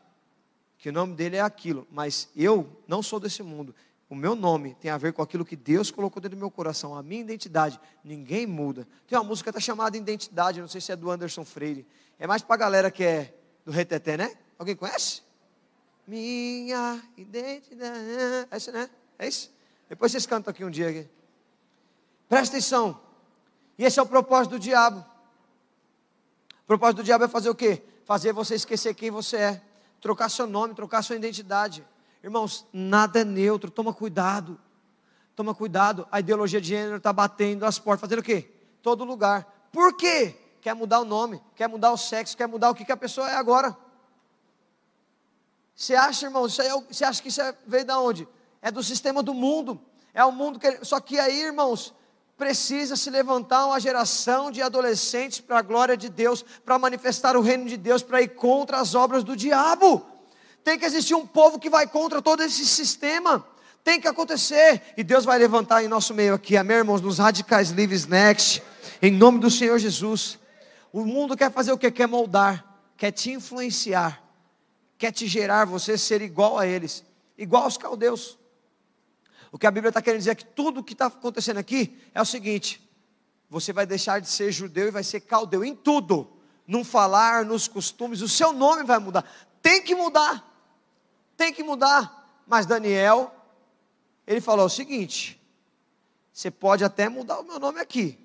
que 0.83 0.89
o 0.89 0.93
nome 0.93 1.15
dele 1.15 1.37
é 1.37 1.41
aquilo, 1.41 1.87
mas 1.93 2.29
eu 2.35 2.69
não 2.89 3.05
sou 3.05 3.21
desse 3.21 3.41
mundo. 3.41 3.73
O 4.11 4.17
meu 4.17 4.35
nome 4.35 4.75
tem 4.81 4.91
a 4.91 4.99
ver 4.99 5.13
com 5.13 5.23
aquilo 5.23 5.45
que 5.45 5.55
Deus 5.55 5.93
colocou 5.93 6.21
dentro 6.21 6.37
do 6.37 6.41
meu 6.41 6.51
coração, 6.51 6.97
a 6.97 7.03
minha 7.05 7.21
identidade. 7.21 7.81
Ninguém 8.03 8.49
muda. 8.49 8.85
Tem 9.07 9.17
uma 9.17 9.23
música 9.23 9.53
que 9.53 9.57
está 9.57 9.65
chamada 9.65 9.97
Identidade, 9.97 10.61
não 10.61 10.67
sei 10.67 10.81
se 10.81 10.91
é 10.91 10.97
do 10.97 11.09
Anderson 11.09 11.45
Freire. 11.45 11.87
É 12.19 12.27
mais 12.27 12.43
para 12.43 12.57
a 12.57 12.59
galera 12.59 12.91
que 12.91 13.05
é 13.05 13.33
do 13.65 13.71
Reteté, 13.71 14.17
né? 14.17 14.37
Alguém 14.59 14.75
conhece? 14.75 15.23
Minha 16.05 17.01
identidade. 17.17 18.49
É 18.51 18.57
isso, 18.57 18.73
né? 18.73 18.91
É 19.21 19.29
isso? 19.29 19.53
Depois 19.89 20.11
vocês 20.11 20.27
cantam 20.27 20.51
aqui 20.51 20.65
um 20.65 20.71
dia. 20.71 20.89
Aqui. 20.89 21.09
Presta 22.29 22.57
atenção. 22.57 23.01
E 23.79 23.85
esse 23.85 24.01
é 24.01 24.03
o 24.03 24.07
propósito 24.07 24.55
do 24.55 24.59
diabo. 24.59 24.99
O 26.65 26.67
propósito 26.67 26.97
do 26.97 27.05
diabo 27.05 27.23
é 27.23 27.29
fazer 27.29 27.51
o 27.51 27.55
quê? 27.55 27.81
Fazer 28.05 28.33
você 28.33 28.57
esquecer 28.57 28.97
quem 28.97 29.13
você 29.13 29.37
é. 29.37 29.63
Trocar 30.03 30.29
seu 30.29 30.47
nome, 30.47 30.75
trocar 30.75 31.01
sua 31.01 31.17
identidade. 31.17 31.83
Irmãos, 32.23 32.67
nada 32.71 33.21
é 33.21 33.25
neutro. 33.25 33.71
Toma 33.71 33.95
cuidado. 33.95 34.61
Toma 35.35 35.55
cuidado. 35.55 36.07
A 36.13 36.21
ideologia 36.21 36.61
de 36.61 36.69
gênero 36.69 36.99
está 36.99 37.15
batendo 37.15 37.65
as 37.65 37.79
portas. 37.79 38.03
Fazendo 38.03 38.19
o 38.19 38.23
quê? 38.23 38.51
Todo 38.83 39.03
lugar. 39.03 39.71
Por 39.73 39.97
quê? 39.97 40.37
quer 40.63 40.75
mudar 40.75 41.01
o 41.01 41.05
nome, 41.05 41.43
quer 41.57 41.69
mudar 41.69 41.91
o 41.91 41.97
sexo, 41.97 42.37
quer 42.37 42.47
mudar 42.47 42.71
o 42.71 42.75
que, 42.75 42.85
que 42.85 42.93
a 42.93 42.97
pessoa 42.97 43.29
é 43.29 43.35
agora. 43.35 43.77
Você 45.75 45.97
acha, 45.97 46.27
irmão, 46.27 46.47
isso 46.47 46.63
é, 46.63 46.71
você 46.83 47.05
acha 47.05 47.21
que 47.21 47.29
isso 47.29 47.43
é, 47.43 47.53
veio 47.67 47.85
da 47.85 47.99
onde? 47.99 48.29
É 48.63 48.71
do 48.71 48.81
sistema 48.81 49.25
do 49.25 49.35
mundo. 49.35 49.81
É 50.15 50.25
o 50.25 50.31
mundo 50.31 50.61
que. 50.61 50.85
Só 50.85 51.01
que 51.01 51.19
aí, 51.19 51.43
irmãos, 51.43 51.93
precisa 52.43 52.97
se 52.97 53.09
levantar 53.09 53.67
uma 53.67 53.79
geração 53.79 54.51
de 54.51 54.61
adolescentes 54.61 55.39
para 55.39 55.61
a 55.61 55.63
glória 55.63 55.97
de 55.97 56.09
Deus, 56.09 56.45
para 56.65 56.77
manifestar 56.77 57.37
o 57.37 57.41
reino 57.41 57.67
de 57.67 57.77
Deus, 57.77 58.03
para 58.03 58.21
ir 58.21 58.31
contra 58.31 58.81
as 58.81 58.97
obras 58.97 59.23
do 59.23 59.37
diabo. 59.37 60.05
Tem 60.65 60.77
que 60.77 60.85
existir 60.85 61.15
um 61.15 61.25
povo 61.25 61.57
que 61.57 61.71
vai 61.71 61.87
contra 61.87 62.21
todo 62.21 62.43
esse 62.43 62.67
sistema. 62.67 63.47
Tem 63.85 64.01
que 64.01 64.09
acontecer. 64.09 64.83
E 64.97 65.05
Deus 65.05 65.25
vai 65.25 65.39
levantar 65.39 65.85
em 65.85 65.89
nosso 65.89 66.13
meio 66.13 66.35
aqui, 66.35 66.57
amém, 66.57 66.79
irmãos, 66.79 67.01
nos 67.01 67.19
Radicais 67.19 67.71
Livres 67.71 68.07
Next, 68.09 68.61
em 69.01 69.13
nome 69.13 69.39
do 69.39 69.49
Senhor 69.49 69.79
Jesus. 69.79 70.37
O 70.93 71.05
mundo 71.05 71.37
quer 71.37 71.53
fazer 71.53 71.71
o 71.71 71.79
que? 71.79 71.93
Quer 71.93 72.09
moldar, 72.09 72.67
quer 72.97 73.13
te 73.13 73.31
influenciar, 73.31 74.21
quer 74.99 75.13
te 75.13 75.29
gerar 75.29 75.65
você 75.65 75.97
ser 75.97 76.21
igual 76.21 76.59
a 76.59 76.67
eles, 76.67 77.05
igual 77.39 77.63
aos 77.63 77.79
caldeus. 77.79 78.37
O 79.53 79.59
que 79.59 79.67
a 79.67 79.71
Bíblia 79.71 79.91
está 79.91 80.01
querendo 80.01 80.21
dizer 80.21 80.31
é 80.31 80.35
que 80.35 80.47
tudo 80.47 80.81
o 80.81 80.83
que 80.83 80.95
está 80.95 81.07
acontecendo 81.07 81.59
aqui 81.59 82.01
é 82.15 82.23
o 82.23 82.25
seguinte: 82.25 82.83
você 83.51 83.71
vai 83.71 83.85
deixar 83.85 84.19
de 84.19 84.27
ser 84.27 84.51
judeu 84.51 84.89
e 84.89 84.91
vai 84.91 85.05
ser 85.05 85.21
caldeu 85.21 85.63
em 85.63 85.77
tudo, 85.77 86.27
no 86.67 86.83
falar, 86.83 87.45
nos 87.45 87.69
costumes, 87.69 88.23
o 88.23 88.29
seu 88.29 88.55
nome 88.55 88.83
vai 88.83 88.99
mudar. 88.99 89.31
Tem 89.61 89.83
que 89.83 89.95
mudar, 89.95 90.43
tem 91.37 91.53
que 91.53 91.63
mudar. 91.63 92.43
Mas 92.47 92.65
Daniel, 92.65 93.31
ele 94.27 94.41
falou 94.41 94.65
o 94.65 94.71
seguinte: 94.71 95.39
você 96.33 96.51
pode 96.51 96.83
até 96.83 97.11
mudar 97.11 97.39
o 97.41 97.45
meu 97.45 97.61
nome 97.61 97.79
aqui, 97.79 98.19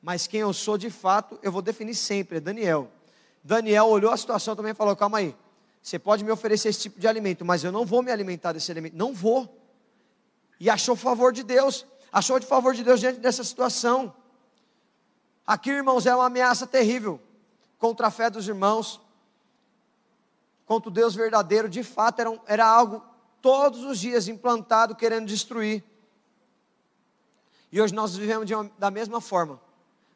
mas 0.00 0.28
quem 0.28 0.40
eu 0.40 0.52
sou 0.52 0.78
de 0.78 0.90
fato, 0.90 1.40
eu 1.42 1.50
vou 1.50 1.60
definir 1.60 1.96
sempre, 1.96 2.36
é 2.36 2.40
Daniel. 2.40 2.88
Daniel 3.42 3.86
olhou 3.86 4.12
a 4.12 4.16
situação 4.16 4.54
também 4.54 4.70
e 4.70 4.76
falou: 4.76 4.94
calma 4.94 5.18
aí, 5.18 5.34
Você 5.82 5.98
pode 5.98 6.22
me 6.22 6.30
oferecer 6.30 6.68
esse 6.68 6.82
tipo 6.82 7.00
de 7.00 7.08
alimento, 7.08 7.44
mas 7.44 7.64
eu 7.64 7.72
não 7.72 7.84
vou 7.84 8.00
me 8.00 8.12
alimentar 8.12 8.52
desse 8.52 8.70
alimento. 8.70 8.96
Não 8.96 9.12
vou. 9.12 9.58
E 10.60 10.68
achou 10.68 10.96
favor 10.96 11.32
de 11.32 11.42
Deus. 11.42 11.86
Achou 12.12 12.38
de 12.38 12.46
favor 12.46 12.74
de 12.74 12.82
Deus 12.82 13.00
diante 13.00 13.20
dessa 13.20 13.44
situação. 13.44 14.14
Aqui, 15.46 15.70
irmãos, 15.70 16.06
é 16.06 16.14
uma 16.14 16.26
ameaça 16.26 16.66
terrível 16.66 17.20
contra 17.78 18.08
a 18.08 18.10
fé 18.10 18.28
dos 18.28 18.46
irmãos, 18.48 19.00
contra 20.66 20.90
o 20.90 20.92
Deus 20.92 21.14
verdadeiro. 21.14 21.68
De 21.68 21.82
fato, 21.82 22.20
era, 22.20 22.30
um, 22.30 22.38
era 22.46 22.66
algo 22.66 23.02
todos 23.40 23.84
os 23.84 23.98
dias 23.98 24.28
implantado 24.28 24.94
querendo 24.94 25.26
destruir. 25.26 25.82
E 27.70 27.80
hoje 27.80 27.94
nós 27.94 28.16
vivemos 28.16 28.50
uma, 28.50 28.70
da 28.78 28.90
mesma 28.90 29.20
forma. 29.20 29.60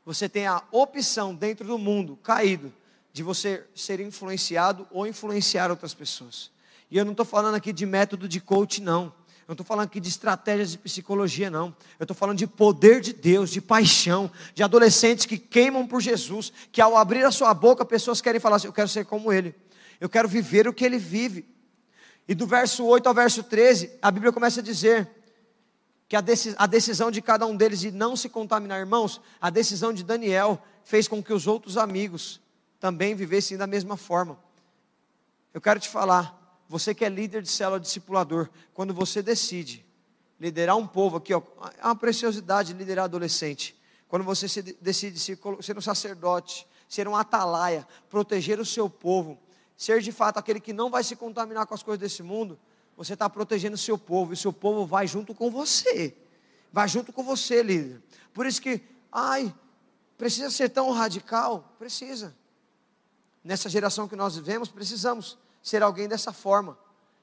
Você 0.04 0.28
tem 0.28 0.46
a 0.46 0.62
opção 0.70 1.34
dentro 1.34 1.66
do 1.66 1.78
mundo 1.78 2.16
caído 2.16 2.72
de 3.12 3.22
você 3.22 3.64
ser 3.74 4.00
influenciado 4.00 4.86
ou 4.90 5.06
influenciar 5.06 5.70
outras 5.70 5.94
pessoas. 5.94 6.50
E 6.90 6.98
eu 6.98 7.04
não 7.04 7.12
estou 7.12 7.26
falando 7.26 7.54
aqui 7.54 7.72
de 7.72 7.86
método 7.86 8.28
de 8.28 8.40
coach, 8.40 8.80
não. 8.80 9.12
Eu 9.42 9.48
não 9.48 9.54
estou 9.54 9.66
falando 9.66 9.86
aqui 9.86 10.00
de 10.00 10.08
estratégias 10.08 10.70
de 10.70 10.78
psicologia, 10.78 11.50
não. 11.50 11.74
Eu 11.98 12.04
estou 12.04 12.16
falando 12.16 12.38
de 12.38 12.46
poder 12.46 13.00
de 13.00 13.12
Deus, 13.12 13.50
de 13.50 13.60
paixão, 13.60 14.30
de 14.54 14.62
adolescentes 14.62 15.26
que 15.26 15.36
queimam 15.36 15.86
por 15.86 16.00
Jesus, 16.00 16.52
que 16.70 16.80
ao 16.80 16.96
abrir 16.96 17.24
a 17.24 17.30
sua 17.30 17.52
boca, 17.52 17.84
pessoas 17.84 18.20
querem 18.20 18.40
falar 18.40 18.56
assim: 18.56 18.68
eu 18.68 18.72
quero 18.72 18.88
ser 18.88 19.04
como 19.04 19.32
Ele, 19.32 19.54
eu 20.00 20.08
quero 20.08 20.28
viver 20.28 20.68
o 20.68 20.72
que 20.72 20.84
Ele 20.84 20.98
vive. 20.98 21.48
E 22.28 22.34
do 22.34 22.46
verso 22.46 22.84
8 22.84 23.06
ao 23.08 23.14
verso 23.14 23.42
13, 23.42 23.98
a 24.00 24.10
Bíblia 24.10 24.32
começa 24.32 24.60
a 24.60 24.62
dizer 24.62 25.10
que 26.12 26.16
a, 26.16 26.66
decisão 26.66 27.10
de 27.10 27.22
cada 27.22 27.46
um 27.46 27.56
deles 27.56 27.80
de 27.80 27.90
não 27.90 28.14
se 28.14 28.28
contaminar, 28.28 28.78
irmãos, 28.78 29.18
a 29.40 29.48
decisão 29.48 29.94
de 29.94 30.04
Daniel 30.04 30.62
fez 30.84 31.08
com 31.08 31.22
que 31.22 31.32
os 31.32 31.46
outros 31.46 31.78
amigos 31.78 32.38
também 32.78 33.14
vivessem 33.14 33.56
da 33.56 33.66
mesma 33.66 33.96
forma. 33.96 34.38
Eu 35.54 35.60
quero 35.60 35.80
te 35.80 35.88
falar, 35.88 36.41
você 36.72 36.94
que 36.94 37.04
é 37.04 37.08
líder 37.10 37.42
de 37.42 37.50
célula 37.50 37.78
discipulador, 37.78 38.48
quando 38.72 38.94
você 38.94 39.22
decide 39.22 39.84
liderar 40.40 40.74
um 40.74 40.86
povo 40.86 41.18
aqui, 41.18 41.34
ó, 41.34 41.42
é 41.76 41.84
uma 41.84 41.94
preciosidade 41.94 42.72
liderar 42.72 43.04
adolescente. 43.04 43.78
Quando 44.08 44.24
você 44.24 44.48
se 44.48 44.62
decide 44.80 45.18
ser 45.18 45.38
um 45.76 45.82
sacerdote, 45.82 46.66
ser 46.88 47.06
um 47.06 47.14
atalaia, 47.14 47.86
proteger 48.08 48.58
o 48.58 48.64
seu 48.64 48.88
povo, 48.88 49.38
ser 49.76 50.00
de 50.00 50.10
fato 50.10 50.38
aquele 50.38 50.60
que 50.60 50.72
não 50.72 50.88
vai 50.88 51.04
se 51.04 51.14
contaminar 51.14 51.66
com 51.66 51.74
as 51.74 51.82
coisas 51.82 52.00
desse 52.00 52.22
mundo, 52.22 52.58
você 52.96 53.12
está 53.12 53.28
protegendo 53.28 53.74
o 53.74 53.78
seu 53.78 53.98
povo, 53.98 54.32
e 54.32 54.34
o 54.34 54.36
seu 54.38 54.50
povo 54.50 54.86
vai 54.86 55.06
junto 55.06 55.34
com 55.34 55.50
você. 55.50 56.16
Vai 56.72 56.88
junto 56.88 57.12
com 57.12 57.22
você, 57.22 57.62
líder. 57.62 58.02
Por 58.32 58.46
isso 58.46 58.62
que, 58.62 58.80
ai, 59.12 59.54
precisa 60.16 60.50
ser 60.50 60.70
tão 60.70 60.90
radical? 60.90 61.74
Precisa. 61.78 62.34
Nessa 63.44 63.68
geração 63.68 64.08
que 64.08 64.16
nós 64.16 64.36
vivemos, 64.36 64.70
precisamos 64.70 65.36
ser 65.62 65.82
alguém 65.82 66.08
dessa 66.08 66.32
forma. 66.32 66.76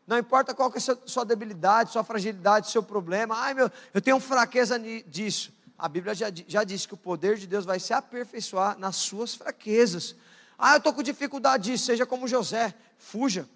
Não 0.08 0.18
importa 0.18 0.54
qual 0.54 0.72
que 0.72 0.78
é 0.78 0.82
a 0.92 0.98
sua 1.06 1.24
debilidade, 1.24 1.92
sua 1.92 2.04
fragilidade, 2.04 2.72
seu 2.72 2.82
problema. 2.82 3.36
Ai, 3.38 3.54
meu, 3.54 3.72
eu 3.94 4.02
tenho 4.02 4.20
fraqueza 4.20 4.80
disso. 5.06 5.54
A 5.78 5.88
Bíblia 5.88 6.16
já, 6.16 6.28
já 6.48 6.64
disse 6.64 6.88
que 6.88 6.94
o 6.94 6.98
poder 6.98 7.38
de 7.38 7.46
Deus 7.46 7.66
vai 7.66 7.80
se 7.80 7.94
aperfeiçoar 7.94 8.78
nas 8.80 8.96
suas 8.96 9.36
fraquezas. 9.36 10.16
Ah, 10.58 10.74
eu 10.74 10.78
estou 10.78 10.94
com 10.94 11.04
dificuldade 11.04 11.72
disso. 11.72 11.86
Seja 11.86 12.06
como 12.06 12.28
José, 12.28 12.74
fuja 12.98 13.48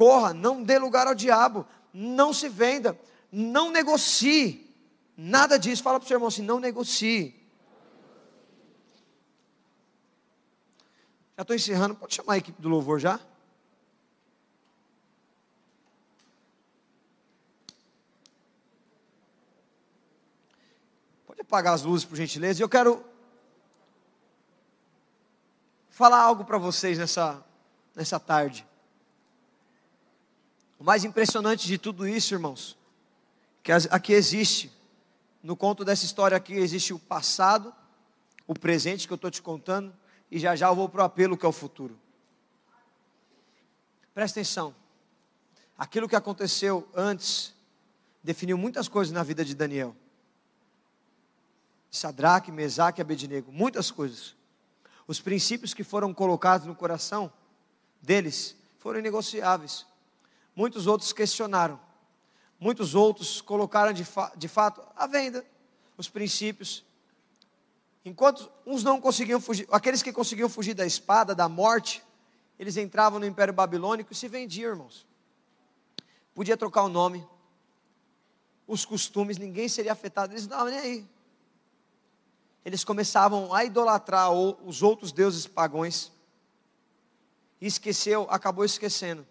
corra, 0.00 0.32
não 0.32 0.62
dê 0.62 0.78
lugar 0.78 1.06
ao 1.06 1.14
diabo, 1.14 1.66
não 1.92 2.32
se 2.32 2.48
venda, 2.48 2.98
não 3.30 3.70
negocie. 3.70 4.74
Nada 5.14 5.58
disso. 5.58 5.82
Fala 5.82 6.00
para 6.00 6.06
o 6.06 6.08
seu 6.08 6.14
irmão 6.14 6.28
assim: 6.28 6.40
não 6.40 6.58
negocie. 6.58 7.38
Já 11.36 11.42
estou 11.42 11.54
encerrando. 11.54 11.94
Pode 11.94 12.14
chamar 12.14 12.32
a 12.32 12.38
equipe 12.38 12.62
do 12.62 12.70
louvor 12.70 12.98
já? 12.98 13.20
Pode 21.30 21.42
apagar 21.42 21.74
as 21.74 21.82
luzes, 21.82 22.04
por 22.04 22.16
gentileza. 22.16 22.60
E 22.60 22.64
eu 22.64 22.68
quero 22.68 23.04
falar 25.88 26.18
algo 26.18 26.44
para 26.44 26.58
vocês 26.58 26.98
nessa, 26.98 27.40
nessa 27.94 28.18
tarde. 28.18 28.66
O 30.76 30.82
mais 30.82 31.04
impressionante 31.04 31.68
de 31.68 31.78
tudo 31.78 32.04
isso, 32.04 32.34
irmãos, 32.34 32.76
que 33.62 33.70
aqui 33.70 34.12
existe, 34.12 34.76
no 35.40 35.54
conto 35.54 35.84
dessa 35.84 36.04
história 36.04 36.36
aqui, 36.36 36.54
existe 36.54 36.92
o 36.92 36.98
passado, 36.98 37.72
o 38.44 38.52
presente 38.52 39.06
que 39.06 39.12
eu 39.12 39.14
estou 39.14 39.30
te 39.30 39.40
contando, 39.40 39.96
e 40.32 40.36
já 40.36 40.56
já 40.56 40.66
eu 40.66 40.74
vou 40.74 40.88
para 40.88 41.02
o 41.02 41.04
apelo 41.04 41.38
que 41.38 41.46
é 41.46 41.48
o 41.48 41.52
futuro. 41.52 41.96
Presta 44.12 44.40
atenção. 44.40 44.74
Aquilo 45.78 46.08
que 46.08 46.16
aconteceu 46.16 46.88
antes 46.92 47.54
definiu 48.20 48.58
muitas 48.58 48.88
coisas 48.88 49.12
na 49.12 49.22
vida 49.22 49.44
de 49.44 49.54
Daniel. 49.54 49.94
Sadraque, 51.90 52.52
Mesaque 52.52 53.00
e 53.00 53.02
Abednego, 53.02 53.50
muitas 53.50 53.90
coisas. 53.90 54.36
Os 55.06 55.20
princípios 55.20 55.74
que 55.74 55.82
foram 55.82 56.14
colocados 56.14 56.66
no 56.66 56.74
coração 56.74 57.32
deles 58.00 58.56
foram 58.78 59.00
inegociáveis. 59.00 59.84
Muitos 60.54 60.86
outros 60.86 61.12
questionaram. 61.12 61.80
Muitos 62.58 62.94
outros 62.94 63.40
colocaram 63.40 63.92
de, 63.92 64.04
fa 64.04 64.32
de 64.36 64.46
fato 64.46 64.82
à 64.94 65.06
venda 65.06 65.44
os 65.96 66.08
princípios. 66.08 66.84
Enquanto 68.04 68.50
uns 68.64 68.84
não 68.84 69.00
conseguiam 69.00 69.40
fugir, 69.40 69.66
aqueles 69.70 70.02
que 70.02 70.12
conseguiam 70.12 70.48
fugir 70.48 70.74
da 70.74 70.86
espada, 70.86 71.34
da 71.34 71.48
morte, 71.48 72.02
eles 72.58 72.76
entravam 72.76 73.18
no 73.18 73.26
Império 73.26 73.52
Babilônico 73.52 74.12
e 74.12 74.16
se 74.16 74.28
vendiam, 74.28 74.70
irmãos. 74.70 75.06
Podia 76.34 76.56
trocar 76.56 76.84
o 76.84 76.88
nome, 76.88 77.26
os 78.66 78.84
costumes, 78.84 79.36
ninguém 79.36 79.68
seria 79.68 79.92
afetado, 79.92 80.32
eles 80.32 80.46
não 80.46 80.56
estavam 80.56 80.72
nem 80.72 80.78
aí. 80.78 81.08
Eles 82.64 82.84
começavam 82.84 83.54
a 83.54 83.64
idolatrar 83.64 84.32
os 84.32 84.82
outros 84.82 85.12
deuses 85.12 85.46
pagões. 85.46 86.12
E 87.60 87.66
esqueceu, 87.66 88.26
acabou 88.30 88.64
esquecendo 88.64 89.26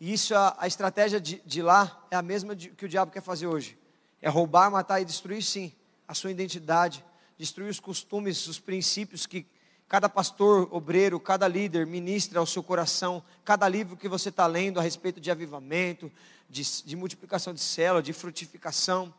e 0.00 0.12
isso, 0.12 0.34
a, 0.34 0.56
a 0.58 0.66
estratégia 0.66 1.20
de, 1.20 1.42
de, 1.44 1.60
lá 1.60 2.06
é 2.10 2.16
a 2.16 2.22
mesma 2.22 2.54
de, 2.54 2.70
que 2.70 2.84
o 2.84 2.88
diabo 2.88 3.10
quer 3.10 3.22
fazer 3.22 3.46
hoje. 3.46 3.76
É 4.22 4.28
roubar, 4.28 4.70
matar 4.70 5.00
e 5.00 5.04
destruir, 5.04 5.42
sim, 5.42 5.72
a 6.06 6.14
sua 6.14 6.30
identidade, 6.30 7.04
destruir 7.36 7.68
os 7.68 7.80
costumes, 7.80 8.46
os 8.46 8.58
princípios 8.58 9.26
que 9.26 9.44
cada 9.88 10.08
pastor, 10.08 10.68
obreiro, 10.70 11.18
cada 11.18 11.48
líder 11.48 11.86
ministra 11.86 12.38
ao 12.38 12.46
seu 12.46 12.62
coração, 12.62 13.22
cada 13.44 13.66
livro 13.68 13.96
que 13.96 14.08
você 14.08 14.28
está 14.28 14.46
lendo 14.46 14.78
a 14.78 14.82
respeito 14.82 15.20
de 15.20 15.30
avivamento, 15.30 16.12
de, 16.48 16.62
de 16.84 16.94
multiplicação 16.94 17.52
de 17.54 17.60
célula, 17.60 18.02
de 18.02 18.12
frutificação. 18.12 19.12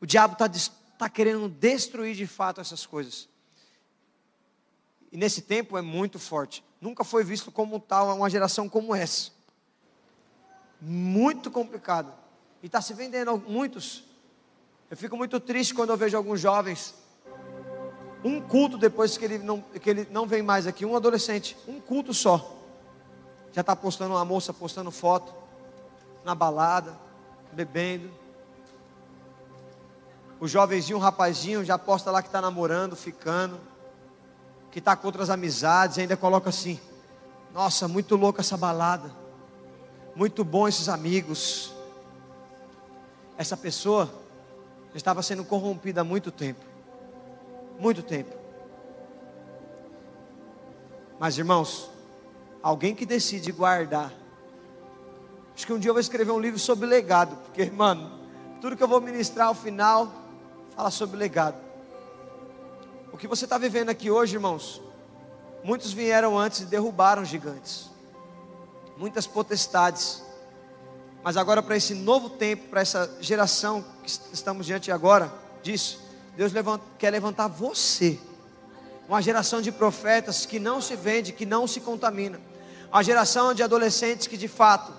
O 0.00 0.06
diabo 0.06 0.34
está 0.34 0.46
tá 0.98 1.08
querendo 1.08 1.48
destruir 1.48 2.14
de 2.14 2.26
fato 2.26 2.60
essas 2.60 2.86
coisas. 2.86 3.28
E 5.12 5.16
nesse 5.16 5.42
tempo 5.42 5.76
é 5.78 5.82
muito 5.82 6.18
forte. 6.18 6.64
Nunca 6.80 7.04
foi 7.04 7.24
visto 7.24 7.50
como 7.50 7.78
tal 7.80 8.14
uma 8.14 8.28
geração 8.28 8.68
como 8.68 8.94
essa 8.94 9.36
muito 10.80 11.50
complicado. 11.50 12.12
E 12.62 12.66
está 12.66 12.80
se 12.80 12.94
vendendo 12.94 13.36
muitos. 13.46 14.04
Eu 14.90 14.96
fico 14.96 15.16
muito 15.16 15.40
triste 15.40 15.74
quando 15.74 15.90
eu 15.90 15.96
vejo 15.96 16.16
alguns 16.16 16.40
jovens. 16.40 16.94
Um 18.24 18.40
culto 18.40 18.76
depois 18.76 19.16
que 19.16 19.24
ele 19.24 19.38
não, 19.38 19.60
que 19.60 19.88
ele 19.88 20.08
não 20.10 20.26
vem 20.26 20.42
mais 20.42 20.66
aqui, 20.66 20.84
um 20.84 20.96
adolescente, 20.96 21.56
um 21.66 21.80
culto 21.80 22.12
só. 22.12 22.54
Já 23.52 23.60
está 23.60 23.74
postando 23.74 24.14
uma 24.14 24.24
moça 24.24 24.52
postando 24.52 24.90
foto 24.90 25.34
na 26.24 26.34
balada, 26.34 26.98
bebendo. 27.52 28.10
O 30.38 30.46
jovenzinho, 30.46 30.98
um 30.98 31.00
rapazinho, 31.00 31.64
já 31.64 31.78
posta 31.78 32.10
lá 32.10 32.22
que 32.22 32.28
está 32.28 32.40
namorando, 32.40 32.94
ficando, 32.94 33.58
que 34.70 34.78
está 34.78 34.94
com 34.94 35.06
outras 35.06 35.30
amizades, 35.30 35.98
ainda 35.98 36.16
coloca 36.16 36.50
assim: 36.50 36.78
Nossa, 37.54 37.88
muito 37.88 38.16
louca 38.16 38.40
essa 38.40 38.56
balada 38.56 39.26
muito 40.16 40.42
bom 40.42 40.66
esses 40.66 40.88
amigos. 40.88 41.74
Essa 43.36 43.54
pessoa 43.54 44.10
estava 44.94 45.22
sendo 45.22 45.44
corrompida 45.44 46.00
há 46.00 46.04
muito 46.04 46.30
tempo. 46.30 46.64
Muito 47.78 48.02
tempo. 48.02 48.34
Mas 51.20 51.36
irmãos, 51.36 51.90
alguém 52.62 52.94
que 52.94 53.04
decide 53.04 53.52
guardar. 53.52 54.10
Acho 55.54 55.66
que 55.66 55.72
um 55.72 55.78
dia 55.78 55.90
eu 55.90 55.94
vou 55.94 56.00
escrever 56.00 56.32
um 56.32 56.40
livro 56.40 56.58
sobre 56.58 56.86
legado, 56.86 57.36
porque, 57.44 57.70
mano, 57.70 58.18
tudo 58.60 58.74
que 58.74 58.82
eu 58.82 58.88
vou 58.88 59.02
ministrar 59.02 59.48
ao 59.48 59.54
final 59.54 60.10
fala 60.76 60.90
sobre 60.90 61.16
legado. 61.16 61.56
O 63.10 63.16
que 63.16 63.26
você 63.26 63.44
está 63.44 63.58
vivendo 63.58 63.88
aqui 63.88 64.10
hoje, 64.10 64.36
irmãos, 64.36 64.80
muitos 65.64 65.92
vieram 65.92 66.38
antes 66.38 66.60
e 66.60 66.66
derrubaram 66.66 67.24
gigantes 67.24 67.96
muitas 68.96 69.26
potestades. 69.26 70.22
Mas 71.22 71.36
agora, 71.36 71.62
para 71.62 71.76
esse 71.76 71.94
novo 71.94 72.30
tempo, 72.30 72.68
para 72.68 72.80
essa 72.80 73.10
geração 73.20 73.84
que 74.02 74.10
estamos 74.32 74.66
diante 74.66 74.90
agora 74.90 75.32
disso, 75.62 76.00
Deus 76.36 76.52
levanta, 76.52 76.84
quer 76.98 77.10
levantar 77.10 77.48
você, 77.48 78.18
uma 79.08 79.20
geração 79.22 79.60
de 79.60 79.72
profetas 79.72 80.46
que 80.46 80.58
não 80.58 80.80
se 80.80 80.96
vende, 80.96 81.32
que 81.32 81.46
não 81.46 81.66
se 81.66 81.80
contamina, 81.80 82.40
Uma 82.90 83.02
geração 83.02 83.52
de 83.52 83.62
adolescentes 83.62 84.26
que 84.26 84.36
de 84.36 84.48
fato 84.48 84.92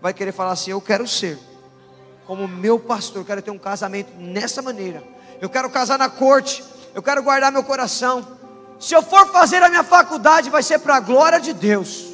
vai 0.00 0.14
querer 0.14 0.32
falar 0.32 0.52
assim: 0.52 0.70
Eu 0.70 0.80
quero 0.80 1.06
ser 1.06 1.38
como 2.26 2.46
meu 2.46 2.78
pastor, 2.78 3.24
quero 3.24 3.42
ter 3.42 3.50
um 3.50 3.58
casamento 3.58 4.12
nessa 4.16 4.62
maneira. 4.62 5.02
Eu 5.42 5.50
quero 5.50 5.68
casar 5.68 5.98
na 5.98 6.08
corte, 6.08 6.62
eu 6.94 7.02
quero 7.02 7.20
guardar 7.20 7.50
meu 7.50 7.64
coração. 7.64 8.38
Se 8.78 8.94
eu 8.94 9.02
for 9.02 9.26
fazer 9.32 9.60
a 9.60 9.68
minha 9.68 9.82
faculdade, 9.82 10.48
vai 10.48 10.62
ser 10.62 10.78
para 10.78 10.94
a 10.94 11.00
glória 11.00 11.40
de 11.40 11.52
Deus. 11.52 12.04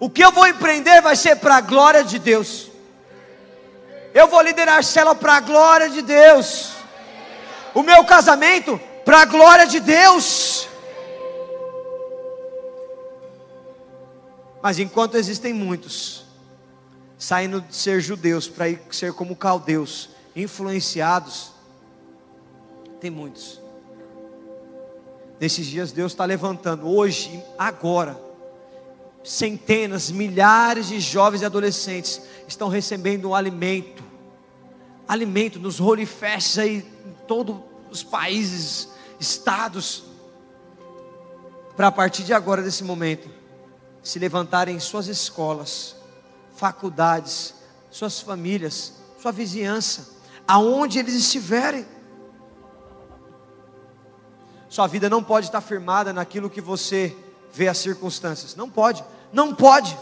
O 0.00 0.10
que 0.10 0.24
eu 0.24 0.32
vou 0.32 0.44
empreender 0.48 1.00
vai 1.00 1.14
ser 1.14 1.36
para 1.36 1.54
a 1.54 1.60
glória 1.60 2.02
de 2.02 2.18
Deus. 2.18 2.72
Eu 4.12 4.26
vou 4.26 4.42
liderar 4.42 4.82
célula 4.82 5.14
para 5.14 5.34
a 5.34 5.40
glória 5.40 5.88
de 5.88 6.02
Deus. 6.02 6.72
O 7.72 7.84
meu 7.84 8.04
casamento 8.04 8.80
para 9.04 9.20
a 9.20 9.24
glória 9.26 9.64
de 9.64 9.78
Deus. 9.78 10.68
Mas 14.60 14.80
enquanto 14.80 15.16
existem 15.16 15.52
muitos 15.52 16.26
saindo 17.16 17.60
de 17.60 17.76
ser 17.76 18.00
judeus 18.00 18.48
para 18.48 18.68
ir 18.68 18.80
ser 18.90 19.12
como 19.12 19.36
caldeus, 19.36 20.15
influenciados, 20.36 21.52
tem 23.00 23.10
muitos. 23.10 23.58
Nesses 25.40 25.66
dias 25.66 25.92
Deus 25.92 26.12
está 26.12 26.26
levantando, 26.26 26.86
hoje, 26.86 27.42
agora, 27.58 28.20
centenas, 29.24 30.10
milhares 30.10 30.88
de 30.88 31.00
jovens 31.00 31.40
e 31.40 31.46
adolescentes 31.46 32.20
estão 32.46 32.68
recebendo 32.68 33.30
um 33.30 33.34
alimento, 33.34 34.04
alimento 35.08 35.58
nos 35.58 35.80
holy 35.80 36.04
fests 36.04 36.58
aí 36.58 36.76
em 36.76 37.26
todos 37.26 37.56
os 37.90 38.02
países, 38.02 38.90
estados, 39.18 40.04
para 41.76 41.88
a 41.88 41.92
partir 41.92 42.24
de 42.24 42.32
agora, 42.32 42.62
desse 42.62 42.84
momento, 42.84 43.28
se 44.02 44.18
levantarem 44.18 44.76
em 44.76 44.80
suas 44.80 45.08
escolas, 45.08 45.96
faculdades, 46.54 47.54
suas 47.90 48.20
famílias, 48.20 48.94
sua 49.20 49.32
vizinhança, 49.32 50.15
aonde 50.46 50.98
eles 50.98 51.14
estiverem. 51.14 51.86
Sua 54.68 54.86
vida 54.86 55.08
não 55.08 55.22
pode 55.22 55.46
estar 55.46 55.60
firmada 55.60 56.12
naquilo 56.12 56.50
que 56.50 56.60
você 56.60 57.16
vê 57.52 57.68
as 57.68 57.78
circunstâncias. 57.78 58.54
Não 58.54 58.68
pode. 58.68 59.04
Não 59.32 59.54
pode. 59.54 59.96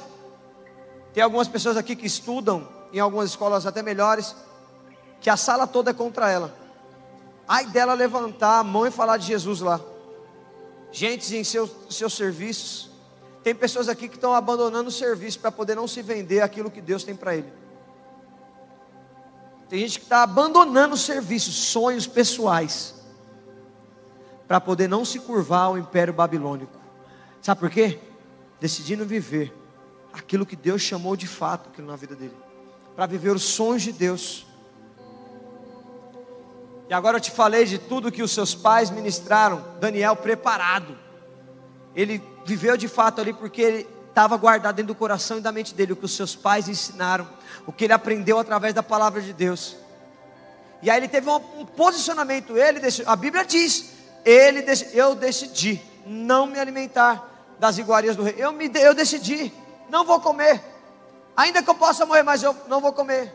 Tem 1.12 1.22
algumas 1.22 1.49
pessoas 1.49 1.76
aqui 1.76 1.95
que 1.95 2.07
estudam 2.07 2.68
em 2.92 2.99
algumas 2.99 3.30
escolas 3.30 3.66
até 3.66 3.82
melhores, 3.82 4.34
que 5.20 5.30
a 5.30 5.36
sala 5.36 5.66
toda 5.66 5.90
é 5.90 5.95
contra 5.95 6.30
ela. 6.30 6.55
Ai 7.47 7.66
dela 7.66 7.95
levantar 7.95 8.59
a 8.59 8.64
mão 8.64 8.86
e 8.86 8.90
falar 8.90 9.16
de 9.16 9.26
Jesus 9.26 9.61
lá. 9.61 9.80
Gente 10.90 11.36
em 11.36 11.45
seus, 11.45 11.70
seus 11.90 12.14
serviços. 12.14 12.90
Tem 13.42 13.55
pessoas 13.55 13.88
aqui 13.88 14.09
que 14.09 14.14
estão 14.14 14.34
abandonando 14.34 14.88
o 14.88 14.92
serviço 14.92 15.38
para 15.38 15.53
poder 15.53 15.74
não 15.74 15.86
se 15.86 16.01
vender 16.03 16.40
aquilo 16.40 16.70
que 16.70 16.80
Deus 16.80 17.05
tem 17.05 17.14
para 17.14 17.36
ele. 17.36 17.53
Tem 19.74 19.80
gente 19.80 19.98
que 19.98 20.04
está 20.04 20.22
abandonando 20.22 20.94
o 20.94 20.96
serviço, 20.96 21.50
sonhos 21.50 22.06
pessoais, 22.06 22.94
para 24.46 24.60
poder 24.60 24.88
não 24.88 25.04
se 25.04 25.18
curvar 25.18 25.62
ao 25.62 25.76
império 25.76 26.14
babilônico. 26.14 26.78
Sabe 27.42 27.58
por 27.58 27.70
quê? 27.70 27.98
decidindo 28.60 29.04
viver 29.04 29.52
aquilo 30.12 30.46
que 30.46 30.54
Deus 30.54 30.80
chamou 30.80 31.16
de 31.16 31.26
fato 31.26 31.70
aquilo 31.70 31.88
na 31.88 31.96
vida 31.96 32.14
dele, 32.14 32.36
para 32.94 33.04
viver 33.06 33.34
os 33.34 33.42
sonhos 33.42 33.82
de 33.82 33.90
Deus. 33.90 34.46
E 36.88 36.94
agora 36.94 37.16
eu 37.16 37.20
te 37.20 37.32
falei 37.32 37.64
de 37.64 37.76
tudo 37.76 38.12
que 38.12 38.22
os 38.22 38.30
seus 38.30 38.54
pais 38.54 38.90
ministraram, 38.90 39.60
Daniel 39.80 40.14
preparado. 40.14 40.96
Ele 41.96 42.22
viveu 42.46 42.76
de 42.76 42.86
fato 42.86 43.20
ali 43.20 43.32
porque 43.32 43.60
ele 43.60 43.93
estava 44.14 44.36
guardado 44.36 44.76
dentro 44.76 44.94
do 44.94 44.96
coração 44.96 45.38
e 45.38 45.40
da 45.40 45.50
mente 45.50 45.74
dele 45.74 45.92
o 45.92 45.96
que 45.96 46.04
os 46.04 46.14
seus 46.14 46.36
pais 46.36 46.68
ensinaram, 46.68 47.28
o 47.66 47.72
que 47.72 47.82
ele 47.82 47.92
aprendeu 47.92 48.38
através 48.38 48.72
da 48.72 48.82
palavra 48.82 49.20
de 49.20 49.32
Deus. 49.32 49.76
E 50.80 50.88
aí 50.88 50.98
ele 50.98 51.08
teve 51.08 51.28
um, 51.28 51.66
posicionamento, 51.66 52.56
ele 52.56 52.80
a 53.06 53.16
Bíblia 53.16 53.44
diz, 53.44 53.90
ele 54.24 54.64
eu 54.92 55.16
decidi 55.16 55.82
não 56.06 56.46
me 56.46 56.60
alimentar 56.60 57.28
das 57.58 57.76
iguarias 57.76 58.14
do 58.14 58.22
rei. 58.22 58.36
Eu, 58.38 58.52
me, 58.52 58.70
eu 58.74 58.94
decidi, 58.94 59.52
não 59.90 60.04
vou 60.04 60.20
comer. 60.20 60.62
Ainda 61.36 61.60
que 61.60 61.68
eu 61.68 61.74
possa 61.74 62.06
morrer, 62.06 62.22
mas 62.22 62.40
eu 62.40 62.56
não 62.68 62.80
vou 62.80 62.92
comer. 62.92 63.34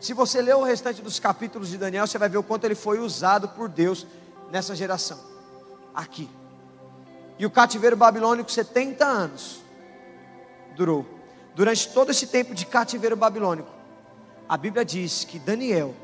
Se 0.00 0.14
você 0.14 0.40
ler 0.40 0.54
o 0.54 0.62
restante 0.62 1.02
dos 1.02 1.18
capítulos 1.18 1.68
de 1.68 1.76
Daniel, 1.76 2.06
você 2.06 2.16
vai 2.16 2.28
ver 2.30 2.38
o 2.38 2.42
quanto 2.42 2.64
ele 2.64 2.74
foi 2.74 3.00
usado 3.00 3.48
por 3.48 3.68
Deus 3.68 4.06
nessa 4.50 4.74
geração. 4.74 5.18
Aqui. 5.94 6.30
E 7.38 7.44
o 7.44 7.50
cativeiro 7.50 7.96
babilônico, 7.96 8.50
70 8.50 9.04
anos, 9.04 9.60
durou. 10.80 11.04
Durante 11.54 11.88
todo 11.90 12.10
esse 12.10 12.26
tempo 12.26 12.54
de 12.54 12.64
cativeiro 12.64 13.14
babilônico, 13.14 13.68
a 14.48 14.56
Bíblia 14.56 14.82
diz 14.82 15.24
que 15.24 15.38
Daniel 15.38 15.94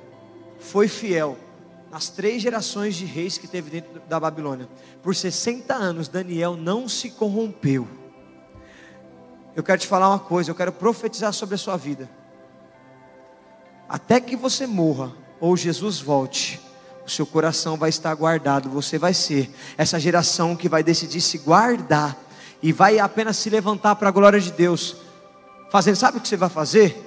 foi 0.59 0.87
fiel 0.87 1.39
as 1.91 2.11
três 2.11 2.43
gerações 2.43 2.95
de 2.95 3.07
reis 3.07 3.39
que 3.39 3.49
teve 3.49 3.71
dentro 3.71 4.01
da 4.07 4.21
Babilônia. 4.21 4.69
Por 5.03 5.15
60 5.15 5.73
anos, 5.73 6.09
Daniel 6.09 6.57
não 6.57 6.87
se 6.89 7.11
corrompeu. 7.11 7.89
Eu 9.55 9.63
quero 9.63 9.81
te 9.81 9.87
falar 9.87 10.11
uma 10.11 10.19
coisa, 10.19 10.51
eu 10.51 10.55
quero 10.55 10.73
profetizar 10.73 11.33
sobre 11.33 11.55
a 11.55 11.59
sua 11.59 11.79
vida. 11.79 12.11
Até 13.89 14.21
que 14.21 14.37
você 14.37 14.67
morra 14.67 15.13
ou 15.41 15.57
Jesus 15.57 16.01
volte, 16.01 16.61
o 17.07 17.11
seu 17.11 17.25
coração 17.25 17.79
vai 17.79 17.89
estar 17.89 18.15
guardado, 18.15 18.69
você 18.69 18.99
vai 18.99 19.15
ser 19.15 19.49
essa 19.79 19.99
geração 19.99 20.55
que 20.55 20.69
vai 20.69 20.83
decidir 20.83 21.23
se 21.23 21.39
guardar 21.39 22.26
e 22.63 22.73
vai 22.73 22.99
apenas 22.99 23.37
se 23.37 23.51
levantar 23.51 23.97
para 23.97 24.09
a 24.09 24.13
glória 24.13 24.41
de 24.41 24.53
Deus. 24.53 24.97
Fazendo, 25.71 25.97
sabe 25.97 26.19
o 26.19 26.21
que 26.21 26.29
você 26.29 26.37
vai 26.37 26.49
fazer? 26.49 27.05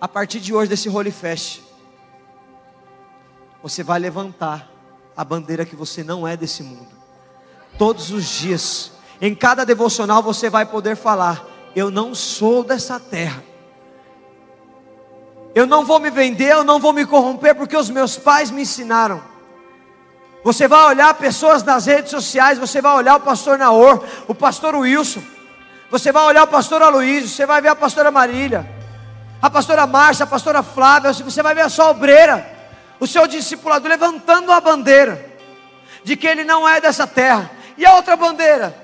A 0.00 0.08
partir 0.08 0.40
de 0.40 0.54
hoje 0.54 0.68
desse 0.68 0.88
Holy 0.88 1.10
Fest, 1.10 1.60
você 3.62 3.82
vai 3.82 3.98
levantar 3.98 4.70
a 5.16 5.24
bandeira 5.24 5.64
que 5.64 5.76
você 5.76 6.02
não 6.02 6.26
é 6.26 6.36
desse 6.36 6.62
mundo. 6.62 6.90
Todos 7.78 8.10
os 8.10 8.24
dias, 8.24 8.92
em 9.20 9.34
cada 9.34 9.64
devocional, 9.64 10.22
você 10.22 10.50
vai 10.50 10.66
poder 10.66 10.96
falar: 10.96 11.46
Eu 11.74 11.90
não 11.90 12.14
sou 12.14 12.64
dessa 12.64 12.98
terra. 12.98 13.42
Eu 15.54 15.66
não 15.66 15.84
vou 15.84 16.00
me 16.00 16.10
vender, 16.10 16.52
eu 16.52 16.64
não 16.64 16.80
vou 16.80 16.92
me 16.92 17.04
corromper, 17.04 17.54
porque 17.54 17.76
os 17.76 17.90
meus 17.90 18.16
pais 18.16 18.50
me 18.50 18.62
ensinaram. 18.62 19.31
Você 20.44 20.66
vai 20.66 20.86
olhar 20.86 21.14
pessoas 21.14 21.62
nas 21.62 21.86
redes 21.86 22.10
sociais, 22.10 22.58
você 22.58 22.80
vai 22.80 22.94
olhar 22.94 23.16
o 23.16 23.20
pastor 23.20 23.58
Naor, 23.58 24.04
o 24.26 24.34
pastor 24.34 24.74
Wilson, 24.74 25.22
você 25.90 26.10
vai 26.10 26.24
olhar 26.24 26.42
o 26.44 26.48
pastor 26.48 26.82
Aloysio, 26.82 27.28
você 27.28 27.46
vai 27.46 27.60
ver 27.60 27.68
a 27.68 27.76
pastora 27.76 28.10
Marília, 28.10 28.68
a 29.40 29.48
pastora 29.48 29.86
Márcia, 29.86 30.24
a 30.24 30.26
pastora 30.26 30.62
Flávia, 30.62 31.12
você 31.12 31.42
vai 31.42 31.54
ver 31.54 31.62
a 31.62 31.68
sua 31.68 31.90
obreira 31.90 32.52
o 33.02 33.06
seu 33.08 33.26
discipulador 33.26 33.88
levantando 33.88 34.52
a 34.52 34.60
bandeira 34.60 35.26
de 36.04 36.16
que 36.16 36.24
ele 36.24 36.44
não 36.44 36.68
é 36.68 36.80
dessa 36.80 37.04
terra. 37.04 37.50
E 37.76 37.84
a 37.84 37.96
outra 37.96 38.14
bandeira? 38.14 38.76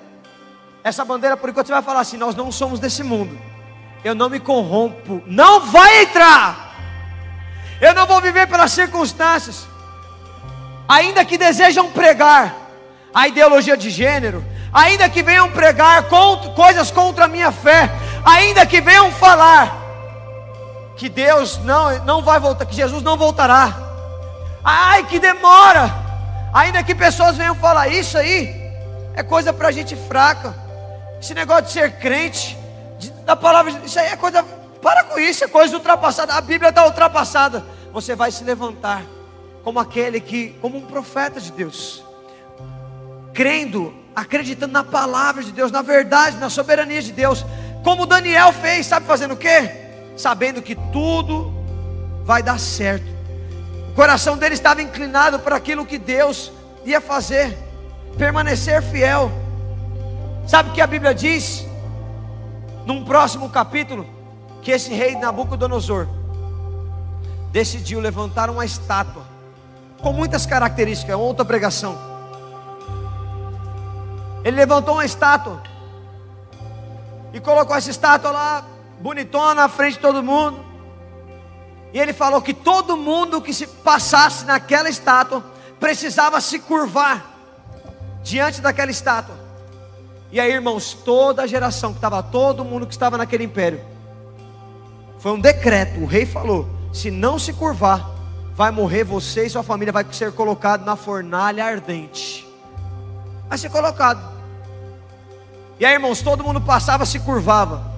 Essa 0.83 1.05
bandeira, 1.05 1.37
por 1.37 1.49
enquanto, 1.49 1.69
você 1.69 1.73
vai 1.73 1.83
falar 1.83 2.01
assim: 2.01 2.17
Nós 2.17 2.35
não 2.35 2.51
somos 2.51 2.81
desse 2.81 3.05
mundo. 3.05 3.39
Eu 4.03 4.17
não 4.17 4.29
me 4.29 4.41
corrompo. 4.41 5.23
Não 5.25 5.61
vai 5.61 6.03
entrar. 6.03 6.75
Eu 7.81 7.95
não 7.95 8.09
vou 8.09 8.21
viver 8.21 8.49
pelas 8.49 8.73
circunstâncias. 8.73 9.68
Ainda 10.89 11.23
que 11.23 11.37
desejam 11.37 11.91
pregar 11.91 12.55
a 13.13 13.29
ideologia 13.29 13.77
de 13.77 13.91
gênero, 13.91 14.43
ainda 14.73 15.09
que 15.09 15.23
venham 15.23 15.51
pregar 15.51 16.05
coisas 16.57 16.91
contra 16.91 17.27
a 17.27 17.29
minha 17.29 17.53
fé, 17.53 17.91
ainda 18.25 18.65
que 18.65 18.81
venham 18.81 19.13
falar 19.13 19.77
que 20.97 21.09
Deus 21.09 21.59
não, 21.59 22.05
não 22.05 22.23
vai 22.23 22.41
voltar, 22.41 22.65
que 22.65 22.75
Jesus 22.75 23.03
não 23.03 23.17
voltará. 23.17 23.73
Ai, 24.65 25.05
que 25.05 25.19
demora. 25.21 25.93
Ainda 26.53 26.83
que 26.83 26.95
pessoas 26.95 27.37
venham 27.37 27.55
falar 27.55 27.89
isso 27.89 28.17
aí, 28.17 28.49
é 29.15 29.23
coisa 29.23 29.53
para 29.53 29.71
gente 29.71 29.95
fraca. 29.95 30.55
Esse 31.21 31.35
negócio 31.35 31.65
de 31.65 31.73
ser 31.73 31.99
crente, 31.99 32.57
de, 32.99 33.11
da 33.11 33.37
palavra, 33.37 33.73
isso 33.85 33.99
aí 33.99 34.07
é 34.07 34.17
coisa. 34.17 34.43
Para 34.81 35.05
com 35.05 35.19
isso, 35.19 35.45
é 35.45 35.49
coisa 35.49 35.77
ultrapassada. 35.77 36.35
A 36.35 36.41
Bíblia 36.41 36.71
está 36.71 36.85
ultrapassada. 36.85 37.65
Você 37.93 38.15
vai 38.15 38.31
se 38.31 38.43
levantar 38.43 39.03
como 39.69 39.81
aquele 39.81 40.19
que, 40.19 40.55
como 40.63 40.79
um 40.79 40.87
profeta 40.87 41.39
de 41.39 41.53
Deus, 41.53 42.03
crendo, 43.35 43.95
acreditando 44.17 44.73
na 44.73 44.83
palavra 44.83 45.45
de 45.45 45.53
Deus, 45.53 45.71
na 45.71 45.83
verdade, 45.83 46.39
na 46.39 46.49
soberania 46.49 47.03
de 47.03 47.13
Deus, 47.13 47.45
como 47.85 48.07
Daniel 48.07 48.51
fez, 48.51 48.87
sabe 48.87 49.05
fazendo 49.05 49.35
o 49.35 49.37
quê? 49.37 49.71
Sabendo 50.17 50.63
que 50.63 50.75
tudo 50.91 51.53
vai 52.25 52.43
dar 52.43 52.59
certo 52.59 53.07
coração 53.95 54.39
dele 54.39 54.55
estava 54.55 54.81
inclinado 54.81 55.39
para 55.39 55.57
aquilo 55.57 55.85
que 55.85 55.99
Deus 55.99 56.51
ia 56.87 56.99
fazer, 56.99 57.55
permanecer 58.17 58.81
fiel. 58.81 59.31
Sabe 60.47 60.71
o 60.71 60.73
que 60.73 60.81
a 60.81 60.87
Bíblia 60.87 61.15
diz? 61.15 61.67
Num 62.87 63.05
próximo 63.05 63.51
capítulo, 63.51 64.07
que 64.63 64.71
esse 64.71 64.95
rei 64.95 65.15
Nabucodonosor 65.15 66.09
decidiu 67.53 68.01
levantar 68.01 68.49
uma 68.49 68.65
estátua 68.65 69.37
com 70.03 70.13
muitas 70.13 70.47
características, 70.47 71.13
é 71.13 71.17
outra 71.17 71.45
pregação. 71.45 71.99
Ele 74.45 74.57
levantou 74.57 74.95
uma 74.95 75.05
estátua 75.05 75.63
e 77.33 77.41
colocou 77.41 77.77
essa 77.77 77.91
estátua 77.91 78.31
lá, 78.31 78.65
bonitona, 79.01 79.55
na 79.55 79.69
frente 79.69 79.95
de 79.95 80.01
todo 80.01 80.23
mundo. 80.23 80.65
E 81.93 81.99
ele 81.99 82.13
falou 82.13 82.41
que 82.41 82.55
todo 82.55 82.97
mundo 82.97 83.41
que 83.41 83.53
se 83.53 83.67
passasse 83.67 84.45
naquela 84.45 84.89
estátua 84.89 85.43
precisava 85.81 86.41
se 86.41 86.59
curvar 86.59 87.25
diante 88.23 88.61
daquela 88.61 88.91
estátua. 88.91 89.37
E 90.31 90.39
aí, 90.39 90.53
irmãos, 90.53 90.93
toda 90.93 91.43
a 91.43 91.47
geração 91.47 91.93
que 91.93 91.99
estava, 91.99 92.23
todo 92.23 92.65
mundo 92.65 92.87
que 92.87 92.93
estava 92.93 93.17
naquele 93.17 93.45
império, 93.45 93.81
foi 95.19 95.33
um 95.33 95.41
decreto. 95.41 96.01
O 96.01 96.07
rei 96.07 96.27
falou: 96.27 96.69
se 96.93 97.11
não 97.11 97.39
se 97.39 97.53
curvar, 97.53 98.18
vai 98.59 98.73
morrer 98.73 99.05
você 99.05 99.47
e 99.47 99.51
sua 99.51 99.63
família, 99.63 99.93
vai 99.93 100.05
ser 100.11 100.33
colocado 100.33 100.85
na 100.85 100.97
fornalha 100.97 101.65
ardente. 101.65 102.45
Vai 103.49 103.57
ser 103.57 103.71
colocado. 103.71 104.21
E 105.79 105.87
aí, 105.87 105.93
irmãos, 105.93 106.23
todo 106.23 106.43
mundo 106.43 106.61
passava, 106.61 107.07
se 107.07 107.21
curvava. 107.21 107.89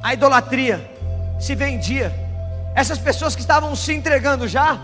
A 0.00 0.14
idolatria 0.14 0.88
se 1.40 1.56
vendia. 1.56 2.14
Essas 2.72 3.00
pessoas 3.00 3.34
que 3.34 3.40
estavam 3.40 3.74
se 3.74 3.92
entregando 3.92 4.46
já, 4.46 4.78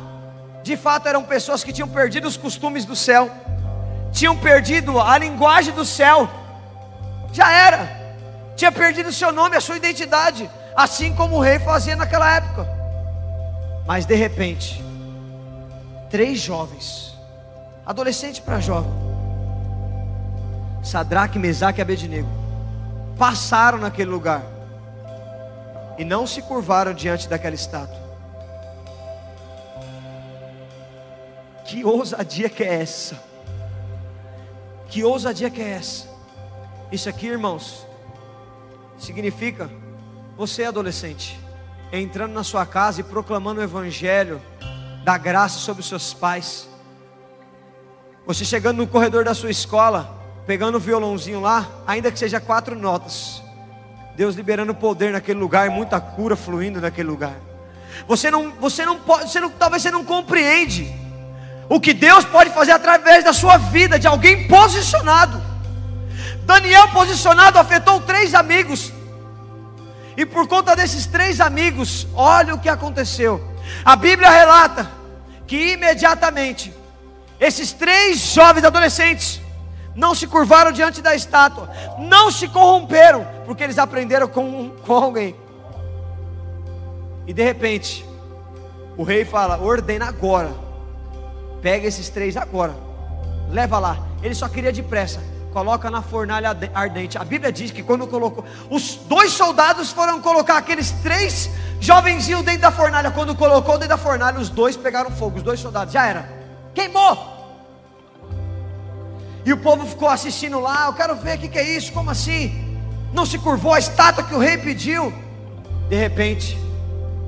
de 0.65 0.77
fato 0.77 1.07
eram 1.07 1.23
pessoas 1.23 1.63
que 1.63 1.73
tinham 1.73 1.89
perdido 1.89 2.27
os 2.27 2.37
costumes 2.37 2.85
do 2.85 2.97
céu, 2.97 3.31
tinham 4.11 4.37
perdido 4.37 5.01
a 5.01 5.17
linguagem 5.19 5.73
do 5.73 5.85
céu, 5.85 6.29
já 7.33 7.49
era, 7.49 7.89
tinha 8.57 8.73
perdido 8.73 9.11
o 9.11 9.13
seu 9.13 9.31
nome, 9.31 9.57
a 9.57 9.61
sua 9.61 9.77
identidade, 9.77 10.51
assim 10.75 11.15
como 11.15 11.37
o 11.37 11.41
rei 11.41 11.61
fazia 11.61 11.95
naquela 11.95 12.29
época. 12.29 12.82
Mas 13.87 14.07
de 14.07 14.15
repente, 14.15 14.83
três 16.11 16.41
jovens, 16.41 17.17
adolescente 17.85 18.41
para 18.41 18.61
jovem, 18.61 18.93
Sadraque, 20.83 21.39
Mesaque 21.39 21.81
e 21.81 21.83
Abednego, 21.83 22.29
passaram 23.19 23.79
naquele 23.79 24.11
lugar 24.11 24.43
e 25.99 26.05
não 26.05 26.27
se 26.27 26.43
curvaram 26.43 26.93
diante 26.93 27.29
daquela 27.29 27.55
estátua. 27.55 28.01
Que 31.65 31.85
ousadia 31.85 32.49
que 32.49 32.63
é 32.63 32.83
essa? 32.83 33.19
Que 34.89 35.05
ousadia 35.05 35.49
que 35.49 35.63
é 35.63 35.71
essa? 35.71 36.07
Isso 36.91 37.09
aqui, 37.09 37.27
irmãos, 37.27 37.87
significa 38.99 39.71
você 40.37 40.65
adolescente, 40.65 41.41
entrando 41.93 42.33
na 42.33 42.43
sua 42.43 42.65
casa 42.65 43.01
e 43.01 43.05
proclamando 43.05 43.61
o 43.61 43.65
evangelho 43.65 44.41
da 45.05 45.19
graça 45.19 45.59
sobre 45.59 45.83
os 45.83 45.89
seus 45.89 46.15
pais. 46.15 46.69
Você 48.27 48.45
chegando 48.45 48.79
no 48.79 48.87
corredor 48.87 49.25
da 49.25 49.35
sua 49.35 49.51
escola, 49.51 50.19
pegando 50.47 50.77
o 50.77 50.81
violãozinho 50.81 51.41
lá, 51.41 51.69
ainda 51.87 52.11
que 52.11 52.19
seja 52.19 52.41
quatro 52.41 52.75
notas, 52.75 53.43
Deus 54.17 54.35
liberando 54.35 54.75
poder 54.75 55.13
naquele 55.13 55.39
lugar, 55.39 55.69
muita 55.71 56.01
cura 56.01 56.37
fluindo 56.37 56.81
naquele 56.81 57.09
lugar. 57.09 57.35
Você 58.09 58.31
não, 58.31 58.53
você 58.53 58.87
não 58.87 58.99
pode, 58.99 59.31
você 59.31 59.41
não, 59.41 59.51
talvez 59.51 59.83
você 59.83 59.91
não 59.91 60.05
compreende 60.05 60.93
o 61.69 61.81
que 61.81 61.93
Deus 61.93 62.25
pode 62.25 62.51
fazer 62.51 62.73
através 62.73 63.25
da 63.25 63.33
sua 63.33 63.57
vida, 63.57 63.99
de 63.99 64.07
alguém 64.07 64.47
posicionado. 64.49 65.43
Daniel 66.45 66.89
posicionado 66.89 67.59
afetou 67.59 68.01
três 68.01 68.35
amigos. 68.35 68.93
E 70.17 70.27
por 70.27 70.47
conta 70.47 70.77
desses 70.77 71.07
três 71.07 71.41
amigos, 71.41 72.07
olha 72.15 72.55
o 72.55 72.59
que 72.59 72.69
aconteceu. 72.69 73.43
A 73.85 73.97
Bíblia 73.97 74.31
relata 74.31 74.91
que 75.47 75.73
imediatamente 75.73 76.73
esses 77.41 77.73
três 77.73 78.19
jovens 78.19 78.65
adolescentes 78.65 79.41
não 79.95 80.15
se 80.15 80.27
curvaram 80.27 80.73
diante 80.73 81.03
da 81.03 81.15
estátua, 81.15 81.69
não 81.99 82.31
se 82.31 82.49
corromperam, 82.49 83.27
porque 83.45 83.63
eles 83.63 83.79
aprenderam 83.79 84.29
com, 84.29 84.71
com 84.87 84.95
alguém. 84.95 85.37
E 87.27 87.33
de 87.33 87.43
repente, 87.43 88.05
o 88.97 89.03
rei 89.03 89.25
fala: 89.25 89.59
ordena 89.59 90.07
agora, 90.07 90.53
pega 91.61 91.87
esses 91.87 92.09
três 92.09 92.37
agora, 92.37 92.75
leva 93.51 93.79
lá. 93.79 93.99
Ele 94.23 94.35
só 94.35 94.49
queria 94.49 94.73
depressa, 94.73 95.21
coloca 95.53 95.91
na 95.91 96.03
fornalha 96.03 96.57
ardente. 96.75 97.19
A 97.19 97.25
Bíblia 97.25 97.53
diz 97.53 97.71
que 97.71 97.83
quando 97.83 98.07
colocou, 98.07 98.45
os 98.71 98.97
dois 98.97 99.33
soldados 99.33 99.93
foram 99.93 100.21
colocar 100.21 100.57
aqueles 100.57 100.91
três 101.03 101.51
jovenzinhos 101.79 102.43
dentro 102.43 102.63
da 102.63 102.71
fornalha. 102.71 103.11
Quando 103.11 103.35
colocou 103.35 103.75
dentro 103.75 103.91
da 103.91 103.99
fornalha, 103.99 104.41
os 104.41 104.49
dois 104.49 104.77
pegaram 104.77 105.11
fogo, 105.11 105.37
os 105.37 105.43
dois 105.43 105.61
soldados, 105.61 105.93
já 105.93 106.07
era, 106.07 106.29
queimou. 106.75 107.31
E 109.45 109.53
o 109.53 109.59
povo 109.59 109.87
ficou 109.87 110.09
assistindo 110.09 110.59
lá. 110.59 110.87
Eu 110.87 110.95
quero 110.95 111.15
ver 111.17 111.37
o 111.37 111.41
que, 111.41 111.49
que 111.49 111.59
é 111.59 111.77
isso, 111.77 111.93
como 111.93 112.11
assim? 112.11 112.81
Não 113.13 113.27
se 113.27 113.39
curvou 113.39 113.75
a 113.75 113.79
estátua 113.79 114.25
que 114.25 114.35
o 114.35 114.39
rei 114.39 114.57
pediu. 114.57 115.13
De 115.89 115.97
repente, 115.97 116.59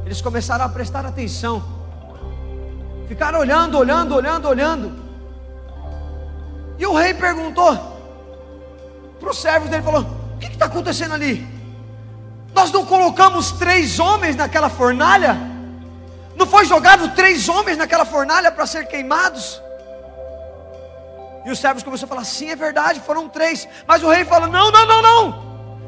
eles 0.07 0.23
começaram 0.23 0.65
a 0.65 0.69
prestar 0.69 1.05
atenção. 1.05 1.63
Ficaram 3.07 3.39
olhando, 3.39 3.77
olhando, 3.77 4.15
olhando, 4.15 4.49
olhando. 4.49 5.05
E 6.79 6.87
o 6.87 6.95
rei 6.95 7.13
perguntou 7.13 7.94
para 9.25 9.33
os 9.33 9.39
servos 9.41 9.71
dele: 9.71 9.83
falou, 9.83 10.07
O 10.35 10.39
que 10.39 10.47
está 10.47 10.67
acontecendo 10.67 11.15
ali? 11.15 11.47
Nós 12.55 12.71
não 12.71 12.87
colocamos 12.87 13.51
três 13.53 13.99
homens 13.99 14.37
naquela 14.37 14.69
fornalha? 14.69 15.37
Não 16.37 16.47
foi 16.47 16.65
jogado 16.65 17.09
três 17.15 17.49
homens 17.49 17.79
naquela 17.79 18.05
fornalha 18.05 18.53
para 18.53 18.67
ser 18.67 18.87
queimados? 18.87 19.61
E 21.45 21.51
os 21.51 21.59
servos 21.59 21.83
começaram 21.83 22.13
a 22.13 22.15
falar: 22.15 22.25
sim, 22.25 22.51
é 22.51 22.57
verdade, 22.57 23.01
foram 23.01 23.29
três. 23.29 23.67
Mas 23.87 24.03
o 24.03 24.11
rei 24.11 24.25
fala: 24.25 24.47
não, 24.47 24.71
não, 24.71 24.87
não, 24.87 25.03
não. 25.03 25.45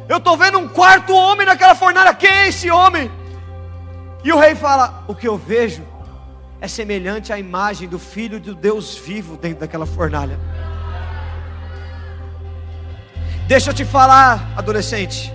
Eu 0.08 0.18
estou 0.18 0.36
vendo 0.36 0.58
um 0.58 0.68
quarto 0.68 1.14
homem 1.14 1.46
naquela 1.46 1.74
fornalha. 1.74 2.14
Quem 2.14 2.30
é 2.30 2.48
esse 2.48 2.70
homem? 2.70 3.10
E 4.24 4.32
o 4.32 4.38
rei 4.38 4.54
fala: 4.54 5.04
o 5.06 5.14
que 5.14 5.28
eu 5.28 5.36
vejo 5.36 5.86
é 6.60 6.68
semelhante 6.68 7.32
à 7.32 7.38
imagem 7.38 7.88
do 7.88 7.98
filho 7.98 8.40
do 8.40 8.54
Deus 8.54 8.96
vivo 8.96 9.36
dentro 9.36 9.60
daquela 9.60 9.86
fornalha. 9.86 10.38
Deixa 13.46 13.70
eu 13.70 13.74
te 13.74 13.84
falar, 13.84 14.52
adolescente. 14.56 15.32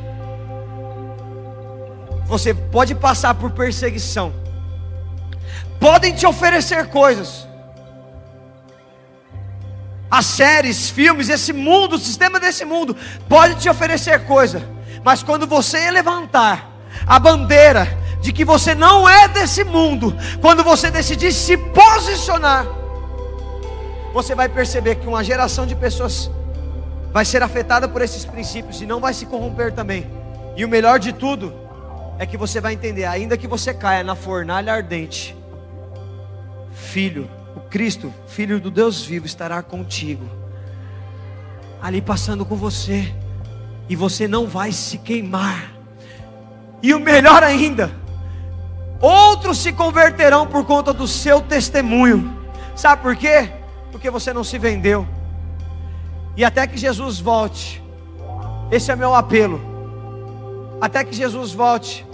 Você 2.25 2.53
pode 2.53 2.93
passar 2.93 3.33
por 3.35 3.51
perseguição, 3.51 4.33
podem 5.79 6.13
te 6.13 6.25
oferecer 6.25 6.87
coisas, 6.87 7.47
as 10.09 10.25
séries, 10.25 10.89
filmes, 10.89 11.29
esse 11.29 11.53
mundo, 11.53 11.95
o 11.95 11.99
sistema 11.99 12.39
desse 12.39 12.65
mundo 12.65 12.95
pode 13.29 13.55
te 13.55 13.69
oferecer 13.69 14.25
coisa, 14.25 14.61
mas 15.03 15.23
quando 15.23 15.47
você 15.47 15.89
levantar 15.89 16.69
a 17.07 17.17
bandeira 17.17 17.87
de 18.21 18.31
que 18.33 18.43
você 18.43 18.75
não 18.75 19.07
é 19.07 19.29
desse 19.29 19.63
mundo, 19.63 20.15
quando 20.41 20.63
você 20.63 20.91
decidir 20.91 21.31
se 21.31 21.57
posicionar, 21.57 22.65
você 24.13 24.35
vai 24.35 24.49
perceber 24.49 24.95
que 24.95 25.07
uma 25.07 25.23
geração 25.23 25.65
de 25.65 25.75
pessoas 25.75 26.29
vai 27.11 27.25
ser 27.25 27.43
afetada 27.43 27.87
por 27.87 28.01
esses 28.01 28.25
princípios 28.25 28.81
e 28.81 28.85
não 28.85 28.99
vai 28.99 29.13
se 29.13 29.25
corromper 29.25 29.73
também. 29.73 30.09
E 30.55 30.63
o 30.63 30.69
melhor 30.69 30.99
de 30.99 31.13
tudo 31.13 31.53
é 32.17 32.25
que 32.25 32.37
você 32.37 32.61
vai 32.61 32.73
entender, 32.73 33.05
ainda 33.05 33.37
que 33.37 33.47
você 33.47 33.73
caia 33.73 34.03
na 34.03 34.15
fornalha 34.15 34.73
ardente, 34.73 35.35
filho, 36.71 37.29
o 37.55 37.59
Cristo, 37.61 38.13
Filho 38.27 38.59
do 38.59 38.71
Deus 38.71 39.03
vivo, 39.03 39.25
estará 39.25 39.61
contigo, 39.61 40.25
ali 41.81 42.01
passando 42.01 42.45
com 42.45 42.55
você, 42.55 43.13
e 43.89 43.95
você 43.95 44.27
não 44.27 44.47
vai 44.47 44.71
se 44.71 44.97
queimar. 44.97 45.71
E 46.81 46.93
o 46.93 46.99
melhor 46.99 47.43
ainda, 47.43 47.91
outros 48.99 49.57
se 49.57 49.73
converterão 49.73 50.47
por 50.47 50.65
conta 50.65 50.93
do 50.93 51.07
seu 51.07 51.41
testemunho. 51.41 52.39
Sabe 52.75 53.01
por 53.01 53.15
quê? 53.15 53.51
Porque 53.91 54.09
você 54.09 54.31
não 54.31 54.43
se 54.43 54.57
vendeu. 54.57 55.07
E 56.35 56.43
até 56.45 56.65
que 56.67 56.77
Jesus 56.77 57.19
volte, 57.19 57.81
esse 58.71 58.91
é 58.91 58.95
meu 58.95 59.13
apelo. 59.13 59.59
Até 60.79 61.03
que 61.03 61.15
Jesus 61.15 61.51
volte, 61.51 62.05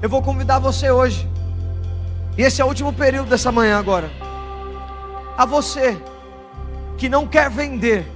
eu 0.00 0.08
vou 0.08 0.22
convidar 0.22 0.58
você 0.58 0.90
hoje. 0.90 1.28
E 2.36 2.42
esse 2.42 2.60
é 2.60 2.64
o 2.64 2.68
último 2.68 2.92
período 2.92 3.28
dessa 3.28 3.50
manhã 3.50 3.78
agora 3.78 4.26
a 5.36 5.44
você 5.44 6.00
que 6.96 7.08
não 7.08 7.26
quer 7.26 7.50
vender, 7.50 8.10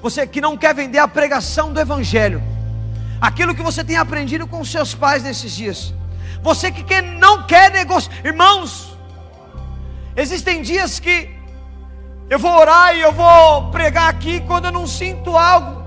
você 0.00 0.26
que 0.26 0.40
não 0.40 0.56
quer 0.56 0.74
vender 0.74 0.98
a 0.98 1.06
pregação 1.06 1.72
do 1.72 1.78
Evangelho, 1.78 2.42
aquilo 3.20 3.54
que 3.54 3.62
você 3.62 3.84
tem 3.84 3.96
aprendido 3.96 4.46
com 4.46 4.64
seus 4.64 4.94
pais 4.94 5.22
nesses 5.22 5.52
dias, 5.52 5.94
você 6.42 6.72
que 6.72 7.00
não 7.00 7.46
quer 7.46 7.70
negociar, 7.70 8.12
irmãos, 8.24 8.98
existem 10.16 10.62
dias 10.62 10.98
que 10.98 11.30
eu 12.32 12.38
vou 12.38 12.52
orar 12.58 12.96
e 12.96 13.00
eu 13.02 13.12
vou 13.12 13.70
pregar 13.70 14.08
aqui 14.08 14.40
quando 14.40 14.64
eu 14.64 14.72
não 14.72 14.86
sinto 14.86 15.36
algo, 15.36 15.84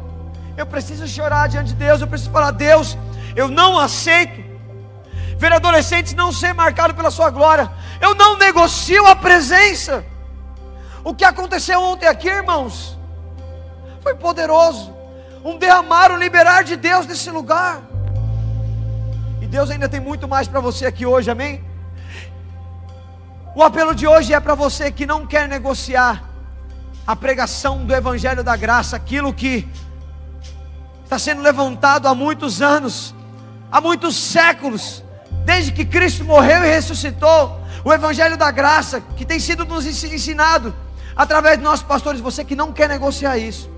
eu 0.56 0.66
preciso 0.74 1.08
chorar 1.08 1.50
diante 1.50 1.70
de 1.70 1.74
Deus, 1.74 2.02
eu 2.02 2.08
preciso 2.08 2.30
falar, 2.30 2.52
Deus, 2.52 2.96
eu 3.36 3.48
não 3.48 3.80
aceito 3.80 4.46
ver 5.40 5.52
adolescentes 5.52 6.14
não 6.14 6.32
ser 6.32 6.54
marcados 6.54 6.96
pela 6.96 7.10
sua 7.10 7.32
glória, 7.32 7.72
eu 8.00 8.14
não 8.14 8.38
negocio 8.38 9.08
a 9.08 9.16
presença. 9.16 10.06
O 11.04 11.16
que 11.16 11.26
aconteceu 11.26 11.82
ontem 11.82 12.08
aqui, 12.08 12.28
irmãos, 12.28 12.96
Foi 14.04 14.14
poderoso. 14.14 14.94
Um 15.44 15.58
derramar, 15.58 16.12
um 16.12 16.18
liberar 16.18 16.64
de 16.64 16.76
Deus 16.76 17.08
nesse 17.08 17.32
lugar. 17.32 17.82
E 19.42 19.48
Deus 19.48 19.72
ainda 19.72 19.90
tem 19.90 20.00
muito 20.00 20.28
mais 20.28 20.48
para 20.48 20.60
você 20.60 20.86
aqui 20.86 21.08
hoje, 21.08 21.32
amém? 21.32 21.64
O 23.56 23.64
apelo 23.64 23.96
de 23.96 24.06
hoje 24.06 24.32
é 24.32 24.40
para 24.40 24.54
você 24.54 24.92
que 24.92 25.08
não 25.08 25.26
quer 25.26 25.48
negociar 25.48 26.25
a 27.08 27.16
pregação 27.16 27.86
do 27.86 27.94
Evangelho 27.94 28.44
da 28.44 28.56
Graça, 28.56 28.96
aquilo 28.96 29.32
que 29.32 29.68
está 31.04 31.20
sendo 31.20 31.42
levantado 31.42 32.08
há 32.08 32.16
muitos 32.16 32.64
anos, 32.64 33.14
há 33.72 33.80
muitos 33.80 34.16
séculos, 34.16 35.04
desde 35.46 35.72
que 35.72 35.86
Cristo 35.86 36.24
morreu 36.24 36.66
e 36.66 36.68
ressuscitou, 36.68 37.62
o 37.84 37.94
Evangelho 37.94 38.36
da 38.36 38.50
Graça, 38.50 39.00
que 39.16 39.24
tem 39.24 39.40
sido 39.40 39.66
nos 39.66 39.86
ensinado 39.86 40.74
através 41.16 41.58
de 41.60 41.64
nossos 41.64 41.86
pastores, 41.86 42.20
você 42.20 42.44
que 42.44 42.56
não 42.56 42.74
quer 42.74 42.90
negociar 42.90 43.38
isso, 43.38 43.70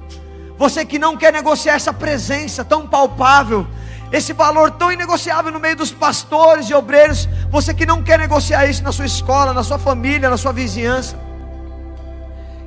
você 0.57 0.85
que 0.85 0.97
não 0.97 1.17
quer 1.17 1.33
negociar 1.33 1.73
essa 1.73 1.91
presença 1.91 2.63
tão 2.63 2.87
palpável, 2.87 3.67
esse 4.09 4.31
valor 4.31 4.71
tão 4.71 4.89
inegociável 4.89 5.51
no 5.51 5.59
meio 5.59 5.75
dos 5.75 5.91
pastores 5.91 6.69
e 6.69 6.73
obreiros, 6.73 7.27
você 7.49 7.73
que 7.73 7.85
não 7.85 8.01
quer 8.01 8.17
negociar 8.17 8.65
isso 8.67 8.81
na 8.81 8.93
sua 8.93 9.05
escola, 9.05 9.53
na 9.53 9.65
sua 9.65 9.77
família, 9.77 10.29
na 10.29 10.37
sua 10.37 10.53
vizinhança, 10.53 11.19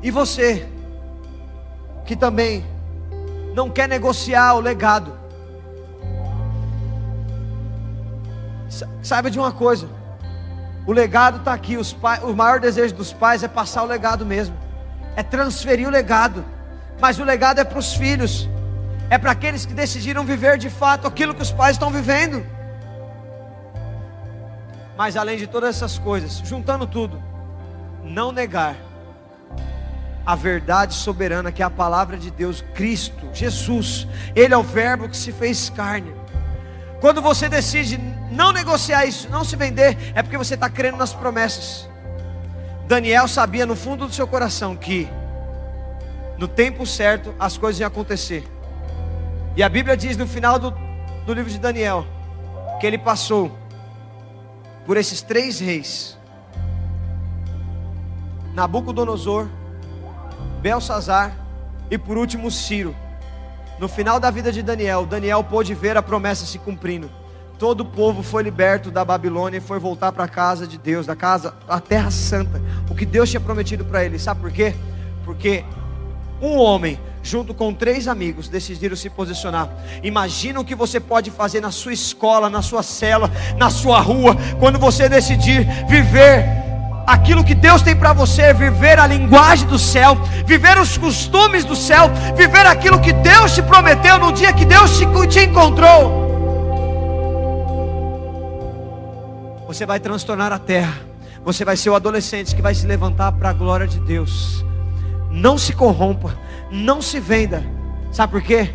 e 0.02 0.10
você 0.10 0.68
que 2.04 2.16
também 2.16 2.64
não 3.54 3.70
quer 3.70 3.88
negociar 3.88 4.54
o 4.54 4.60
legado, 4.60 5.12
saiba 9.02 9.30
de 9.30 9.38
uma 9.38 9.52
coisa: 9.52 9.88
o 10.86 10.92
legado 10.92 11.38
está 11.38 11.52
aqui. 11.52 11.76
Os 11.76 11.92
pais, 11.92 12.22
o 12.22 12.34
maior 12.34 12.60
desejo 12.60 12.94
dos 12.94 13.12
pais 13.12 13.42
é 13.42 13.48
passar 13.48 13.82
o 13.82 13.86
legado 13.86 14.24
mesmo, 14.24 14.56
é 15.16 15.22
transferir 15.22 15.86
o 15.86 15.90
legado, 15.90 16.44
mas 17.00 17.18
o 17.18 17.24
legado 17.24 17.60
é 17.60 17.64
para 17.64 17.78
os 17.78 17.92
filhos 17.92 18.48
é 19.10 19.18
para 19.18 19.32
aqueles 19.32 19.66
que 19.66 19.74
decidiram 19.74 20.24
viver 20.24 20.56
de 20.56 20.70
fato 20.70 21.06
aquilo 21.06 21.34
que 21.34 21.42
os 21.42 21.50
pais 21.50 21.72
estão 21.72 21.90
vivendo. 21.90 22.46
Mas 24.96 25.16
além 25.16 25.36
de 25.36 25.48
todas 25.48 25.70
essas 25.70 25.98
coisas, 25.98 26.40
juntando 26.44 26.86
tudo, 26.86 27.20
não 28.04 28.30
negar 28.30 28.76
a 30.24 30.34
verdade 30.34 30.94
soberana 30.94 31.50
que 31.50 31.62
é 31.62 31.64
a 31.64 31.70
palavra 31.70 32.16
de 32.16 32.30
Deus, 32.30 32.64
Cristo, 32.74 33.28
Jesus, 33.32 34.06
Ele 34.34 34.54
é 34.54 34.56
o 34.56 34.62
Verbo 34.62 35.08
que 35.08 35.16
se 35.16 35.32
fez 35.32 35.70
carne. 35.70 36.14
Quando 37.00 37.22
você 37.22 37.48
decide 37.48 37.98
não 38.30 38.52
negociar 38.52 39.06
isso, 39.06 39.28
não 39.30 39.42
se 39.44 39.56
vender, 39.56 39.96
é 40.14 40.22
porque 40.22 40.36
você 40.36 40.54
está 40.54 40.68
crendo 40.68 40.98
nas 40.98 41.12
promessas. 41.12 41.88
Daniel 42.86 43.26
sabia 43.26 43.64
no 43.64 43.74
fundo 43.74 44.06
do 44.06 44.12
seu 44.12 44.26
coração 44.26 44.76
que 44.76 45.08
no 46.36 46.48
tempo 46.48 46.86
certo 46.86 47.34
as 47.38 47.56
coisas 47.56 47.80
iam 47.80 47.88
acontecer. 47.88 48.44
E 49.56 49.62
a 49.62 49.68
Bíblia 49.68 49.96
diz 49.96 50.16
no 50.16 50.26
final 50.26 50.58
do, 50.58 50.70
do 51.24 51.32
livro 51.32 51.50
de 51.50 51.58
Daniel 51.58 52.06
que 52.80 52.86
ele 52.86 52.98
passou 52.98 53.56
por 54.86 54.96
esses 54.96 55.22
três 55.22 55.60
reis: 55.60 56.18
Nabucodonosor, 58.54 59.48
Belsazar 60.60 61.32
e 61.90 61.98
por 61.98 62.16
último 62.16 62.50
Ciro. 62.50 62.94
No 63.78 63.88
final 63.88 64.20
da 64.20 64.30
vida 64.30 64.52
de 64.52 64.62
Daniel, 64.62 65.06
Daniel 65.06 65.42
pôde 65.42 65.74
ver 65.74 65.96
a 65.96 66.02
promessa 66.02 66.44
se 66.44 66.58
cumprindo. 66.58 67.10
Todo 67.58 67.80
o 67.80 67.84
povo 67.84 68.22
foi 68.22 68.42
liberto 68.42 68.90
da 68.90 69.04
Babilônia 69.04 69.58
e 69.58 69.60
foi 69.60 69.78
voltar 69.78 70.12
para 70.12 70.24
a 70.24 70.28
casa 70.28 70.66
de 70.66 70.78
Deus, 70.78 71.06
da 71.06 71.16
casa, 71.16 71.54
a 71.68 71.80
terra 71.80 72.10
santa, 72.10 72.60
o 72.90 72.94
que 72.94 73.04
Deus 73.04 73.30
tinha 73.30 73.40
prometido 73.40 73.84
para 73.84 74.04
ele. 74.04 74.18
Sabe 74.18 74.40
por 74.40 74.50
quê? 74.50 74.74
Porque 75.24 75.64
um 76.40 76.58
homem 76.58 76.98
junto 77.22 77.52
com 77.52 77.72
três 77.72 78.08
amigos, 78.08 78.48
decidiram 78.48 78.96
se 78.96 79.10
posicionar. 79.10 79.68
Imagina 80.02 80.60
o 80.60 80.64
que 80.64 80.74
você 80.74 80.98
pode 80.98 81.30
fazer 81.30 81.60
na 81.60 81.70
sua 81.70 81.92
escola, 81.92 82.48
na 82.48 82.62
sua 82.62 82.82
cela, 82.82 83.30
na 83.56 83.70
sua 83.70 84.00
rua, 84.00 84.36
quando 84.58 84.78
você 84.78 85.08
decidir 85.08 85.66
viver 85.86 86.69
aquilo 87.12 87.44
que 87.44 87.54
Deus 87.54 87.82
tem 87.82 87.94
para 87.96 88.12
você, 88.12 88.52
viver 88.52 88.98
a 88.98 89.06
linguagem 89.06 89.66
do 89.66 89.78
céu, 89.78 90.16
viver 90.46 90.78
os 90.78 90.96
costumes 90.96 91.64
do 91.64 91.76
céu, 91.76 92.10
viver 92.36 92.66
aquilo 92.66 93.00
que 93.00 93.12
Deus 93.12 93.54
te 93.54 93.62
prometeu 93.62 94.18
no 94.18 94.32
dia 94.32 94.52
que 94.52 94.64
Deus 94.64 94.98
te, 94.98 95.06
te 95.28 95.40
encontrou. 95.40 96.28
Você 99.66 99.86
vai 99.86 100.00
transtornar 100.00 100.52
a 100.52 100.58
terra. 100.58 100.94
Você 101.44 101.64
vai 101.64 101.76
ser 101.76 101.90
o 101.90 101.94
adolescente 101.94 102.54
que 102.54 102.60
vai 102.60 102.74
se 102.74 102.86
levantar 102.86 103.32
para 103.32 103.50
a 103.50 103.52
glória 103.52 103.86
de 103.86 103.98
Deus. 104.00 104.64
Não 105.30 105.56
se 105.56 105.72
corrompa 105.72 106.34
não 106.70 107.02
se 107.02 107.18
venda. 107.18 107.64
Sabe 108.12 108.32
por 108.32 108.42
quê? 108.42 108.70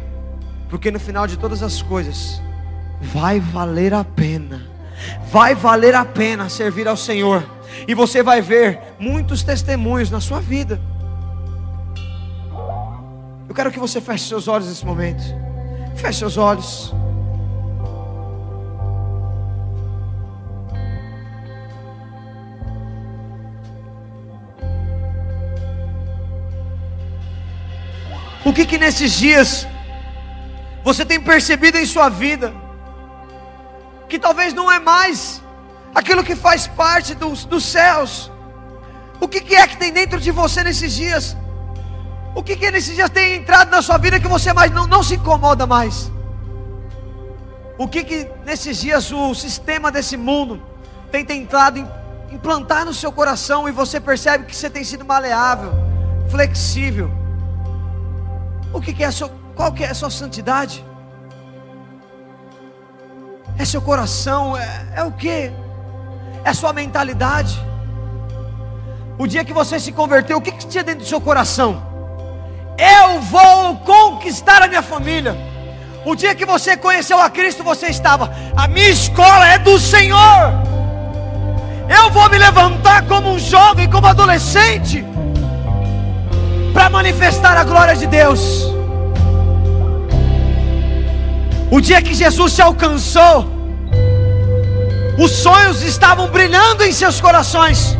Porque 0.69 0.91
no 0.91 0.99
final 0.99 1.25
de 1.25 1.37
todas 1.37 1.63
as 1.63 1.81
coisas, 1.81 2.41
vai 3.01 3.39
valer 3.39 3.93
a 3.93 4.03
pena. 4.03 4.67
Vai 5.31 5.55
valer 5.55 5.95
a 5.95 6.03
pena 6.03 6.49
servir 6.49 6.87
ao 6.87 6.97
Senhor. 6.97 7.43
E 7.87 7.93
você 7.93 8.23
vai 8.23 8.41
ver 8.41 8.79
muitos 8.99 9.43
testemunhos 9.43 10.09
na 10.09 10.19
sua 10.19 10.39
vida. 10.39 10.79
Eu 13.47 13.55
quero 13.55 13.71
que 13.71 13.79
você 13.79 14.01
feche 14.01 14.27
seus 14.27 14.47
olhos 14.47 14.67
nesse 14.67 14.85
momento. 14.85 15.23
Feche 15.95 16.19
seus 16.19 16.37
olhos. 16.37 16.93
O 28.43 28.53
que 28.53 28.65
que 28.65 28.77
nesses 28.77 29.13
dias 29.13 29.67
você 30.83 31.03
tem 31.03 31.19
percebido 31.19 31.77
em 31.77 31.85
sua 31.85 32.09
vida? 32.09 32.53
Que 34.07 34.19
talvez 34.19 34.53
não 34.53 34.71
é 34.71 34.77
mais 34.79 35.41
aquilo 35.95 36.25
que 36.25 36.35
faz 36.35 36.67
parte 36.67 37.15
dos, 37.15 37.45
dos 37.45 37.63
céus. 37.63 38.29
O 39.21 39.27
que, 39.29 39.39
que 39.39 39.55
é 39.55 39.65
que 39.65 39.77
tem 39.77 39.93
dentro 39.93 40.19
de 40.19 40.29
você 40.29 40.61
nesses 40.61 40.93
dias? 40.93 41.37
O 42.35 42.43
que, 42.43 42.57
que 42.57 42.69
nesses 42.69 42.93
dias 42.93 43.09
tem 43.09 43.37
entrado 43.37 43.71
na 43.71 43.81
sua 43.81 43.97
vida 43.97 44.19
que 44.19 44.27
você 44.27 44.51
mais 44.51 44.69
não, 44.69 44.85
não 44.85 45.01
se 45.01 45.15
incomoda 45.15 45.65
mais? 45.65 46.11
O 47.77 47.87
que, 47.87 48.03
que 48.03 48.29
nesses 48.45 48.77
dias 48.77 49.09
o 49.11 49.33
sistema 49.33 49.89
desse 49.89 50.17
mundo 50.17 50.61
tem 51.09 51.23
tentado 51.23 51.87
implantar 52.29 52.83
no 52.83 52.93
seu 52.93 53.11
coração 53.11 53.69
e 53.69 53.71
você 53.71 54.01
percebe 54.01 54.43
que 54.43 54.55
você 54.55 54.69
tem 54.69 54.83
sido 54.83 55.05
maleável, 55.05 55.71
flexível? 56.29 57.09
O 58.73 58.81
que, 58.81 59.01
é 59.01 59.07
a 59.07 59.11
sua, 59.11 59.31
qual 59.55 59.71
que 59.71 59.85
é 59.85 59.91
a 59.91 59.93
sua 59.93 60.09
santidade? 60.09 60.85
É 63.57 63.63
seu 63.63 63.81
coração? 63.81 64.57
É, 64.57 64.87
é 64.97 65.03
o 65.03 65.13
que? 65.13 65.53
É 66.45 66.53
sua 66.53 66.71
mentalidade? 66.71 67.59
O 69.17 69.25
dia 69.25 69.43
que 69.43 69.51
você 69.51 69.79
se 69.79 69.91
converteu, 69.91 70.37
o 70.37 70.41
que, 70.41 70.51
que 70.51 70.67
tinha 70.67 70.83
dentro 70.83 71.01
do 71.01 71.07
seu 71.07 71.19
coração? 71.19 71.81
Eu 72.77 73.19
vou 73.21 73.77
conquistar 73.77 74.61
a 74.61 74.67
minha 74.67 74.83
família. 74.83 75.35
O 76.05 76.15
dia 76.15 76.35
que 76.35 76.45
você 76.45 76.77
conheceu 76.77 77.19
a 77.19 77.31
Cristo, 77.31 77.63
você 77.63 77.87
estava, 77.87 78.31
a 78.55 78.67
minha 78.67 78.89
escola 78.89 79.47
é 79.47 79.57
do 79.57 79.79
Senhor. 79.79 80.53
Eu 81.89 82.11
vou 82.11 82.29
me 82.29 82.37
levantar 82.37 83.07
como 83.07 83.31
um 83.31 83.39
jovem, 83.39 83.89
como 83.89 84.05
adolescente 84.05 85.03
para 86.73 86.89
manifestar 86.89 87.57
a 87.57 87.63
glória 87.63 87.95
de 87.95 88.05
Deus. 88.05 88.65
O 91.71 91.81
dia 91.81 92.01
que 92.03 92.13
Jesus 92.13 92.53
se 92.53 92.61
alcançou, 92.61 93.54
os 95.17 95.31
sonhos 95.31 95.81
estavam 95.81 96.27
brilhando 96.29 96.83
em 96.83 96.91
seus 96.91 97.21
corações. 97.21 97.97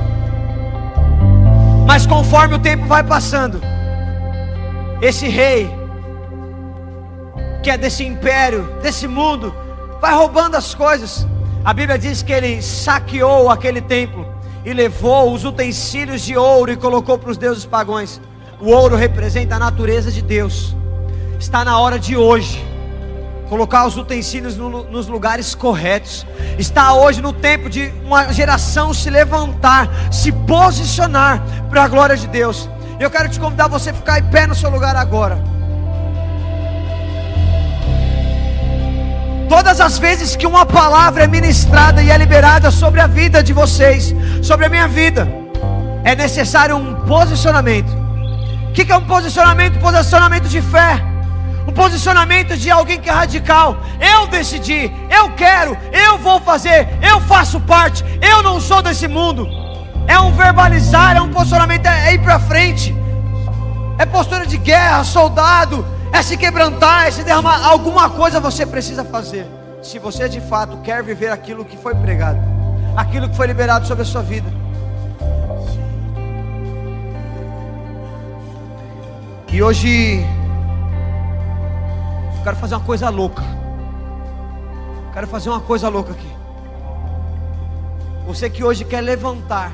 Mas 1.87 2.05
conforme 2.05 2.55
o 2.55 2.59
tempo 2.59 2.85
vai 2.85 3.03
passando, 3.03 3.61
esse 5.01 5.27
rei, 5.27 5.73
que 7.63 7.69
é 7.69 7.77
desse 7.77 8.03
império, 8.03 8.63
desse 8.81 9.07
mundo, 9.07 9.55
vai 10.01 10.13
roubando 10.13 10.55
as 10.55 10.73
coisas. 10.73 11.25
A 11.63 11.73
Bíblia 11.73 11.97
diz 11.97 12.21
que 12.21 12.33
ele 12.33 12.61
saqueou 12.61 13.49
aquele 13.49 13.81
templo 13.81 14.27
e 14.65 14.73
levou 14.73 15.33
os 15.33 15.45
utensílios 15.45 16.21
de 16.21 16.35
ouro 16.35 16.71
e 16.71 16.75
colocou 16.75 17.17
para 17.17 17.31
os 17.31 17.37
deuses 17.37 17.65
pagões. 17.65 18.19
O 18.59 18.71
ouro 18.71 18.95
representa 18.95 19.55
a 19.55 19.59
natureza 19.59 20.11
de 20.11 20.21
Deus. 20.21 20.75
Está 21.39 21.63
na 21.63 21.79
hora 21.79 21.97
de 21.97 22.17
hoje 22.17 22.74
colocar 23.49 23.85
os 23.85 23.97
utensílios 23.97 24.55
no, 24.57 24.83
nos 24.85 25.07
lugares 25.07 25.55
corretos. 25.55 26.25
Está 26.57 26.93
hoje 26.93 27.21
no 27.21 27.33
tempo 27.33 27.69
de 27.69 27.93
uma 28.03 28.31
geração 28.31 28.93
se 28.93 29.09
levantar, 29.09 29.89
se 30.11 30.31
posicionar 30.31 31.41
para 31.69 31.83
a 31.83 31.87
glória 31.87 32.15
de 32.15 32.27
Deus. 32.27 32.69
Eu 32.99 33.09
quero 33.09 33.29
te 33.29 33.39
convidar 33.39 33.65
a 33.65 33.69
você 33.69 33.93
ficar 33.93 34.19
em 34.19 34.23
pé 34.23 34.47
no 34.47 34.55
seu 34.55 34.69
lugar 34.69 34.95
agora. 34.95 35.37
Todas 39.49 39.79
as 39.79 39.97
vezes 39.97 40.35
que 40.35 40.47
uma 40.47 40.65
palavra 40.65 41.23
é 41.23 41.27
ministrada 41.27 42.01
e 42.01 42.09
é 42.09 42.17
liberada 42.17 42.71
sobre 42.71 42.99
a 42.99 43.07
vida 43.07 43.43
de 43.43 43.53
vocês, 43.53 44.13
sobre 44.41 44.65
a 44.65 44.69
minha 44.69 44.87
vida, 44.87 45.27
é 46.03 46.15
necessário 46.15 46.75
um 46.75 46.95
posicionamento 47.05 48.05
que, 48.75 48.83
que 48.83 48.91
é 48.91 48.97
um 48.97 49.05
posicionamento? 49.05 49.79
Posicionamento 49.79 50.49
de 50.49 50.61
fé. 50.61 51.01
Posicionamento 51.75 52.55
de 52.55 52.71
alguém 52.71 52.99
que 52.99 53.09
é 53.09 53.11
radical. 53.11 53.77
Eu 53.99 54.27
decidi, 54.27 54.89
eu 55.09 55.31
quero, 55.33 55.77
eu 55.91 56.17
vou 56.17 56.39
fazer, 56.39 56.87
eu 57.01 57.19
faço 57.21 57.59
parte, 57.59 58.03
eu 58.21 58.41
não 58.41 58.61
sou 58.61 58.81
desse 58.81 59.07
mundo. 59.09 59.45
É 60.07 60.17
um 60.17 60.31
verbalizar, 60.31 61.17
é 61.17 61.21
um 61.21 61.31
posicionamento, 61.31 61.85
é 61.85 62.13
ir 62.13 62.19
para 62.19 62.39
frente. 62.39 62.95
É 63.97 64.05
postura 64.05 64.45
de 64.45 64.57
guerra, 64.57 65.03
soldado, 65.03 65.85
é 66.13 66.21
se 66.21 66.37
quebrantar, 66.37 67.07
é 67.07 67.11
se 67.11 67.23
derramar. 67.23 67.65
Alguma 67.65 68.09
coisa 68.09 68.39
você 68.39 68.65
precisa 68.65 69.03
fazer. 69.03 69.45
Se 69.83 69.99
você 69.99 70.29
de 70.29 70.39
fato 70.39 70.77
quer 70.77 71.03
viver 71.03 71.29
aquilo 71.29 71.65
que 71.65 71.77
foi 71.77 71.93
pregado, 71.93 72.39
aquilo 72.95 73.27
que 73.27 73.35
foi 73.35 73.47
liberado 73.47 73.85
sobre 73.85 74.03
a 74.03 74.05
sua 74.05 74.21
vida. 74.21 74.49
E 79.51 79.61
hoje 79.63 80.25
quero 82.45 82.57
fazer 82.57 82.75
uma 82.75 82.85
coisa 82.85 83.09
louca. 83.09 83.41
Quero 85.11 85.25
fazer 85.25 85.49
uma 85.49 85.59
coisa 85.59 85.89
louca 85.89 86.11
aqui. 86.11 86.31
Você 88.27 88.51
que 88.51 88.63
hoje 88.63 88.85
quer 88.85 89.01
levantar 89.01 89.71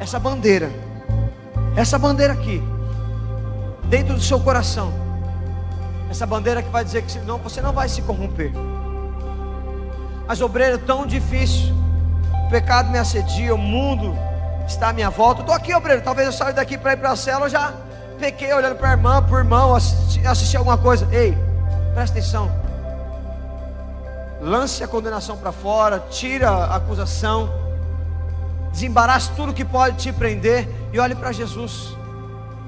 essa 0.00 0.18
bandeira, 0.18 0.68
essa 1.76 1.96
bandeira 1.96 2.32
aqui, 2.32 2.60
dentro 3.84 4.14
do 4.14 4.20
seu 4.20 4.40
coração, 4.40 4.92
essa 6.10 6.26
bandeira 6.26 6.60
que 6.60 6.68
vai 6.70 6.84
dizer 6.84 7.02
que 7.02 7.20
não, 7.20 7.38
você 7.38 7.60
não 7.60 7.72
vai 7.72 7.88
se 7.88 8.02
corromper. 8.02 8.50
Mas 10.26 10.40
obreiro, 10.40 10.74
é 10.74 10.78
tão 10.78 11.06
difícil, 11.06 11.72
o 12.46 12.50
pecado 12.50 12.90
me 12.90 12.98
assedia, 12.98 13.54
o 13.54 13.58
mundo 13.58 14.12
está 14.66 14.88
à 14.88 14.92
minha 14.92 15.08
volta. 15.08 15.42
Estou 15.42 15.54
aqui, 15.54 15.72
obreiro. 15.72 16.02
Talvez 16.02 16.26
eu 16.26 16.32
saia 16.32 16.52
daqui 16.52 16.76
para 16.76 16.94
ir 16.94 16.96
para 16.96 17.12
a 17.12 17.16
cela, 17.16 17.48
já 17.48 17.72
pequei 18.18 18.52
olhando 18.52 18.74
para 18.74 18.88
a 18.88 18.92
irmã, 18.92 19.22
para 19.22 19.36
o 19.36 19.38
irmão, 19.38 19.72
assisti, 19.72 20.26
assisti 20.26 20.56
alguma 20.56 20.76
coisa. 20.76 21.06
Ei, 21.12 21.45
presta 21.96 22.18
atenção. 22.18 22.52
Lance 24.38 24.84
a 24.84 24.86
condenação 24.86 25.38
para 25.38 25.50
fora, 25.50 25.98
tira 26.10 26.50
a 26.50 26.76
acusação, 26.76 27.50
desembarace 28.70 29.30
tudo 29.34 29.54
que 29.54 29.64
pode 29.64 29.96
te 29.96 30.12
prender 30.12 30.68
e 30.92 30.98
olhe 30.98 31.14
para 31.14 31.32
Jesus. 31.32 31.96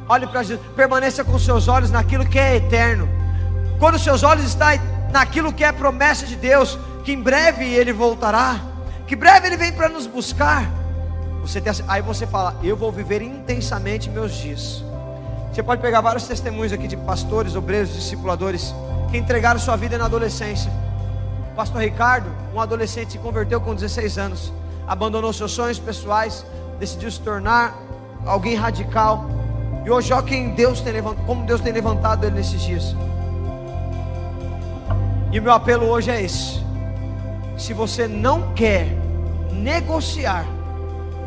Olhe 0.08 0.26
para 0.26 0.42
Jesus, 0.42 0.66
permaneça 0.74 1.22
com 1.22 1.38
seus 1.38 1.68
olhos 1.68 1.90
naquilo 1.90 2.24
que 2.24 2.38
é 2.38 2.56
eterno. 2.56 3.06
Quando 3.78 3.98
seus 3.98 4.22
olhos 4.22 4.44
estão 4.44 4.66
naquilo 5.12 5.52
que 5.52 5.62
é 5.62 5.72
promessa 5.72 6.24
de 6.24 6.34
Deus, 6.34 6.78
que 7.04 7.12
em 7.12 7.20
breve 7.20 7.66
Ele 7.66 7.92
voltará, 7.92 8.58
que 9.06 9.14
breve 9.14 9.46
Ele 9.46 9.58
vem 9.58 9.72
para 9.72 9.90
nos 9.90 10.06
buscar. 10.06 10.70
Você 11.42 11.60
tem, 11.60 11.70
aí 11.86 12.00
você 12.00 12.26
fala, 12.26 12.56
eu 12.62 12.74
vou 12.74 12.90
viver 12.90 13.20
intensamente 13.20 14.08
meus 14.08 14.32
dias. 14.32 14.82
Você 15.52 15.62
pode 15.62 15.82
pegar 15.82 16.00
vários 16.00 16.26
testemunhos 16.26 16.72
aqui 16.72 16.88
de 16.88 16.96
pastores, 16.96 17.54
obreiros, 17.54 17.92
discipuladores 17.92 18.72
que 19.10 19.16
entregaram 19.16 19.58
sua 19.58 19.76
vida 19.76 19.96
na 19.96 20.04
adolescência. 20.04 20.70
Pastor 21.56 21.82
Ricardo, 21.82 22.30
um 22.54 22.60
adolescente, 22.60 23.12
se 23.12 23.18
converteu 23.18 23.60
com 23.60 23.74
16 23.74 24.18
anos, 24.18 24.52
abandonou 24.86 25.32
seus 25.32 25.52
sonhos 25.52 25.78
pessoais, 25.78 26.44
decidiu 26.78 27.10
se 27.10 27.20
tornar 27.20 27.74
alguém 28.24 28.54
radical. 28.54 29.24
E 29.84 29.90
hoje, 29.90 30.12
olha 30.12 30.22
quem 30.22 30.54
Deus 30.54 30.80
tem 30.80 30.92
levantado, 30.92 31.26
como 31.26 31.44
Deus 31.44 31.60
tem 31.60 31.72
levantado 31.72 32.24
ele 32.24 32.36
nesses 32.36 32.60
dias. 32.60 32.94
E 35.32 35.38
o 35.38 35.42
meu 35.42 35.52
apelo 35.52 35.86
hoje 35.86 36.10
é 36.10 36.22
esse: 36.22 36.62
se 37.56 37.72
você 37.72 38.06
não 38.06 38.54
quer 38.54 38.86
negociar 39.52 40.46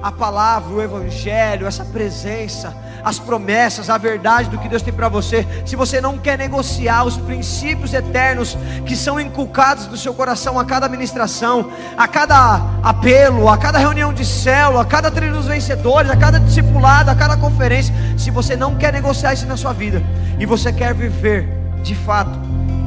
a 0.02 0.12
palavra, 0.12 0.74
o 0.74 0.82
evangelho, 0.82 1.68
essa 1.68 1.86
presença, 1.86 2.76
as 3.04 3.20
promessas, 3.20 3.90
a 3.90 3.98
verdade 3.98 4.50
do 4.50 4.58
que 4.58 4.68
Deus 4.68 4.82
tem 4.82 4.94
para 4.94 5.08
você, 5.08 5.48
se 5.66 5.76
você 5.76 6.02
não 6.02 6.18
quer 6.18 6.38
negociar 6.38 7.04
os 7.04 7.18
princípios 7.18 7.94
eternos 7.94 8.58
que 8.86 8.96
são 8.96 9.20
inculcados 9.20 9.88
no 9.88 9.98
seu 9.98 10.14
coração 10.14 10.60
a 10.60 10.66
cada 10.66 10.90
ministração, 10.90 11.72
a 11.98 12.08
cada 12.08 12.62
apelo, 12.82 13.48
a 13.48 13.58
cada 13.58 13.78
reunião 13.78 14.14
de 14.14 14.26
célula, 14.26 14.82
a 14.82 14.86
cada 14.86 15.12
treino 15.12 15.38
dos 15.38 15.48
vencedores, 15.48 16.10
a 16.10 16.18
cada 16.18 16.40
discipulado, 16.40 17.12
a 17.12 17.16
cada 17.16 17.38
conferência, 17.38 17.94
se 18.18 18.32
você 18.32 18.56
não 18.56 18.76
quer 18.76 18.94
negociar 18.94 19.34
isso 19.34 19.46
na 19.46 19.58
sua 19.58 19.74
vida 19.74 20.02
e 20.40 20.46
você 20.46 20.74
quer 20.74 20.94
viver 20.94 21.48
de 21.84 21.96
fato, 21.96 22.40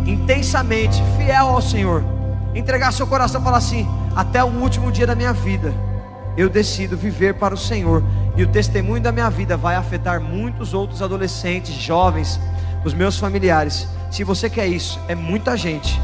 intensamente, 0.07 1.03
fiel 1.17 1.49
ao 1.49 1.63
Senhor, 1.63 2.05
entregar 2.55 2.93
seu 2.93 3.07
coração 3.07 3.41
e 3.41 3.45
falar 3.45 3.59
assim: 3.59 3.89
até 4.15 4.43
o 4.43 4.49
último 4.49 4.93
dia 4.93 5.07
da 5.07 5.15
minha 5.15 5.33
vida 5.33 5.75
eu 6.37 6.49
decido 6.49 6.97
viver 6.97 7.35
para 7.35 7.55
o 7.55 7.59
Senhor, 7.59 8.03
e 8.37 8.43
o 8.43 8.49
testemunho 8.49 9.03
da 9.03 9.13
minha 9.13 9.31
vida 9.31 9.57
vai 9.57 9.77
afetar 9.77 10.21
muitos 10.21 10.75
outros 10.75 11.03
adolescentes, 11.03 11.75
jovens, 11.75 12.41
os 12.85 12.93
meus 12.93 13.19
familiares. 13.19 13.87
Se 14.11 14.25
você 14.25 14.51
quer 14.51 14.67
isso, 14.67 15.01
é 15.09 15.15
muita 15.15 15.57
gente. 15.57 16.01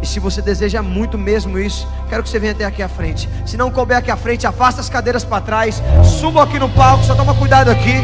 E 0.00 0.06
se 0.06 0.20
você 0.20 0.40
deseja 0.40 0.80
muito 0.80 1.18
mesmo 1.18 1.58
isso, 1.58 1.86
quero 2.08 2.22
que 2.22 2.28
você 2.28 2.38
venha 2.38 2.52
até 2.52 2.64
aqui 2.64 2.82
à 2.82 2.88
frente. 2.88 3.28
Se 3.44 3.56
não 3.56 3.70
couber 3.70 3.96
aqui 3.96 4.10
à 4.10 4.16
frente, 4.16 4.46
afasta 4.46 4.80
as 4.80 4.88
cadeiras 4.88 5.24
para 5.24 5.40
trás, 5.40 5.82
suba 6.20 6.42
aqui 6.42 6.58
no 6.58 6.68
palco, 6.68 7.04
só 7.04 7.14
toma 7.14 7.34
cuidado 7.34 7.70
aqui. 7.70 7.94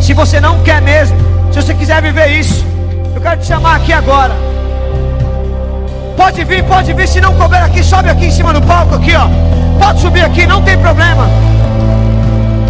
Se 0.00 0.14
você 0.14 0.40
não 0.40 0.62
quer 0.62 0.80
mesmo, 0.80 1.16
se 1.52 1.60
você 1.60 1.74
quiser 1.74 2.00
viver 2.00 2.30
isso, 2.38 2.64
eu 3.14 3.20
quero 3.20 3.40
te 3.40 3.46
chamar 3.46 3.76
aqui 3.76 3.92
agora. 3.92 4.55
Pode 6.16 6.44
vir, 6.44 6.64
pode 6.64 6.92
vir. 6.92 7.06
Se 7.06 7.20
não 7.20 7.34
couber 7.34 7.62
aqui, 7.62 7.82
sobe 7.82 8.08
aqui 8.08 8.26
em 8.26 8.30
cima 8.30 8.52
do 8.52 8.62
palco, 8.62 8.94
aqui, 8.94 9.14
ó. 9.14 9.28
Pode 9.78 10.00
subir 10.00 10.24
aqui, 10.24 10.46
não 10.46 10.62
tem 10.62 10.78
problema. 10.78 11.28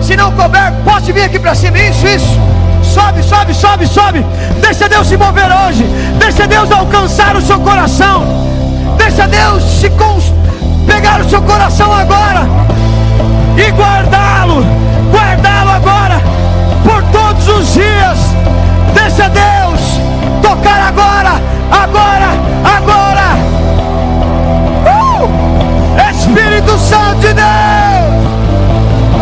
Se 0.03 0.16
não 0.16 0.32
couber, 0.32 0.72
pode 0.84 1.12
vir 1.12 1.24
aqui 1.24 1.38
para 1.38 1.55
cima. 1.55 1.78
Isso, 1.78 2.07
isso. 2.07 2.40
Sobe, 2.82 3.22
sobe, 3.22 3.55
sobe, 3.55 3.86
sobe. 3.86 4.26
Deixa 4.61 4.88
Deus 4.88 5.07
se 5.09 5.16
mover 5.16 5.51
hoje. 5.51 5.84
Deixa 6.18 6.47
Deus 6.47 6.70
alcançar 6.70 7.36
o 7.36 7.40
seu 7.40 7.59
coração. 7.61 8.24
Deixa 8.99 9.26
Deus 9.26 9.62
se 9.62 9.90
pegar 10.86 11.20
o 11.20 11.28
seu 11.28 11.42
coração 11.42 11.92
agora 11.92 12.49
e 13.57 13.70
guardá-lo. 13.72 14.64
Guardá-lo 15.12 15.70
agora 15.70 16.20
por 16.84 17.03
todos 17.11 17.49
os 17.49 17.74
dias. 17.74 18.18
Deixa 18.94 19.28
Deus 19.28 19.80
tocar 20.42 20.88
agora, 20.88 21.40
agora, 21.70 22.28
agora. 22.76 23.26
Espírito 26.27 26.77
Santo 26.79 27.20
de 27.20 27.35
Deus. 27.35 27.47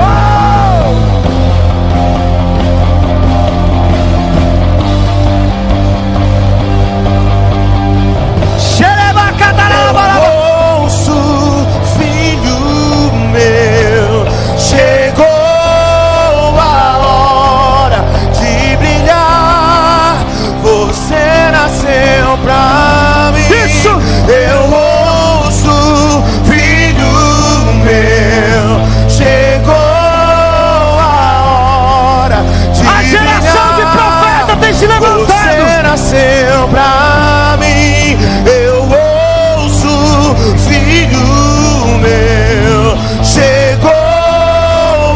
Oh! 0.01 0.35
Nasceu 36.15 36.69
pra 36.69 37.57
mim. 37.59 38.17
Eu 38.47 38.85
ouço, 38.85 40.37
filho 40.59 41.99
meu. 41.99 42.97
Chegou 43.25 43.91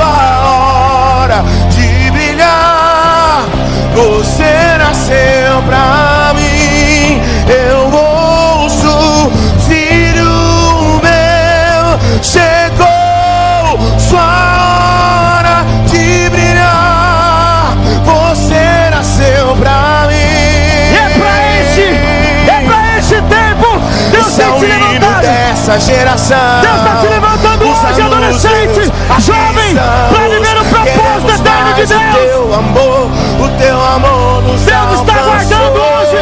a 0.03 1.21
hora 1.23 1.45
de 1.71 2.11
brilhar. 2.11 3.47
Você 3.95 4.77
nasceu 4.77 5.63
pra 5.69 6.35
mim. 6.35 7.23
Eu 7.49 7.93
ouço, 7.95 9.31
filho 9.69 11.01
meu. 11.01 12.23
Chegou 12.25 12.48
geração. 25.77 26.61
Deus 26.63 26.77
está 26.77 26.97
te 26.97 27.07
levantando 27.09 27.71
Os 27.71 27.85
hoje, 27.85 28.01
adolescente, 28.01 28.93
jovem, 29.19 29.75
para 29.75 30.29
viver 30.29 30.57
o 30.57 30.65
propósito 30.65 31.31
eterno 31.31 31.75
de 31.75 31.87
Deus. 31.87 32.01
O 32.01 32.13
teu 32.15 32.55
amor, 32.55 33.11
o 33.41 33.49
teu 33.59 33.85
amor 33.85 34.43
nos 34.45 34.63
Deus 34.63 34.79
alcançou. 34.79 35.05
está 35.05 35.23
guardando 35.25 35.79
hoje. 35.79 36.17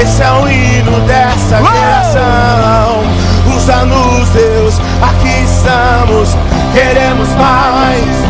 Esse 0.00 0.22
é 0.22 0.30
o 0.30 0.48
hino 0.48 1.00
dessa 1.00 1.60
oh! 1.60 1.66
geração. 1.76 3.04
Os 3.56 3.68
anos, 3.68 4.28
Deus, 4.30 4.80
aqui 5.02 5.44
estamos, 5.44 6.36
queremos 6.72 7.28
mais. 7.30 8.24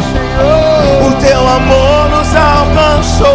O 1.06 1.12
teu 1.20 1.40
amor 1.40 2.08
nos 2.10 2.34
alcançou. 2.34 3.28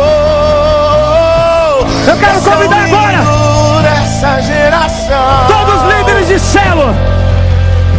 Eu 2.07 2.18
quero 2.18 2.38
é 2.38 2.41
convidar 2.41 2.86
agora 2.86 3.38
dessa 4.20 4.41
geração. 4.41 5.47
todos 5.47 5.82
os 5.82 5.97
líderes 5.97 6.28
de 6.28 6.39
célula. 6.39 6.93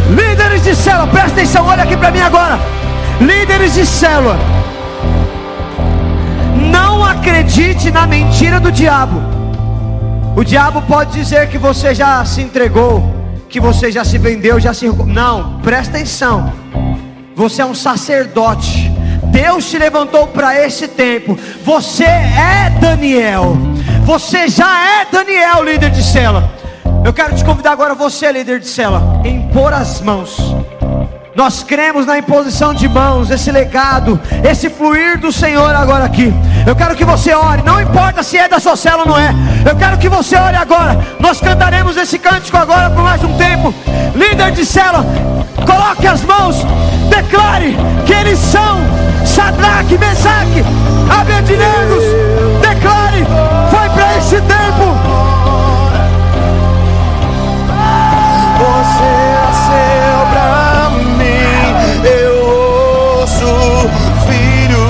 Líderes 0.09 0.63
de 0.63 0.75
célula, 0.75 1.07
presta 1.07 1.31
atenção, 1.31 1.65
olha 1.65 1.83
aqui 1.83 1.97
para 1.97 2.11
mim 2.11 2.21
agora. 2.21 2.59
Líderes 3.19 3.73
de 3.73 3.85
célula. 3.85 4.37
Não 6.55 7.03
acredite 7.03 7.89
na 7.89 8.05
mentira 8.05 8.59
do 8.59 8.71
diabo. 8.71 9.19
O 10.35 10.43
diabo 10.43 10.83
pode 10.83 11.11
dizer 11.11 11.49
que 11.49 11.57
você 11.57 11.95
já 11.95 12.23
se 12.23 12.41
entregou, 12.41 13.03
que 13.49 13.59
você 13.59 13.91
já 13.91 14.05
se 14.05 14.17
vendeu, 14.19 14.59
já 14.59 14.73
se. 14.73 14.87
Não, 14.87 15.59
presta 15.61 15.97
atenção. 15.97 16.53
Você 17.35 17.63
é 17.63 17.65
um 17.65 17.73
sacerdote. 17.73 18.91
Deus 19.23 19.69
te 19.69 19.77
levantou 19.79 20.27
para 20.27 20.59
esse 20.61 20.87
tempo. 20.87 21.37
Você 21.63 22.03
é 22.03 22.71
Daniel. 22.79 23.70
Você 24.03 24.47
já 24.47 25.01
é 25.01 25.05
Daniel, 25.11 25.63
líder 25.63 25.89
de 25.89 26.03
cela. 26.03 26.51
Eu 27.03 27.13
quero 27.13 27.35
te 27.35 27.43
convidar 27.43 27.71
agora, 27.71 27.95
você, 27.95 28.31
líder 28.31 28.59
de 28.59 28.67
cela, 28.67 29.21
em 29.23 29.37
impor 29.37 29.73
as 29.73 30.01
mãos. 30.01 30.37
Nós 31.33 31.63
cremos 31.63 32.05
na 32.05 32.17
imposição 32.17 32.73
de 32.73 32.87
mãos, 32.89 33.31
esse 33.31 33.51
legado, 33.51 34.19
esse 34.43 34.69
fluir 34.69 35.17
do 35.17 35.31
Senhor 35.31 35.73
agora 35.73 36.03
aqui. 36.03 36.33
Eu 36.67 36.75
quero 36.75 36.95
que 36.95 37.05
você 37.05 37.33
ore, 37.33 37.61
não 37.63 37.81
importa 37.81 38.21
se 38.21 38.37
é 38.37 38.47
da 38.49 38.59
sua 38.59 38.75
cela 38.75 39.03
ou 39.03 39.07
não 39.07 39.17
é. 39.17 39.33
Eu 39.67 39.75
quero 39.75 39.97
que 39.97 40.09
você 40.09 40.35
ore 40.35 40.57
agora. 40.57 40.99
Nós 41.19 41.39
cantaremos 41.39 41.95
esse 41.95 42.19
cântico 42.19 42.57
agora 42.57 42.89
por 42.89 43.03
mais 43.03 43.23
um 43.23 43.37
tempo. 43.37 43.73
Líder 44.13 44.51
de 44.51 44.65
cela, 44.65 45.05
coloque 45.65 46.05
as 46.05 46.21
mãos, 46.23 46.57
declare 47.09 47.77
que 48.05 48.13
eles 48.13 48.37
são 48.37 48.79
Sadraque, 49.25 49.97
Mesaque, 49.97 50.63
Abednego. 51.09 52.01
Declare, 52.61 53.25
esse 54.21 54.39
tempo. 54.41 54.85
Você 58.59 59.13
nasceu 59.41 60.17
pra 60.31 60.89
mim. 61.17 61.65
Eu 62.05 62.35
ouço, 63.19 63.89
filho 64.27 64.85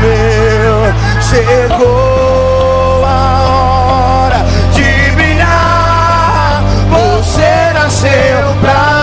meu. 0.00 0.78
Chegou 1.22 3.04
a 3.04 4.26
hora 4.26 4.40
de 4.74 4.90
brilhar. 5.12 6.62
Você 6.90 7.72
nasceu 7.72 8.54
pra 8.60 8.97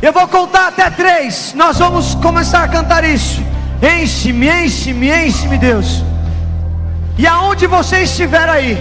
Eu 0.00 0.12
vou 0.12 0.28
contar 0.28 0.68
até 0.68 0.88
três. 0.90 1.54
Nós 1.54 1.78
vamos 1.78 2.14
começar 2.16 2.62
a 2.62 2.68
cantar 2.68 3.02
isso. 3.02 3.42
Enche-me, 3.82 4.48
enche-me, 4.48 5.10
enche-me, 5.10 5.58
Deus. 5.58 6.04
E 7.16 7.26
aonde 7.26 7.66
você 7.66 8.02
estiver 8.02 8.48
aí, 8.48 8.78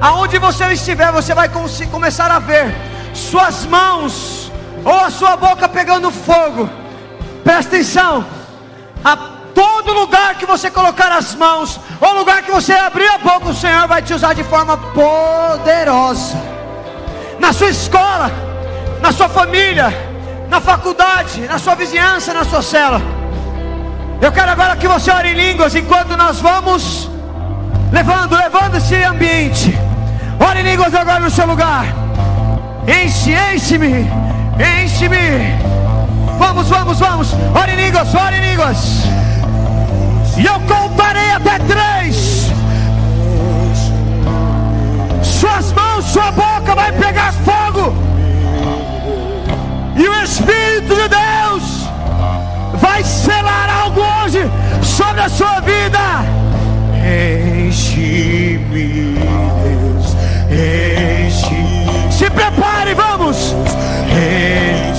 aonde 0.00 0.38
você 0.38 0.66
estiver, 0.72 1.10
você 1.10 1.34
vai 1.34 1.48
começar 1.90 2.30
a 2.30 2.38
ver 2.38 2.74
suas 3.14 3.64
mãos 3.64 4.52
ou 4.84 4.92
a 4.92 5.10
sua 5.10 5.36
boca 5.36 5.66
pegando 5.66 6.10
fogo. 6.10 6.68
Presta 7.42 7.76
atenção. 7.76 8.26
A 9.02 9.16
todo 9.54 9.92
lugar 9.94 10.34
que 10.34 10.44
você 10.44 10.70
colocar 10.70 11.10
as 11.12 11.34
mãos, 11.34 11.80
ou 11.98 12.12
lugar 12.12 12.42
que 12.42 12.50
você 12.50 12.74
abrir 12.74 13.08
a 13.08 13.18
boca, 13.18 13.48
o 13.48 13.54
Senhor 13.54 13.88
vai 13.88 14.02
te 14.02 14.12
usar 14.12 14.34
de 14.34 14.44
forma 14.44 14.76
poderosa. 14.76 16.36
Na 17.38 17.54
sua 17.54 17.70
escola, 17.70 18.30
na 19.00 19.12
sua 19.12 19.30
família, 19.30 20.09
na 20.50 20.60
faculdade, 20.60 21.42
na 21.46 21.58
sua 21.58 21.76
vizinhança, 21.76 22.34
na 22.34 22.44
sua 22.44 22.60
cela. 22.60 23.00
Eu 24.20 24.32
quero 24.32 24.50
agora 24.50 24.76
que 24.76 24.88
você 24.88 25.10
ore 25.10 25.28
em 25.30 25.34
línguas 25.34 25.74
enquanto 25.76 26.16
nós 26.16 26.40
vamos 26.40 27.08
levando, 27.92 28.36
levando 28.36 28.76
esse 28.76 28.96
ambiente. 28.96 29.78
Ore 30.40 30.60
em 30.60 30.64
línguas 30.64 30.92
agora 30.92 31.20
no 31.20 31.30
seu 31.30 31.46
lugar. 31.46 31.86
Enche, 32.86 33.32
enche-me, 33.54 34.10
enche-me. 34.58 35.56
Vamos, 36.36 36.68
vamos, 36.68 36.98
vamos. 36.98 37.32
Ore 37.32 37.72
em 37.72 37.76
línguas, 37.76 38.12
ore 38.12 38.36
em 38.36 38.50
línguas. 38.50 39.04
E 40.36 40.44
eu 40.44 40.58
contarei 40.60 41.30
até 41.30 41.58
três. 41.60 42.50
Suas 45.22 45.72
mãos, 45.72 46.04
sua 46.06 46.32
boca 46.32 46.74
vai 46.74 46.90
pegar 46.92 47.32
fogo. 47.44 48.09
E 50.00 50.08
o 50.08 50.22
Espírito 50.22 50.94
de 50.94 51.08
Deus 51.08 51.86
vai 52.80 53.04
selar 53.04 53.68
algo 53.68 54.00
hoje 54.00 54.40
sobre 54.82 55.20
a 55.20 55.28
sua 55.28 55.60
vida. 55.60 56.24
Enche-me, 57.68 59.14
Deus, 59.62 60.16
enche. 60.50 62.10
Se 62.10 62.30
prepare, 62.30 62.94
vamos. 62.94 63.52
Um, 63.52 64.89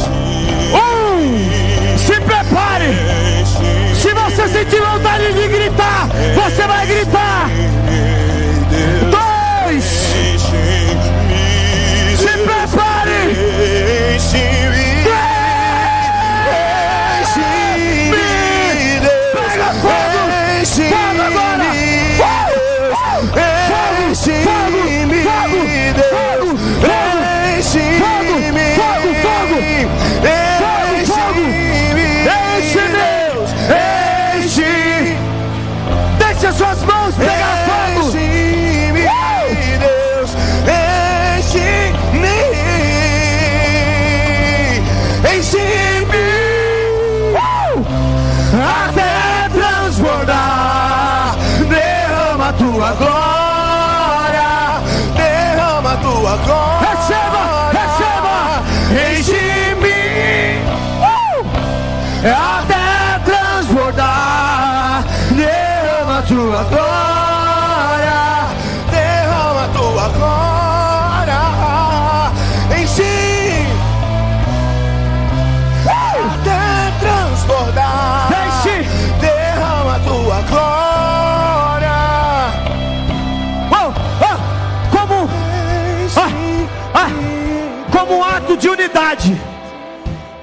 ato 88.98 89.22
de 89.22 89.30
unidade. 89.32 89.42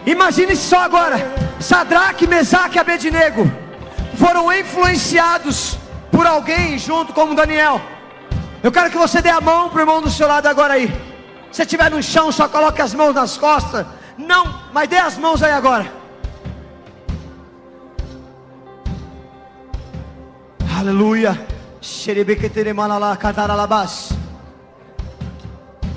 Imagine 0.07 0.57
só 0.57 0.81
agora: 0.81 1.17
Sadraque, 1.61 2.27
Mesaque 2.27 2.77
e 2.77 2.81
Abednego 2.81 3.51
foram 4.17 4.53
influenciados 4.53 5.79
por 6.11 6.27
alguém 6.27 6.79
junto 6.79 7.13
como 7.13 7.35
Daniel. 7.35 7.81
Eu 8.63 8.73
quero 8.73 8.91
que 8.91 8.99
você 8.99 9.23
dê 9.23 9.31
a 9.31 9.41
mão 9.41 9.69
para 9.69 9.79
o 9.79 9.83
irmão 9.83 10.03
do 10.03 10.11
seu 10.11 10.27
lado 10.27 10.47
agora 10.47 10.75
aí. 10.75 10.91
Se 11.53 11.63
estiver 11.63 11.91
no 11.91 12.03
chão, 12.03 12.31
só 12.33 12.49
coloque 12.49 12.83
as 12.83 12.93
mãos 12.93 13.15
nas 13.15 13.37
costas. 13.39 13.87
Não, 14.17 14.63
mas 14.73 14.89
dê 14.89 14.97
as 14.97 15.17
mãos 15.17 15.43
aí 15.43 15.53
agora. 15.53 15.91
Aleluia. 20.79 21.47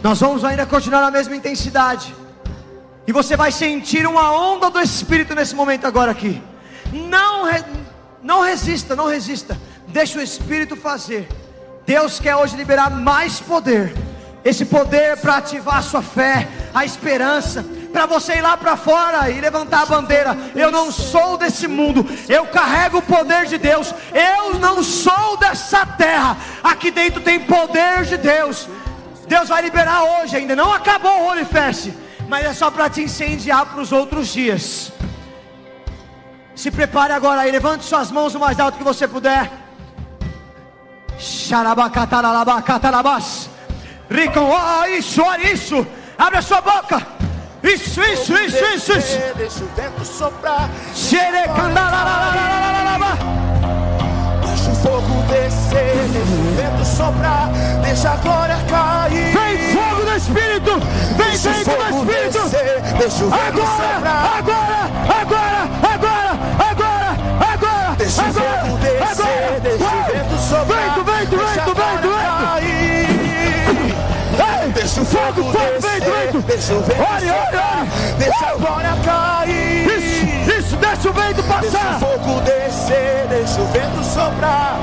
Nós 0.03 0.19
vamos 0.19 0.43
ainda 0.43 0.65
continuar 0.65 1.01
na 1.01 1.11
mesma 1.11 1.35
intensidade. 1.35 2.20
E 3.07 3.11
você 3.11 3.35
vai 3.35 3.51
sentir 3.51 4.05
uma 4.05 4.31
onda 4.31 4.69
do 4.69 4.79
Espírito 4.79 5.33
nesse 5.33 5.55
momento 5.55 5.85
agora 5.85 6.11
aqui. 6.11 6.41
Não, 6.91 7.47
não 8.21 8.41
resista, 8.41 8.95
não 8.95 9.07
resista. 9.07 9.57
Deixa 9.87 10.19
o 10.19 10.21
Espírito 10.21 10.75
fazer. 10.75 11.27
Deus 11.85 12.19
quer 12.19 12.35
hoje 12.35 12.55
liberar 12.55 12.89
mais 12.89 13.39
poder. 13.39 13.93
Esse 14.43 14.65
poder 14.65 15.17
para 15.17 15.37
ativar 15.37 15.77
a 15.77 15.81
sua 15.81 16.01
fé, 16.01 16.47
a 16.73 16.83
esperança, 16.83 17.63
para 17.91 18.05
você 18.05 18.37
ir 18.37 18.41
lá 18.41 18.55
para 18.57 18.77
fora 18.77 19.29
e 19.29 19.39
levantar 19.39 19.83
a 19.83 19.85
bandeira. 19.85 20.37
Eu 20.55 20.71
não 20.71 20.91
sou 20.91 21.37
desse 21.37 21.67
mundo, 21.67 22.05
eu 22.29 22.45
carrego 22.47 22.99
o 22.99 23.01
poder 23.01 23.45
de 23.45 23.57
Deus. 23.57 23.93
Eu 24.13 24.57
não 24.59 24.81
sou 24.83 25.37
dessa 25.37 25.85
terra. 25.85 26.37
Aqui 26.63 26.89
dentro 26.89 27.21
tem 27.21 27.39
poder 27.39 28.03
de 28.05 28.17
Deus. 28.17 28.67
Deus 29.27 29.49
vai 29.49 29.61
liberar 29.61 30.03
hoje, 30.03 30.35
ainda 30.35 30.55
não 30.55 30.73
acabou 30.73 31.21
o 31.21 31.27
Holy 31.27 31.45
Fest, 31.45 31.89
mas 32.31 32.45
é 32.45 32.53
só 32.53 32.71
para 32.71 32.89
te 32.89 33.01
incendiar 33.01 33.65
para 33.65 33.81
os 33.81 33.91
outros 33.91 34.29
dias. 34.29 34.93
Se 36.55 36.71
prepare 36.71 37.11
agora 37.11 37.41
aí, 37.41 37.51
levante 37.51 37.83
suas 37.83 38.09
mãos 38.09 38.33
o 38.33 38.39
mais 38.39 38.57
alto 38.57 38.77
que 38.77 38.85
você 38.85 39.05
puder. 39.05 39.51
Xarabacataralabacatarabás. 41.19 43.49
Ricom, 44.09 44.49
oh, 44.49 44.85
isso, 44.85 45.21
olha 45.21 45.51
isso. 45.51 45.85
Abre 46.17 46.39
a 46.39 46.41
sua 46.41 46.61
boca. 46.61 47.05
Isso, 47.61 48.01
isso, 48.01 48.33
isso, 48.33 48.63
isso, 48.75 48.93
isso. 48.93 49.19
Deixa 49.35 49.65
o 49.65 49.67
vento 49.75 50.05
soprar, 50.05 50.69
deixa 54.45 54.71
o 54.71 54.75
fogo 54.75 55.21
descer, 55.27 56.07
deixa 56.13 56.31
o 56.31 56.55
vento 56.55 56.85
soprar, 56.85 57.49
deixa 57.83 58.09
a 58.09 58.15
glória 58.15 58.55
cair. 58.69 59.33
Vem 60.29 60.43
Espírito. 60.43 60.73
Vem 61.17 61.27
Deixa 61.29 61.49
o 61.49 61.53
vento 61.53 61.65
do 61.65 61.71
fogo 61.89 62.11
Espírito. 62.11 62.39
descer, 62.49 62.81
deixa 62.97 63.23
o 63.23 63.27
Agora, 63.33 63.49
agora, 64.37 64.79
agora, 65.21 65.61
agora, 65.81 66.31
agora, 66.71 67.11
agora, 67.53 67.95
Deixa 67.97 68.21
o 68.21 68.25
agora, 68.25 68.77
descer, 68.77 69.01
agora. 69.01 69.59
deixa 69.61 69.83
o 69.85 70.03
vento 70.03 70.37
soprar. 70.41 70.81
Vento, 70.81 71.03
vento, 71.03 71.35
deixa 71.37 71.53
vento, 71.53 71.73
vento, 71.75 72.09
vento. 72.09 72.31
Deixa 74.73 75.01
o 75.01 75.05
fogo, 75.05 75.43
fogo, 75.43 75.51
descer, 75.51 75.81
vento, 75.81 76.11
vento. 76.11 76.41
deixa 76.47 76.73
o 76.73 76.81
vento 76.81 77.01
olhe, 77.01 77.27
soprar, 77.27 77.79
olhe. 77.79 78.13
deixa 78.17 78.45
a 78.45 78.53
glória 78.55 78.95
cair. 79.03 79.85
Isso, 79.85 80.59
isso, 80.59 80.75
deixa 80.77 81.09
o 81.09 81.13
vento 81.13 81.41
Deixa 81.43 81.77
o 81.77 81.79
passar. 81.81 81.99
fogo 81.99 82.41
descer, 82.41 83.27
deixa 83.29 83.61
o 83.61 83.65
vento 83.67 84.03
soprar. 84.03 84.79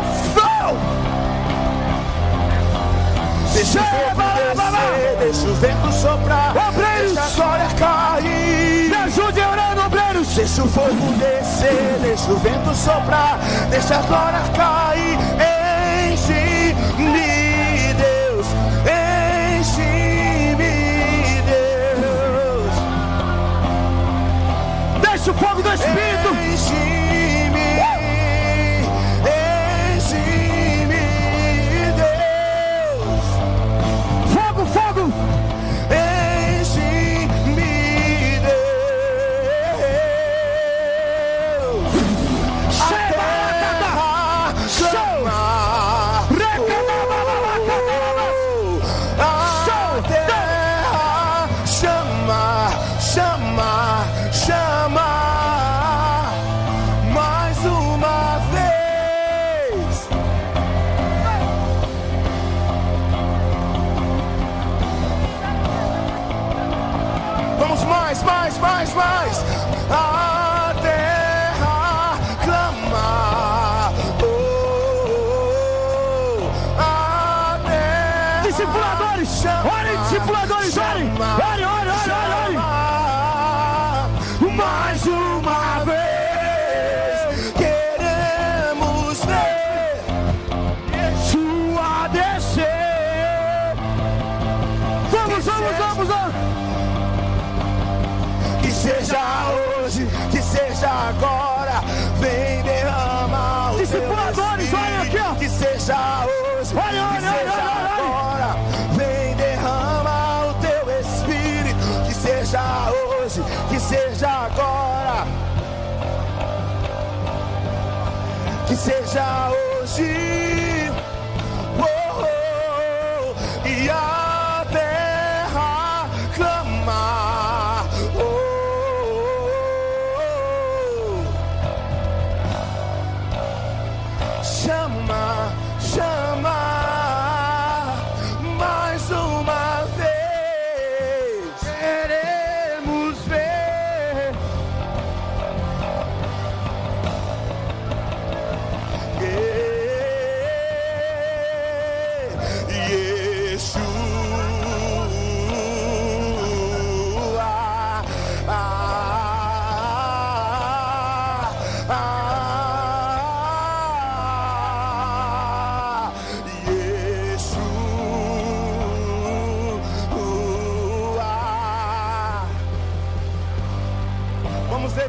Deixa 3.59 3.80
o 3.80 3.85
fogo 3.85 4.22
descer, 4.36 5.16
deixa 5.18 5.48
o 5.48 5.55
vento 5.55 5.93
soprar. 5.93 6.56
Obreiros. 6.68 7.12
Deixa 7.12 7.22
a 7.22 7.30
glória 7.30 7.66
cair. 7.76 8.89
Me 8.89 8.94
ajude 8.94 9.40
orando, 9.40 9.80
obreiros. 9.82 10.28
Deixa 10.28 10.62
o 10.62 10.68
fogo 10.68 11.12
descer, 11.18 11.98
deixa 12.01 12.30
o 12.30 12.36
vento 12.36 12.72
soprar, 12.72 13.36
deixa 13.68 13.97
a 13.97 14.02
glória 14.02 14.40
cair. 14.55 15.57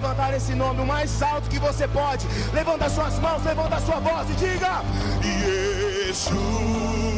levantar 0.10 0.34
esse 0.34 0.56
nome 0.56 0.82
o 0.82 0.86
mais 0.86 1.22
alto 1.22 1.50
que 1.50 1.60
você 1.60 1.88
pode. 1.88 2.26
Levanta 2.54 2.90
suas 2.90 3.20
mãos, 3.20 3.44
levanta 3.44 3.80
sua 3.80 4.00
voz 4.00 4.30
e 4.30 4.34
diga: 4.34 4.82
Jesus. 5.22 7.09